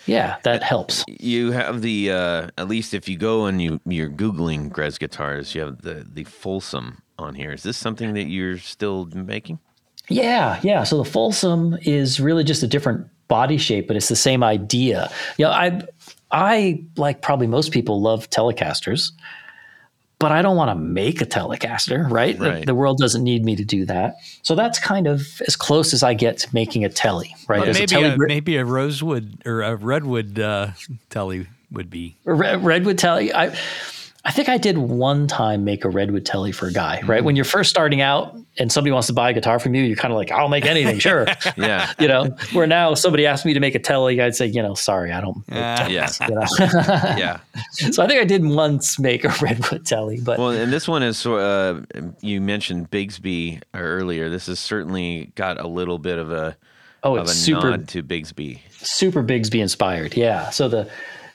[0.06, 1.04] yeah, that helps.
[1.06, 5.54] you have the uh, at least if you go and you you're googling Grez guitars,
[5.54, 7.52] you have the the Folsom on here.
[7.52, 9.58] Is this something that you're still making?
[10.08, 10.84] Yeah, yeah.
[10.84, 15.10] So the Folsom is really just a different body shape, but it's the same idea.
[15.36, 15.82] You know, I
[16.30, 19.12] I like probably most people love Telecasters,
[20.18, 22.38] but I don't want to make a Telecaster, right?
[22.38, 22.66] The- Right.
[22.66, 24.16] The, world doesn't need me to do that.
[24.42, 27.60] So that's kind of as close as I get to making a Telly, right?
[27.60, 30.70] Well, maybe Tele a, maybe a rosewood or a redwood uh,
[31.10, 32.16] telly would be.
[32.24, 33.32] Re- redwood telly.
[33.34, 33.56] I
[34.26, 37.00] I think I did one time make a redwood telly for a guy.
[37.06, 39.84] Right when you're first starting out and somebody wants to buy a guitar from you,
[39.84, 41.28] you're kind of like, I'll make anything, sure.
[41.56, 41.92] Yeah.
[42.00, 42.36] you know.
[42.52, 45.12] Where now if somebody asked me to make a telly, I'd say, you know, sorry,
[45.12, 45.44] I don't.
[45.48, 46.10] Uh, Yeah.
[46.28, 46.46] you know?
[46.58, 47.38] Yeah.
[47.92, 51.04] so I think I did once make a redwood telly, but Well, and this one
[51.04, 51.82] is uh,
[52.20, 54.28] you mentioned Bigsby earlier.
[54.28, 56.56] This has certainly got a little bit of a
[57.04, 58.58] oh, of it's a super nod to Bigsby.
[58.72, 60.16] super Bigsby inspired.
[60.16, 60.50] Yeah.
[60.50, 60.90] So the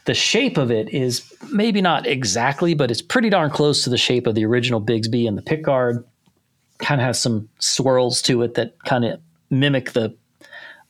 [0.06, 3.98] the shape of it is maybe not exactly, but it's pretty darn close to the
[3.98, 6.04] shape of the original Bigsby and the pickguard.
[6.80, 10.16] Kind of has some swirls to it that kind of mimic the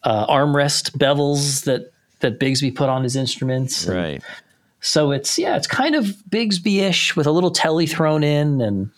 [0.04, 3.86] uh, armrest bevels that that Bigsby put on his instruments.
[3.86, 4.24] And Right.
[4.80, 8.92] So it's yeah, it's kind of Bigsby-ish with a little telly thrown in, and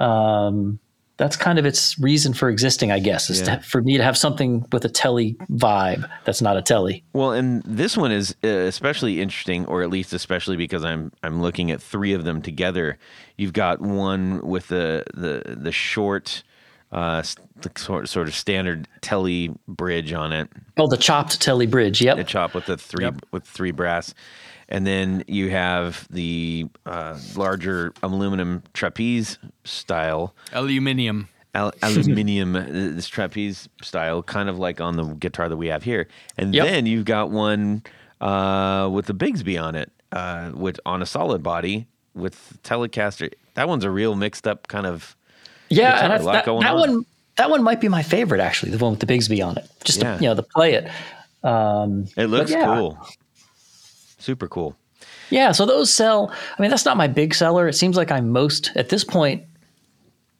[0.00, 0.78] um,
[1.18, 3.56] that's kind of its reason for existing, I guess, is Yeah.
[3.56, 7.04] to, for me to have something with a telly vibe that's not a telly.
[7.12, 11.42] Well, and this one is uh, especially interesting, or at least especially because I'm I'm
[11.42, 12.98] looking at three of them together.
[13.36, 16.42] You've got one with the the the short,
[16.92, 17.22] uh,
[17.62, 22.00] the sort sort of standard telly bridge on it, Oh, the chopped telly bridge.
[22.00, 22.18] Yep.
[22.18, 24.14] a chop with the three with three brass,
[24.68, 30.34] and then you have the uh, larger aluminum trapeze style.
[30.52, 31.28] Aluminium.
[31.54, 35.82] al- aluminium uh, this trapeze style, kind of like on the guitar that we have
[35.82, 36.06] here.
[36.36, 36.66] And Yep.
[36.66, 37.82] then you've got one
[38.20, 43.32] uh, with the Bigsby on it, uh, with on a solid body with Telecaster.
[43.54, 45.14] That one's a real mixed up kind of.
[45.70, 46.78] Yeah, Guitar, and I, a lot that, going that on.
[46.80, 49.68] one that one might be my favorite actually, the one with the Bigsby on it.
[49.84, 50.16] Just Yeah.
[50.16, 50.90] to, you know, to play it.
[51.44, 52.64] Um, It looks yeah.
[52.64, 52.98] cool,
[54.18, 54.76] super cool.
[55.30, 56.30] yeah, so those sell.
[56.58, 57.68] I mean, that's not my big seller.
[57.68, 59.44] It seems like I'm most at this point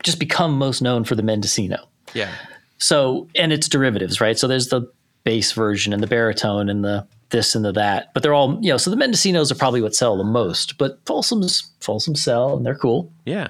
[0.02, 1.88] just become most known for the Mendocino.
[2.14, 2.30] Yeah,
[2.78, 4.38] So, and it's derivatives, right?
[4.38, 4.90] So there's the
[5.24, 8.70] bass version and the baritone and the this and the that, but they're all, you
[8.70, 12.64] know, so the Mendocinos are probably what sell the most, but Folsoms, Folsom sell and
[12.64, 13.12] they're cool.
[13.26, 13.48] yeah.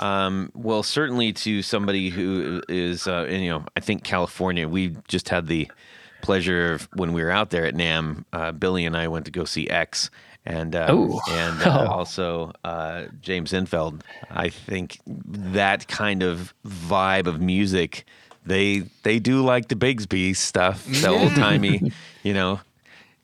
[0.00, 4.66] Um, well, certainly to somebody who is, uh, and, you know, I think California.
[4.68, 5.70] We just had the
[6.24, 8.24] pleasure of when we were out there at NAMM.
[8.32, 10.10] Uh, Billy and I went to go see X,
[10.44, 10.86] and uh,
[11.30, 11.92] and uh, Oh.
[11.92, 14.00] also uh, James Intveld.
[14.30, 18.04] I think that kind of vibe of music,
[18.44, 21.92] they they do like the Bigsby stuff, the old timey,
[22.22, 22.60] you know,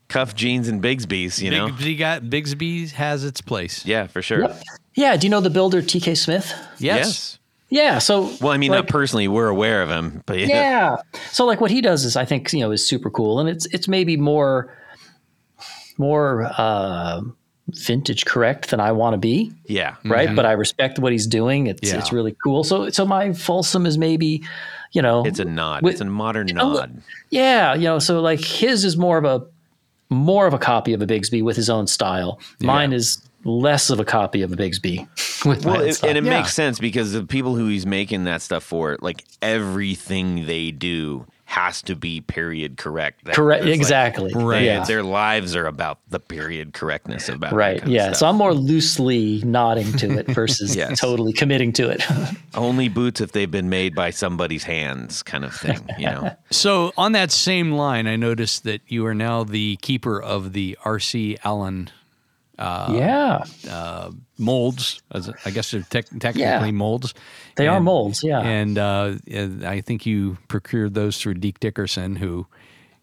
[0.09, 1.69] cuff jeans and Bigsby's, you know.
[1.69, 3.85] Bigsby got Bigsby has its place.
[3.87, 4.49] Yeah, for sure.
[4.95, 5.17] Yeah.
[5.17, 6.53] Do you know the builder TK Smith?
[6.79, 7.39] Yes.
[7.71, 7.99] Yeah.
[7.99, 10.47] So, Well, I mean, like, not personally, we're aware of him, but yeah.
[10.49, 10.97] yeah.
[11.31, 13.39] So like what he does is I think, you know, is super cool.
[13.41, 14.77] And it's it's maybe more
[15.99, 17.21] more uh
[17.69, 19.53] vintage correct than I want to be.
[19.67, 19.95] Yeah.
[20.05, 20.35] Right.
[20.35, 21.69] But I respect what he's doing.
[21.69, 21.99] It's Yeah.
[21.99, 22.65] it's really cool.
[22.65, 24.43] So so my Folsom is maybe,
[24.93, 25.83] you know It's a nod.
[25.83, 27.01] With- it's a modern li- nod.
[27.31, 29.47] Yeah, you know, so like his is more of a
[30.13, 32.41] more of a copy of a Bigsby with his own style.
[32.61, 35.07] Mine is less of a copy of a Bigsby
[35.47, 36.39] with my Well, own it, and it Yeah.
[36.41, 41.27] makes sense because the people who he's making that stuff for, like everything they do
[41.45, 43.25] has to be period correct.
[43.25, 44.33] That- Correct, it's like- exactly.
[44.33, 44.63] Right.
[44.63, 44.85] Yeah.
[44.85, 47.79] Their lives are about the period correctness about that Right.
[47.79, 48.05] kind of Yeah.
[48.09, 48.17] stuff.
[48.19, 51.01] So I'm more loosely nodding to it versus Yes.
[51.01, 52.05] totally committing to it.
[52.55, 55.81] only boots if they've been made by somebody's hands, kind of thing.
[55.99, 56.37] You know.
[56.53, 60.79] So on that same line, I noticed that you are now the keeper of the
[60.85, 61.37] R.C.
[61.43, 61.91] Allen
[62.61, 64.11] yeah.
[64.39, 65.03] molds.
[65.13, 66.71] As I guess they're tec- technically Yeah.
[66.71, 67.15] molds.
[67.57, 68.23] They are molds.
[68.23, 68.41] Yeah.
[68.41, 72.47] And uh, and I think you procured those through Deke Dickerson, who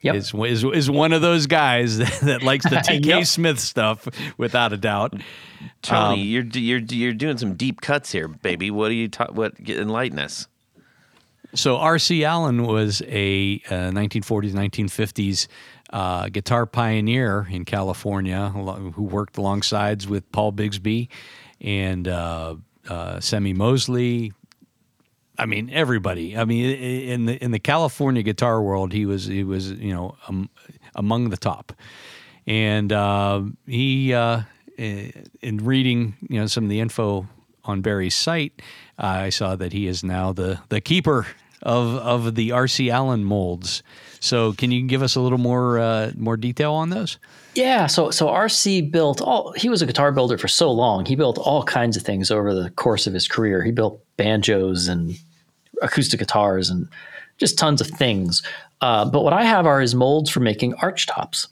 [0.01, 0.15] Yep.
[0.15, 3.25] is, is is one of those guys that, that likes the TK Yep.
[3.25, 4.07] Smith stuff,
[4.38, 5.13] without a doubt.
[5.81, 8.69] Tony, you're you're you're doing some deep cuts here, baby.
[8.71, 10.47] What are you ta- what enlighten us?
[11.55, 12.23] So R.C.
[12.25, 15.47] Allen was a uh, 1940s, 1950s
[15.91, 21.07] uh, guitar pioneer in California who worked alongside with Paul Bigsby
[21.61, 22.55] and uh,
[22.88, 24.34] uh, Semie Moseley.
[25.38, 26.35] I mean, everybody.
[26.35, 30.18] I mean, in the in the California guitar world, he was he was you know
[30.27, 30.49] um,
[30.95, 31.73] among the top,
[32.47, 34.41] and uh, he uh,
[34.77, 37.27] in reading you know some of the info
[37.64, 38.61] on Barry's site,
[38.97, 41.27] I saw that he is now the the keeper
[41.61, 42.89] of of the R.C.
[42.89, 43.84] Allen molds.
[44.19, 47.18] So, can you give us a little more uh, more detail on those?
[47.56, 51.06] Yeah, so so RC built all he was a guitar builder for so long.
[51.06, 53.64] He built all kinds of things over the course of his career.
[53.64, 55.18] He built banjos and
[55.81, 56.88] acoustic guitars and
[57.38, 58.44] just tons of things.
[58.81, 61.48] Uh, but what I have are his molds for making arch tops.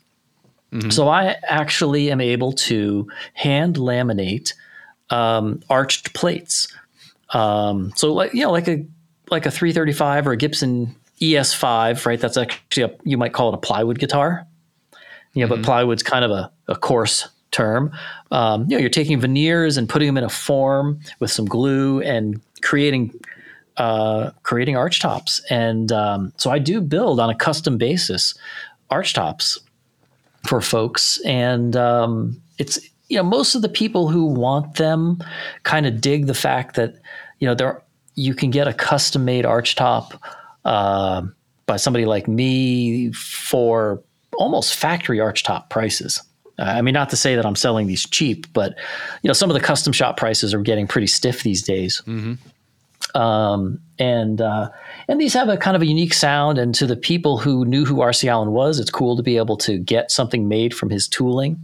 [0.90, 4.52] So I actually am able to hand laminate
[5.10, 6.68] um, arched plates.
[7.30, 8.84] Um, so like you know like a
[9.30, 12.20] like a 335 or a Gibson ES5, right?
[12.20, 14.46] That's actually a, you might call it a plywood guitar.
[15.34, 17.92] Yeah, but plywood's kind of a, a coarse term.
[18.30, 22.00] Um, you know, you're taking veneers and putting them in a form with some glue
[22.00, 23.12] and creating
[23.76, 25.40] uh, creating arch tops.
[25.50, 28.34] And um, so I do build on a custom basis
[28.90, 29.58] arch tops
[30.46, 32.78] for folks, and um, it's
[33.08, 35.22] you know most of the people who want them
[35.62, 36.94] kind of dig the fact that
[37.40, 37.82] you know there
[38.14, 40.14] you can get a custom made arch top
[40.66, 41.22] uh,
[41.64, 44.02] by somebody like me for
[44.34, 46.20] almost factory archtop prices.
[46.58, 48.74] I mean, not to say that I'm selling these cheap, but
[49.22, 52.02] you know, some of the custom shop prices are getting pretty stiff these days.
[53.14, 54.70] Um, and uh,
[55.08, 56.58] and these have a kind of a unique sound.
[56.58, 58.28] And to the people who knew who R.C.
[58.28, 61.58] Allen was, it's cool to be able to get something made from his tooling.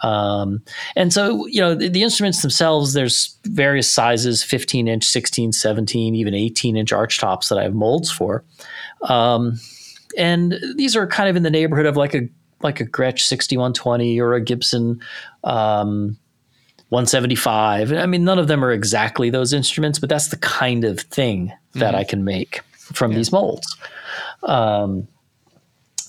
[0.00, 0.62] Um,
[0.94, 6.14] and so, you know, the, the, instruments themselves, there's various sizes 15 inch, 16, 17,
[6.14, 8.44] even 18 inch arch tops that I have molds for.
[9.02, 9.58] Um,
[10.18, 12.28] and these are kind of in the neighborhood of like a
[12.62, 15.00] like a Gretsch 6120 or a Gibson
[15.44, 16.18] um,
[16.88, 17.92] 175.
[17.92, 21.52] I mean, none of them are exactly those instruments, but that's the kind of thing
[21.74, 21.96] that mm-hmm.
[21.96, 23.18] I can make from yeah.
[23.18, 23.76] these molds.
[24.42, 25.08] Um,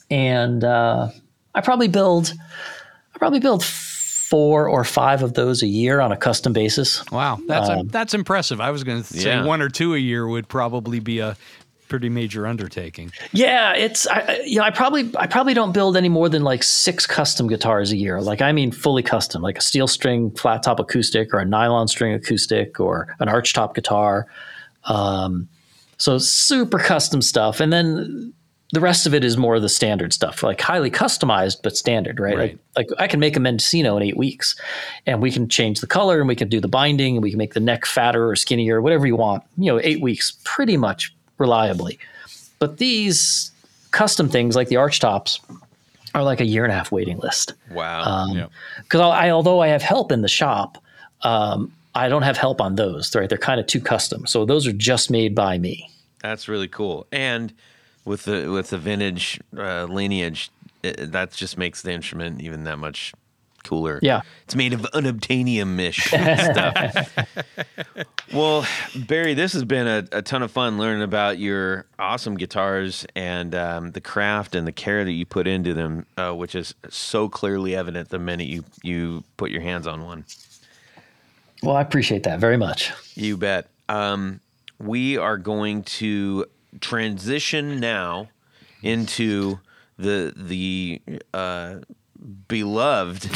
[0.10, 1.10] and uh,
[1.56, 2.34] I probably build,
[3.18, 7.04] I probably build four or five of those a year on a custom basis.
[7.12, 8.62] Wow, that's um, that's impressive.
[8.62, 9.44] I was going to say yeah.
[9.44, 11.36] one or two a year would probably be a
[11.88, 13.12] pretty major undertaking.
[13.32, 16.62] Yeah, it's I, you know I probably I probably don't build any more than like
[16.62, 18.22] six custom guitars a year.
[18.22, 21.88] Like I mean fully custom, like a steel string flat top acoustic or a nylon
[21.88, 24.28] string acoustic or an arch top guitar.
[24.84, 25.50] Um,
[25.98, 28.34] so super custom stuff, and then
[28.74, 32.20] the rest of it is more of the standard stuff, like highly customized but standard,
[32.20, 32.38] right?
[32.38, 32.60] right.
[32.76, 34.60] Like, like I can make a Mendocino in eight weeks,
[35.06, 37.38] and we can change the color, and we can do the binding, and we can
[37.38, 39.44] make the neck fatter or skinnier, whatever you want.
[39.58, 41.98] You know, eight weeks, pretty much reliably.
[42.60, 43.52] But these
[43.92, 45.40] custom things like the arch tops
[46.14, 47.54] are like a year and a half waiting list.
[47.72, 48.50] Wow.
[48.84, 50.84] Because um, I, although I have help in the shop,
[51.22, 53.16] um, I don't have help on those.
[53.16, 53.30] Right?
[53.30, 54.28] They're kind of too custom.
[54.28, 55.90] So those are just made by me.
[56.22, 57.08] That's really cool.
[57.12, 57.54] And
[58.08, 60.50] with the with the vintage uh, lineage,
[60.82, 63.14] it, that just makes the instrument even that much
[63.64, 64.00] cooler.
[64.02, 64.22] Yeah.
[64.46, 67.14] It's made of unobtainium ish stuff.
[68.34, 68.66] well,
[68.96, 73.54] Barry, this has been a, a, ton of fun learning about your awesome guitars and
[73.54, 77.28] um, the craft and the care that you put into them, uh, which is so
[77.28, 80.24] clearly evident the minute you, you put your hands on one.
[81.62, 82.94] Well, I appreciate that very much.
[83.16, 83.68] You bet.
[83.90, 84.40] Um,
[84.80, 86.46] we are going to
[86.82, 88.30] transition now
[88.82, 89.60] into
[89.98, 91.02] the the
[91.34, 91.76] uh,
[92.48, 93.30] beloved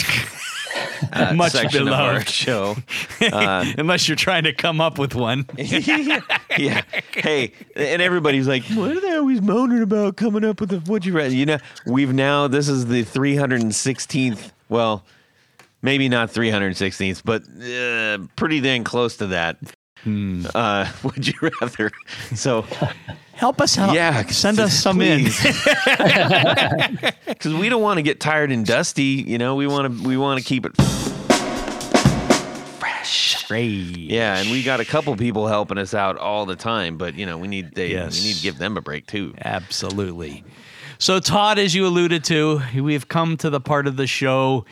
[1.13, 2.76] uh, much section beloved of our show.
[3.22, 5.45] Uh, Unless you're trying to come up with one.
[5.57, 6.84] yeah.
[7.13, 11.05] Hey, and everybody's like, "What are they always moaning about coming up with a would
[11.05, 14.51] you rather?" You know, we've now this is the 316th.
[14.69, 15.05] Well,
[15.81, 19.57] maybe not 316th, but uh, pretty dang close to that.
[20.03, 20.45] Hmm.
[20.53, 21.91] Uh, would you rather?
[22.36, 22.65] So
[23.34, 23.94] help us out.
[23.94, 25.45] Yeah, send us some please.
[25.45, 25.53] in
[27.28, 29.03] because we don't want to get tired and dusty.
[29.03, 30.76] You know, we want to we want to keep it
[33.52, 34.10] fresh.
[34.10, 37.26] Yeah, and we got a couple people helping us out all the time, but you
[37.26, 38.18] know, we need they yes.
[38.18, 39.34] we need to give them a break too.
[39.44, 40.44] Absolutely.
[40.98, 44.65] So Todd, as you alluded to, we've come to the part of the show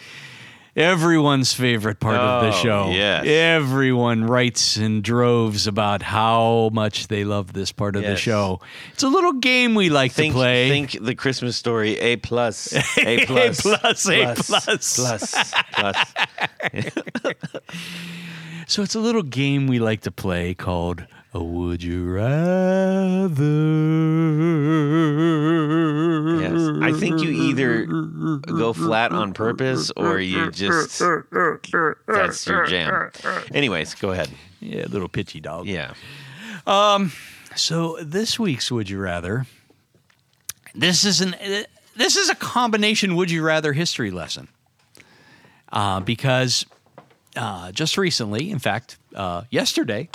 [0.76, 2.92] everyone's favorite part of the oh, show.
[2.92, 3.26] Yes.
[3.26, 8.12] Everyone writes in droves about how much they love this part of yes.
[8.12, 8.62] the show.
[8.94, 10.70] It's a little game we like think, to play.
[10.70, 12.74] Think the Christmas story A plus.
[12.98, 13.66] A plus.
[13.66, 14.10] a plus.
[14.10, 14.96] A plus.
[14.96, 15.54] Plus.
[15.74, 16.14] plus.
[18.68, 23.46] so it's a little game we like to play called would you rather?
[26.42, 26.70] Yes.
[26.82, 33.12] I think you either go flat on purpose or you just that's your jam.
[33.54, 34.30] Anyways, go ahead.
[34.60, 35.68] Yeah, little pitchy dog.
[35.68, 35.94] Yeah.
[36.66, 37.12] Um
[37.56, 39.46] so this week's would you rather
[40.74, 41.36] this is an
[41.96, 44.48] this is a combination would you rather history lesson.
[45.72, 46.66] Uh, because
[47.36, 50.10] uh, just recently, in fact, uh, yesterday,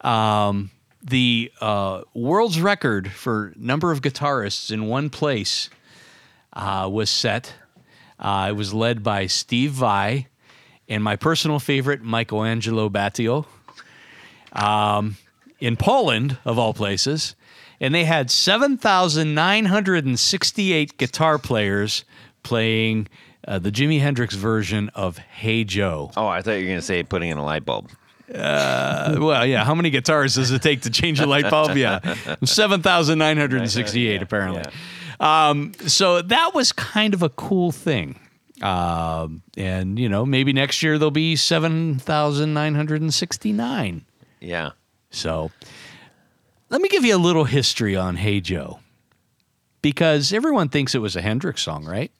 [0.00, 0.70] um,
[1.02, 5.68] the uh, world's record for number of guitarists in one place
[6.52, 7.54] uh, was set.
[8.18, 10.26] Uh, it was led by Steve Vai
[10.88, 13.46] and my personal favorite, Michael Angelo Batio,
[14.52, 15.16] um,
[15.58, 17.34] in Poland, of all places.
[17.80, 22.04] And they had 7,968 guitar players
[22.42, 23.08] playing
[23.48, 26.10] uh, the Jimi Hendrix version of Hey Joe.
[26.16, 27.90] Oh, I thought you were going to say putting in a light bulb.
[28.34, 29.64] Uh, well, yeah.
[29.64, 31.76] How many guitars does it take to change a light bulb?
[31.76, 34.62] Yeah, seven thousand nine hundred and sixty-eight yeah, apparently.
[35.20, 35.48] Yeah.
[35.50, 38.18] Um, so that was kind of a cool thing.
[38.62, 44.04] Um, and you know, maybe next year there'll be seven thousand nine hundred and sixty-nine.
[44.40, 44.70] Yeah.
[45.10, 45.50] So
[46.68, 48.78] let me give you a little history on Hey Joe,
[49.82, 52.12] because everyone thinks it was a Hendrix song, right?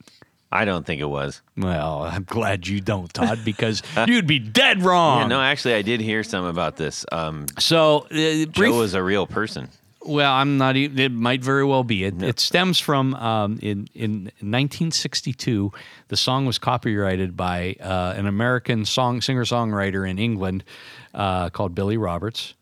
[0.52, 1.42] I don't think it was.
[1.56, 5.22] Well, I'm glad you don't, Todd, because you'd be dead wrong.
[5.22, 7.06] Yeah, no, actually, I did hear some about this.
[7.12, 9.68] Um, so, uh, brief, Joe was a real person.
[10.02, 10.76] Well, I'm not.
[10.76, 12.04] Even, it might very well be.
[12.04, 12.26] It, no.
[12.26, 15.72] it stems from um, in in 1962.
[16.08, 20.64] The song was copyrighted by uh, an American song singer songwriter in England
[21.14, 22.54] uh, called Billy Roberts.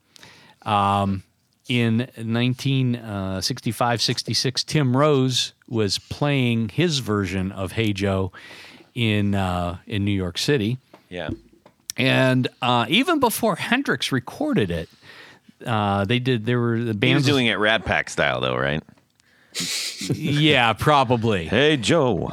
[0.63, 1.23] Um,
[1.69, 8.33] in 1965 66, Tim Rose was playing his version of Hey Joe
[8.95, 10.79] in, uh, in New York City.
[11.09, 11.31] Yeah.
[11.97, 14.89] And uh, even before Hendrix recorded it,
[15.67, 16.47] uh, they did.
[16.47, 17.27] There were the bands.
[17.27, 18.83] He was doing it Rat Pack style, though, right?
[20.15, 21.47] Yeah, probably.
[21.47, 22.33] Hey, Joe,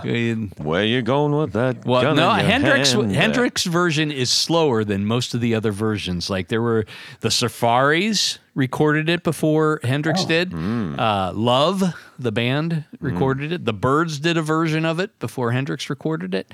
[0.58, 1.86] where you going with that?
[1.86, 3.16] Well, gun no, in Hendrix hand?
[3.16, 6.30] Hendrix version is slower than most of the other versions.
[6.30, 6.86] Like there were
[7.22, 10.54] the Safaris recorded it before Hendrix did.
[10.54, 13.66] Uh, Love, the band, recorded it.
[13.66, 16.52] The Byrds did a version of it before Hendrix recorded it.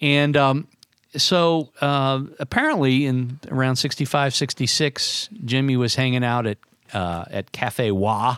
[0.00, 0.68] And um,
[1.16, 6.58] so uh, apparently in around 65, 66, Jimmy was hanging out at
[6.92, 8.36] uh, at Cafe Wha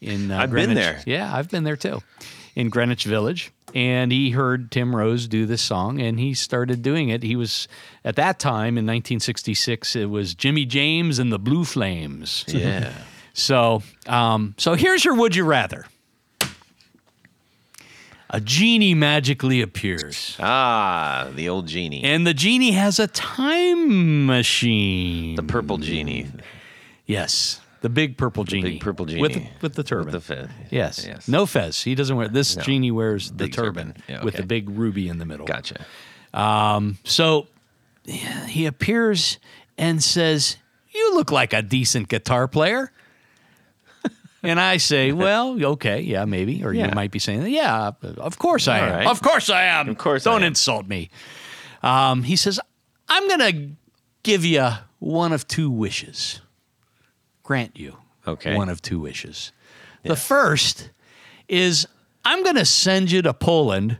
[0.00, 0.76] in uh, I've been Greenwich.
[0.76, 1.02] there.
[1.06, 2.02] Yeah, I've been there too,
[2.54, 3.52] in Greenwich Village.
[3.72, 7.22] And he heard Tim Rose do this song, and he started doing it.
[7.22, 7.68] He was
[8.04, 9.94] at that time in 1966.
[9.94, 12.44] It was Jimmy James and the Blue Flames.
[12.48, 12.92] Yeah.
[13.32, 15.86] So, um, so here's your would you rather.
[18.28, 25.36] A genie magically appears, ah, the old genie, and the genie has a time machine.
[25.36, 26.26] the purple genie,
[27.06, 29.50] yes, the big purple genie, big purple with genie.
[29.62, 30.06] with the turban.
[30.12, 30.48] with the fez.
[30.70, 31.06] Yes.
[31.06, 31.28] Yes.
[31.28, 31.82] No fez.
[31.82, 32.62] He doesn't wear this No.
[32.62, 34.02] genie wears the turban, turban.
[34.08, 35.46] Yeah, with the big ruby in the middle.
[35.46, 35.84] Gotcha.
[37.04, 37.46] So
[38.06, 39.38] he appears
[39.78, 40.56] and says,
[40.90, 42.92] "You look like a decent guitar player."
[44.42, 48.68] and I say, "Well, okay, yeah, maybe." Or you might be saying, "Yeah, of course
[48.68, 48.92] I All am.
[48.92, 49.06] right.
[49.06, 49.88] Of course I am.
[49.88, 51.10] Of course Don't am." insult me."
[51.82, 52.60] Um, he says,
[53.08, 53.68] "I'm going to
[54.22, 56.40] give you one of two wishes.
[57.50, 57.96] Grant you
[58.28, 58.54] Okay.
[58.54, 59.50] one of two wishes.
[60.04, 60.90] The first
[61.48, 61.84] is
[62.24, 63.98] I'm going to send you to Poland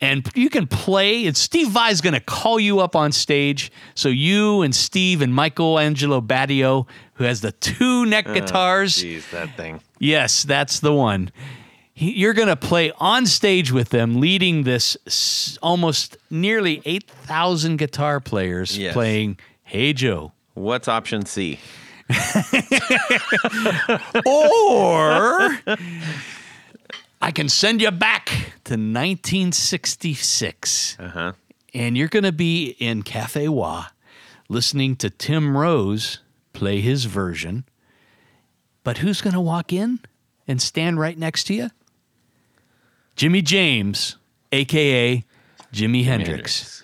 [0.00, 1.26] and you can play.
[1.26, 3.72] And Steve Vai's going to call you up on stage.
[3.96, 9.02] So you and Steve and Michael Angelo Batio, who has the two neck oh, guitars.
[9.02, 9.80] Jeez, that thing.
[9.98, 11.32] Yes, that's the one.
[11.92, 17.78] He- You're going to play on stage with them, leading this s- almost nearly 8,000
[17.78, 18.92] guitar players Yes.
[18.92, 20.30] playing Hey Joe.
[20.54, 21.58] What's option C?
[24.26, 25.56] or
[27.20, 28.26] I can send you back
[28.64, 30.96] to 1966.
[30.98, 31.32] Uh huh.
[31.72, 33.86] And you're going to be in Cafe Wha
[34.48, 36.18] listening to Tim Rose
[36.52, 37.64] play his version.
[38.82, 40.00] But who's going to walk in
[40.48, 41.70] and stand right next to you?
[43.14, 44.16] Jimmy James,
[44.50, 45.22] AKA
[45.72, 46.82] Jimi Hendrix.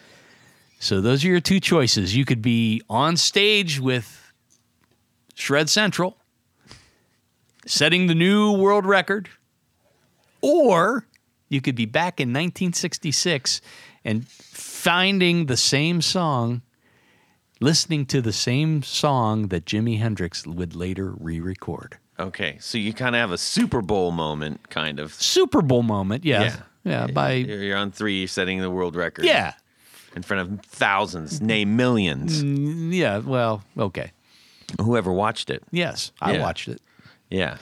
[0.78, 2.14] So those are your two choices.
[2.14, 4.25] You could be on stage with
[5.36, 6.16] Shred Central,
[7.66, 9.28] setting the new world record,
[10.40, 11.06] or
[11.50, 13.60] you could be back in 1966
[14.02, 16.62] and finding the same song,
[17.60, 21.98] listening to the same song that Jimi Hendrix would later re-record.
[22.18, 25.12] Okay, so you kind of have a Super Bowl moment, kind of.
[25.12, 29.26] Super Bowl moment, yeah, yeah, by You're on three, you're setting the world record.
[29.26, 29.52] yeah,
[30.14, 32.42] In front of thousands, nay, millions.
[32.42, 33.18] Mm, yeah.
[33.18, 34.12] Well, okay,
[34.80, 35.62] Whoever watched it.
[35.70, 36.43] yes, I Yeah.
[36.43, 36.80] watched it.
[37.30, 37.59] Yeah.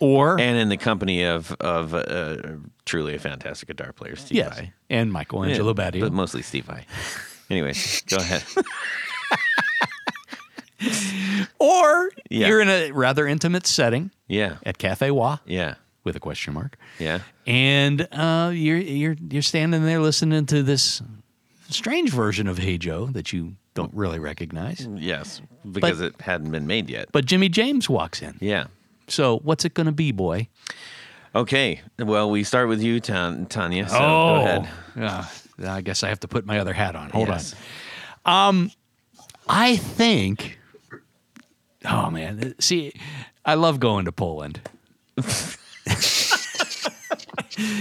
[0.00, 2.36] Or And in the company of of uh,
[2.84, 4.72] truly a fantastic guitar player, Steve yes, Vai.
[4.90, 6.00] and Michael Angelo Yeah.
[6.00, 6.84] But mostly Steve Vai.
[7.50, 8.44] Anyways, go ahead.
[11.58, 12.46] or Yeah.
[12.48, 14.56] you're in a rather intimate setting Yeah.
[14.64, 15.74] at Cafe Wha Yeah.
[16.04, 16.76] with a question mark.
[16.98, 17.20] Yeah.
[17.46, 21.02] and uh, you're you're you're standing there listening to this
[21.70, 24.86] strange version of Hey Joe that you don't really recognize.
[24.96, 25.40] Yes.
[25.70, 27.08] Because it hadn't been made yet.
[27.12, 28.36] But Jimmy James walks in.
[28.40, 28.66] Yeah.
[29.06, 30.48] So what's it going to be, boy?
[31.34, 31.80] Okay.
[31.98, 33.88] Well, we start with you, Tan- Tanya.
[33.88, 34.00] So Oh.
[34.00, 34.68] go ahead.
[34.98, 35.24] Uh,
[35.70, 37.10] I guess I have to put my other hat on.
[37.10, 37.54] Hold Yes.
[38.26, 38.72] on.
[39.48, 40.58] I think.
[41.84, 42.92] Oh man, see,
[43.44, 44.60] I love going to Poland.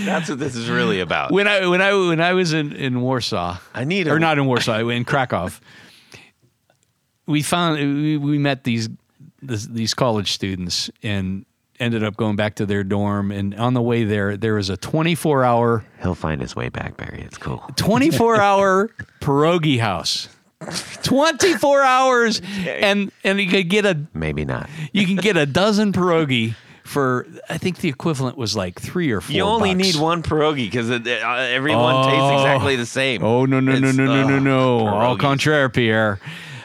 [0.06, 1.32] That's what this is really about.
[1.32, 4.38] When I when I when I was in in Warsaw, I need a- or not
[4.38, 5.49] in Warsaw, in Krakow.
[7.28, 8.90] We found we, we met these
[9.41, 11.45] this, these college students and
[11.80, 13.32] ended up going back to their dorm.
[13.32, 16.98] And on the way there, there was a 24 hour He'll find his way back,
[16.98, 17.22] Barry.
[17.22, 17.60] It's cool.
[17.76, 18.90] 24 hour
[19.22, 20.30] pierogi house.
[21.04, 24.70] 24 hours and and you could get a Maybe not.
[24.91, 29.22] you can get a dozen pierogi for I think the equivalent was like 3 or
[29.22, 29.94] 4 You only bucks.
[29.94, 30.95] need one pierogi because uh,
[31.52, 32.34] everyone tastes Oh.
[32.38, 33.24] exactly the same.
[33.24, 34.80] Oh no no no It's, no no no uh, no!
[34.80, 35.20] Au pierogies.
[35.20, 36.20] contraire, Pierre.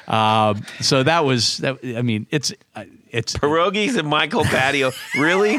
[0.08, 1.78] Uh, so that was that.
[1.84, 4.92] I mean, it's uh, it's Pierogies and Michael Batio.
[5.20, 5.58] really?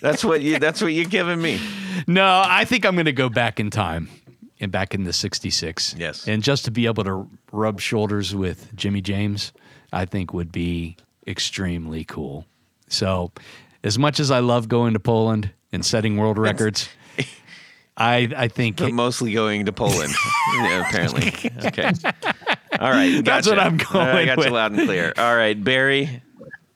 [0.00, 0.58] That's what you.
[0.58, 1.60] That's what you're giving me.
[2.06, 2.42] no.
[2.44, 4.08] I think I'm going to go back in time
[4.60, 5.94] and back in the 66.
[5.98, 6.26] Yes.
[6.28, 9.52] And just to be able to rub shoulders with Jimmy James,
[9.92, 10.96] I think would be
[11.26, 12.46] extremely cool.
[12.88, 13.32] So,
[13.84, 16.88] as much as I love going to Poland and setting world records,
[17.96, 20.12] I I think But mostly going to Poland,
[20.54, 21.50] yeah, apparently.
[21.66, 21.92] Okay.
[22.82, 23.24] All right.
[23.24, 24.46] That's what I'm All right, I going got with.
[24.48, 25.12] you loud and clear.
[25.16, 26.22] All right, Barry.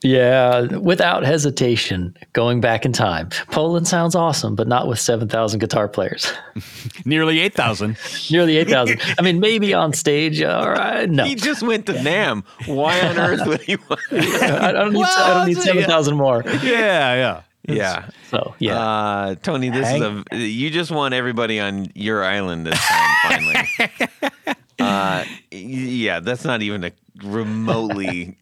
[0.02, 3.30] Yeah, without hesitation, going back in time.
[3.50, 6.32] Poland sounds awesome, but not with 7,000 guitar players.
[7.04, 7.96] nearly 8,000.
[8.30, 9.00] Nearly 8,000.
[9.18, 10.40] I mean, maybe on stage.
[10.42, 11.08] All right.
[11.10, 11.24] No.
[11.24, 12.44] He just went to NAMM.
[12.66, 14.00] Why on earth would he want?
[14.12, 16.42] I, I don't need, I don't need it's- 7,000 more.
[16.46, 17.42] yeah, yeah.
[17.68, 18.08] Yeah.
[18.30, 18.78] So, yeah.
[18.78, 24.56] Uh, Tony, this is a you just want everybody on your island this time finally.
[24.86, 26.92] Uh, yeah, that's not even a
[27.22, 28.36] remotely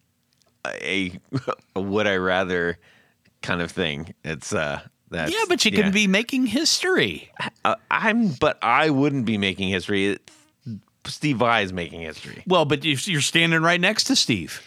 [0.65, 1.11] a,
[1.75, 2.77] a would I rather
[3.41, 4.13] kind of thing.
[4.23, 5.83] It's uh that's Yeah, but you yeah.
[5.83, 7.31] can be making history.
[7.63, 10.17] Uh, I'm but I wouldn't be making history.
[11.05, 12.43] Steve Vai is making history.
[12.47, 14.61] Well, but you're standing right next to Steve.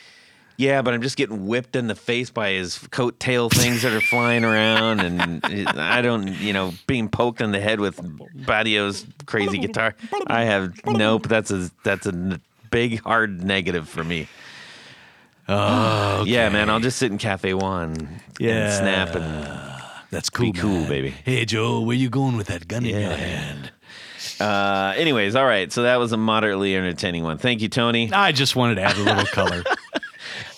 [0.59, 4.01] Yeah, but I'm just getting whipped in the face by his coattail things that are
[4.01, 5.41] flying around, and
[5.79, 8.01] I don't, you know, being poked in the head with
[8.45, 9.95] Batio's crazy guitar.
[10.27, 11.29] I have nope.
[11.29, 12.41] That's a that's a n-
[12.73, 14.27] big hard negative for me.
[15.49, 16.69] Oh, yeah, man.
[16.71, 17.87] I'll just sit in Cafe Wha
[18.41, 18.51] Yeah.
[18.65, 19.81] and snap and
[20.11, 20.89] That's cool, Be cool, man.
[20.89, 21.11] baby.
[21.11, 23.71] Hey, Joe, where you going with that gun in your hand?
[24.41, 25.73] uh, anyways, all right.
[25.73, 27.39] So that was a moderately entertaining one.
[27.39, 28.13] Thank you, Tony.
[28.13, 29.63] I just wanted to add a little color.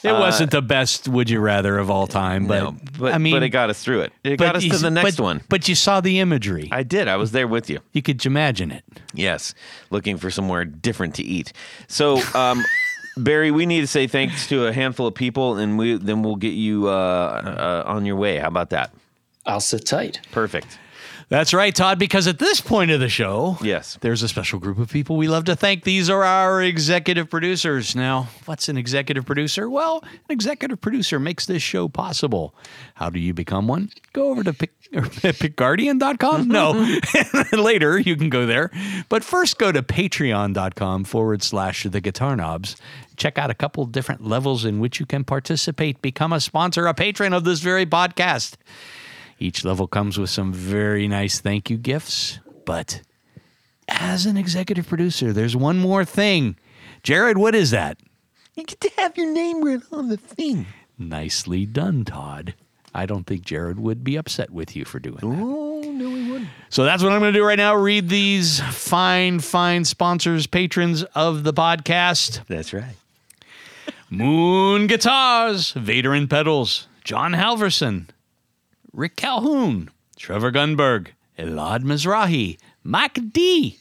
[0.02, 3.34] It wasn't the best "Would you rather" of all time, but, no, but I mean,
[3.34, 4.12] but it got us through it.
[4.24, 5.40] It got us you- to the next but- one.
[5.48, 6.68] But you saw the imagery.
[6.72, 7.06] I did.
[7.08, 7.80] I was there with you.
[7.92, 8.84] you could imagine it.
[9.14, 9.54] Yes,
[9.90, 11.52] looking for somewhere different to eat.
[11.88, 12.64] So, um,
[13.16, 16.36] Barry, we need to say thanks to a handful of people, and we then we'll
[16.36, 18.38] get you uh, uh, on your way.
[18.38, 18.94] How about that?
[19.46, 20.20] I'll sit tight.
[20.32, 20.78] Perfect.
[21.30, 21.98] That's right, Todd.
[22.00, 23.96] Because at this point of the show, Yes.
[24.00, 25.84] there's a special group of people we love to thank.
[25.84, 27.94] These are our executive producers.
[27.94, 29.70] Now, what's an executive producer?
[29.70, 32.52] Well, an executive producer makes this show possible.
[32.94, 33.90] How do you become one?
[34.12, 36.48] Go over to pick, pickguardian.com.
[36.48, 37.56] No, mm-hmm.
[37.62, 38.72] later you can go there.
[39.08, 42.76] But first, go to patreon.com forward slash the guitar knobs.
[43.16, 46.02] Check out a couple different levels in which you can participate.
[46.02, 48.54] Become a sponsor, a patron of this very podcast.
[49.40, 53.00] Each level comes with some very nice thank you gifts, but
[53.88, 56.56] as an executive producer, there's one more thing.
[57.02, 57.98] Jared, what is that?
[58.54, 60.66] You get to have your name written on the thing.
[60.98, 62.54] Nicely done, Todd.
[62.94, 65.24] I don't think Jared would be upset with you for doing that.
[65.24, 66.50] Oh no, he wouldn't.
[66.68, 67.74] So that's what I'm going to do right now.
[67.76, 72.46] Read these fine, fine sponsors, patrons of the podcast.
[72.46, 72.96] That's right.
[74.10, 78.06] Moon Guitars, Vader and Pedals, John Halverson,
[78.92, 81.08] Rick Calhoun, Trevor Gunberg,
[81.38, 83.78] Elad Mizrahi, Mike D,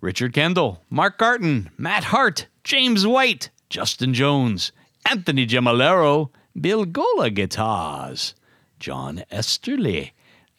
[0.00, 4.72] Richard Kendall, Mark Garton, Matt Hart, James White, Justin Jones,
[5.08, 8.34] Anthony Gemalero, Bill Gola Guitars,
[8.78, 10.12] John Esterly,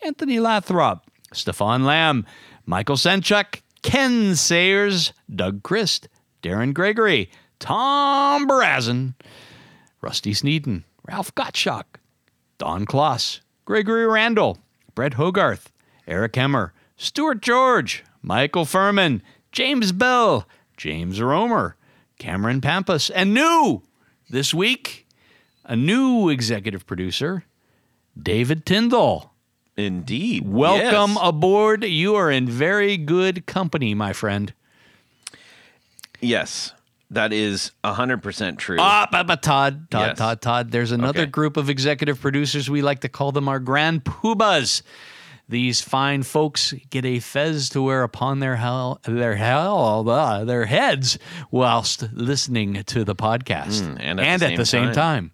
[0.06, 2.26] Anthony Lathrop, Stefan Lamb,
[2.66, 6.08] Michael Senchuk, Ken Sayers, Doug Christ,
[6.44, 7.30] Darren Gregory,
[7.60, 9.16] Tom Brazen,
[10.02, 11.86] Rusty Sneeden, Ralph Gottschalk,
[12.58, 13.42] Don Kloss,
[13.72, 14.58] Gregory Randall,
[14.96, 15.72] Brett Hogarth,
[16.06, 19.24] Eric Hemmer, Stuart George, Michael Furman,
[19.54, 20.46] James Bell,
[20.76, 21.78] James Romer,
[22.20, 23.82] Cameron Pampas, and new
[24.30, 25.08] this week,
[25.64, 27.46] a new executive producer,
[28.22, 29.32] David Tyndall.
[29.78, 30.46] Indeed.
[30.46, 31.20] Welcome Yes.
[31.22, 31.86] aboard.
[31.86, 34.52] You are in very good company, my friend.
[36.20, 36.74] yes,
[37.12, 38.78] that is hundred percent true.
[38.80, 40.18] Ah, but, but Todd, Todd, Yes.
[40.18, 40.72] Todd, Todd.
[40.72, 41.30] There's another Okay.
[41.32, 42.70] group of executive producers.
[42.70, 44.82] We like to call them our grand poobahs.
[45.50, 50.66] These fine folks get a fez to wear upon their hell, their hell, uh, their
[50.66, 51.18] heads
[51.52, 55.32] whilst listening to the podcast, Mm, and at the same same time.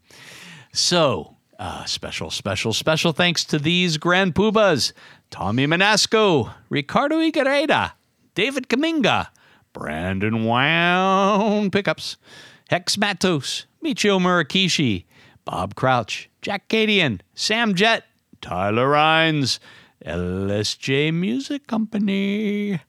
[0.74, 4.92] So, uh, special, special, special thanks to these grand poobahs:
[5.30, 7.92] Tommy Manasco, Ricardo Iguereda,
[8.34, 9.28] David Kaminga,
[9.78, 12.18] Brandon Wound pickups,
[12.70, 15.06] Hex Matos, Michio Murakishi,
[15.46, 18.04] Bob Crouch, Jack Cadian, Sam Jett,
[18.42, 19.60] Tyler Rhines,
[20.04, 22.82] LSJ Music Company,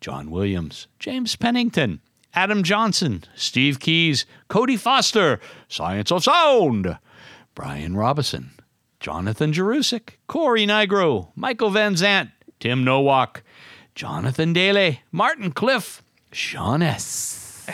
[0.00, 2.00] John Williams, James Pennington,
[2.34, 5.38] Adam Johnson, Steve Keys, Cody Foster,
[5.68, 6.98] Science of Sound,
[7.54, 8.50] Brian Robison,
[8.98, 13.44] Jonathan Jerusik, Corey Nigro, Michael Van Zant, Tim Nowak,
[13.94, 17.64] Jonathan Daly, Martin Cliff, Sean S.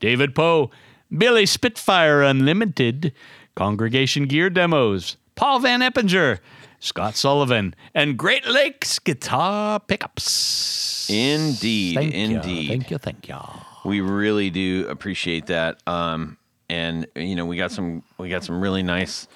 [0.00, 0.70] David Poe,
[1.16, 3.12] Billy Spitfire Unlimited,
[3.54, 6.40] Congregation Gear Demos, Paul Van Eppinger,
[6.80, 11.08] Scott Sullivan, and Great Lakes Guitar Pickups.
[11.08, 12.68] Indeed, Thank you, indeed.
[12.68, 13.38] Thank you, thank you.
[13.84, 15.78] We really do appreciate that.
[15.86, 16.38] Um,
[16.68, 19.28] and you know, we got some we got some really nice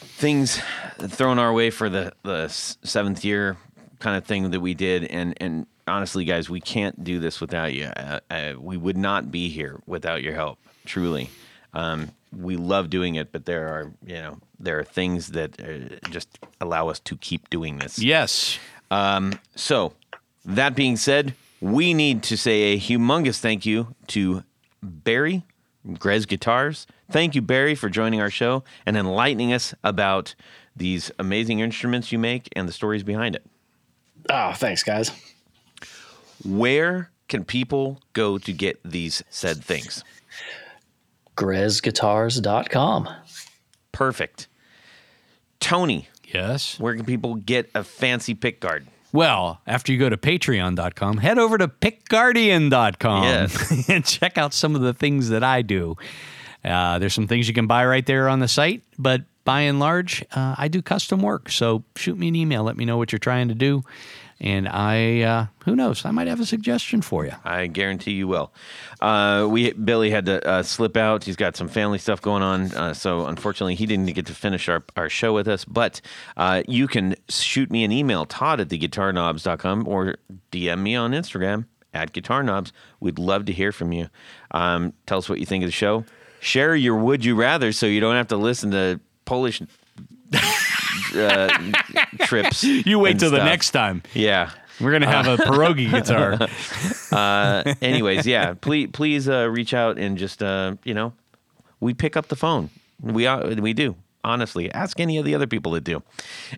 [0.00, 0.60] things
[0.98, 3.56] thrown our way for the the seventh year
[3.98, 5.04] kind of thing that we did.
[5.04, 7.86] And and honestly, guys, we can't do this without you.
[7.86, 10.58] Uh, uh, we would not be here without your help.
[10.84, 11.30] Truly,
[11.74, 16.08] um, we love doing it, but there are you know there are things that uh,
[16.10, 17.98] just allow us to keep doing this.
[17.98, 18.58] Yes.
[19.54, 19.94] So,
[20.44, 24.42] that being said, we need to say a humongous thank you to
[24.82, 25.44] Barry,
[25.98, 26.86] Grez Guitars.
[27.10, 30.34] Thank you, Barry, for joining our show and enlightening us about
[30.74, 33.44] these amazing instruments you make and the stories behind it.
[34.28, 35.10] Oh, thanks, guys.
[36.44, 40.04] Where can people go to get these said things?
[41.36, 43.08] GrezGuitars.com.
[43.92, 44.48] Perfect.
[45.60, 46.78] Tony, Yes.
[46.80, 48.86] where can people get a fancy pick guard?
[49.12, 53.88] Well, after you go to patreon.com, head over to pickguardian.com Yes.
[53.88, 55.96] and check out some of the things that I do.
[56.64, 59.78] Uh, there's some things you can buy right there on the site, but by and
[59.80, 61.50] large, uh, I do custom work.
[61.50, 63.82] So shoot me an email, let me know what you're trying to do.
[64.42, 67.30] And I, uh, who knows, I might have a suggestion for you.
[67.44, 68.52] I guarantee you will.
[69.00, 71.22] Uh, we Billy had to uh, slip out.
[71.22, 74.68] He's got some family stuff going on, uh, so unfortunately he didn't get to finish
[74.68, 75.64] our, our show with us.
[75.64, 76.00] But
[76.36, 80.16] uh, you can shoot me an email, Todd at theguitarknobs.com, or
[80.50, 82.72] DM me on Instagram at guitarknobs.
[82.98, 84.08] We'd love to hear from you.
[84.50, 86.04] Um, tell us what you think of the show.
[86.40, 89.62] Share your would you rather, so you don't have to listen to Polish.
[91.14, 91.48] Uh,
[92.20, 92.64] trips.
[92.64, 94.02] You wait and till the next time.
[94.14, 94.50] Yeah.
[94.80, 96.38] We're going to have a pierogi guitar.
[97.12, 101.12] uh, anyways, yeah, please please uh, reach out and just uh, you know,
[101.78, 102.70] we pick up the phone.
[103.00, 104.72] We are, we do honestly.
[104.72, 106.02] Ask any of the other people that do.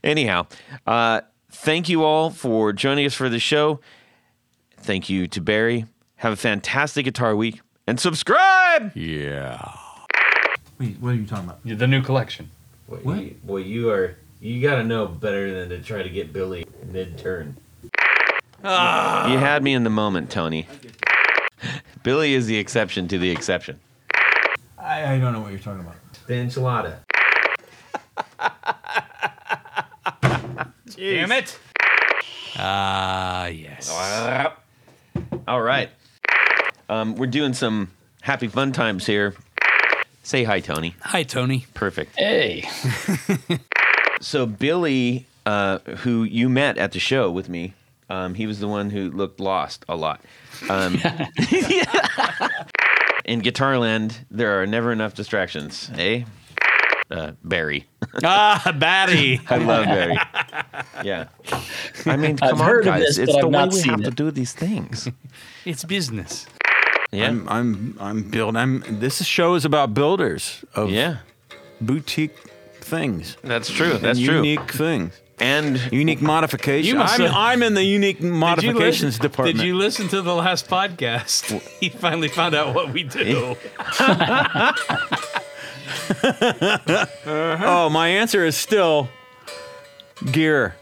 [0.02, 0.46] Anyhow,
[0.86, 3.80] uh, thank you all for joining us for the show.
[4.76, 5.86] Thank you to Barry.
[6.16, 8.92] Have a fantastic guitar week and subscribe.
[8.94, 9.76] yeah.
[10.78, 11.60] Wait, what are you talking about?
[11.64, 12.50] The new collection.
[12.88, 16.32] Boy, you, boy, you are you got to know better than to try to get
[16.32, 17.56] Billy mid turn.
[18.62, 20.68] You had me in the moment, Tony.
[22.02, 23.80] Billy is the exception to the exception.
[24.78, 25.96] I, I don't know what you're talking about.
[26.26, 26.98] The enchilada.
[30.96, 31.58] Damn it.
[32.56, 33.90] Ah, yes.
[35.48, 35.88] All right.
[36.90, 37.90] Um, we're doing some
[38.20, 39.34] happy fun times here.
[40.22, 40.96] Say hi, Tony.
[41.00, 41.66] Hi, Tony.
[41.74, 42.16] Perfect.
[42.16, 42.68] Hey,
[44.24, 47.74] So Billy, uh, who you met at the show with me,
[48.08, 50.22] um, he was the one who looked lost a lot.
[50.70, 50.94] Um,
[53.26, 56.24] in Guitarland, there are never enough distractions, eh?
[57.10, 57.84] Uh, Barry.
[58.22, 59.40] Ah, Batty.
[59.50, 60.16] I love Barry.
[61.04, 61.26] Yeah.
[62.06, 63.16] I mean, come I've on, heard of guys.
[63.16, 65.08] this, it's the I've way we seen have to do these things.
[65.66, 66.46] it's business.
[67.12, 67.28] Yeah.
[67.28, 68.56] I'm I'm I'm build.
[68.56, 68.84] I'm.
[69.00, 71.18] This show is about builders of yeah.
[71.80, 72.36] boutique
[72.84, 73.36] things.
[73.42, 73.92] That's true.
[73.92, 74.36] and That's true.
[74.36, 75.12] Unique things.
[75.40, 76.94] And Unique modifications.
[77.00, 79.58] I'm, have- I'm in the unique modifications department.
[79.58, 81.60] Did you listen to the last podcast?
[81.80, 83.56] he finally found out what we do.
[87.26, 89.08] Oh, my answer is still
[90.32, 90.74] gear.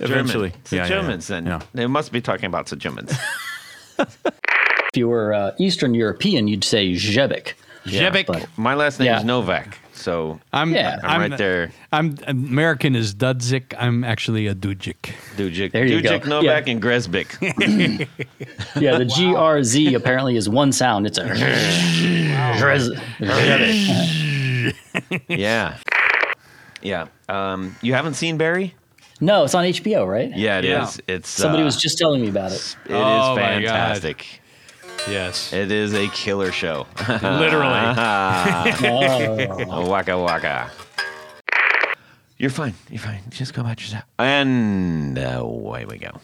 [0.00, 0.62] Eventually, German.
[0.80, 1.46] It's Germans, then.
[1.46, 1.60] Yeah.
[1.74, 3.12] They must be talking about the Germans.
[3.98, 4.16] if
[4.94, 7.54] you were uh, Eastern European, you'd say Zebek.
[7.84, 8.26] Jebek.
[8.26, 9.18] but- My last name Yeah.
[9.18, 10.98] is Novak, so I'm, Yeah.
[11.02, 11.70] I'm, right there.
[11.92, 13.74] I'm American is Dudzik.
[13.78, 15.12] I'm actually a Dudzik.
[15.36, 16.28] Dujik, There you Dujik, go.
[16.40, 16.72] Novak, Yeah.
[16.72, 17.28] and Gresbik.
[18.80, 21.06] Yeah, the GRZ apparently is one sound.
[21.06, 21.24] It's a
[22.58, 22.90] Grez-
[25.28, 25.76] yeah.
[26.82, 27.06] Yeah.
[27.28, 28.74] Um, you haven't seen Barry?
[29.20, 30.34] No, it's on HBO, right?
[30.36, 31.00] Yeah, it is.
[31.08, 31.14] Yeah.
[31.16, 32.76] It's Somebody uh, was just telling me about it.
[32.86, 33.64] It is Oh, my God.
[33.64, 34.40] fantastic.
[35.08, 36.86] Yes, It is a killer show.
[37.08, 37.94] literally.
[39.88, 40.70] Waka waka.
[42.36, 42.74] You're fine.
[42.90, 43.20] You're fine.
[43.30, 44.04] Just go about yourself.
[44.18, 46.20] And uh, away we go.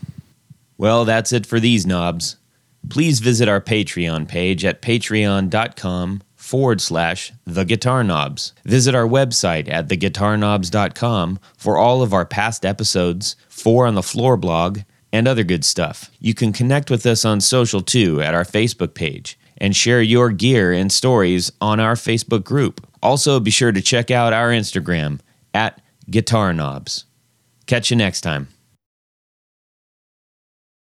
[0.78, 2.36] Well, that's it for these knobs.
[2.88, 8.52] Please visit our Patreon page at patreon.com forward slash the guitar knobs.
[8.64, 14.36] Visit our website at theguitarknobs.com for all of our past episodes, four on the floor
[14.36, 14.80] blog,
[15.14, 16.10] and other good stuff.
[16.18, 20.30] You can connect with us on social too at our Facebook page and share your
[20.30, 22.84] gear and stories on our Facebook group.
[23.00, 25.20] Also, be sure to check out our Instagram
[25.54, 25.80] at
[26.10, 27.04] guitar knobs.
[27.66, 28.48] Catch you next time.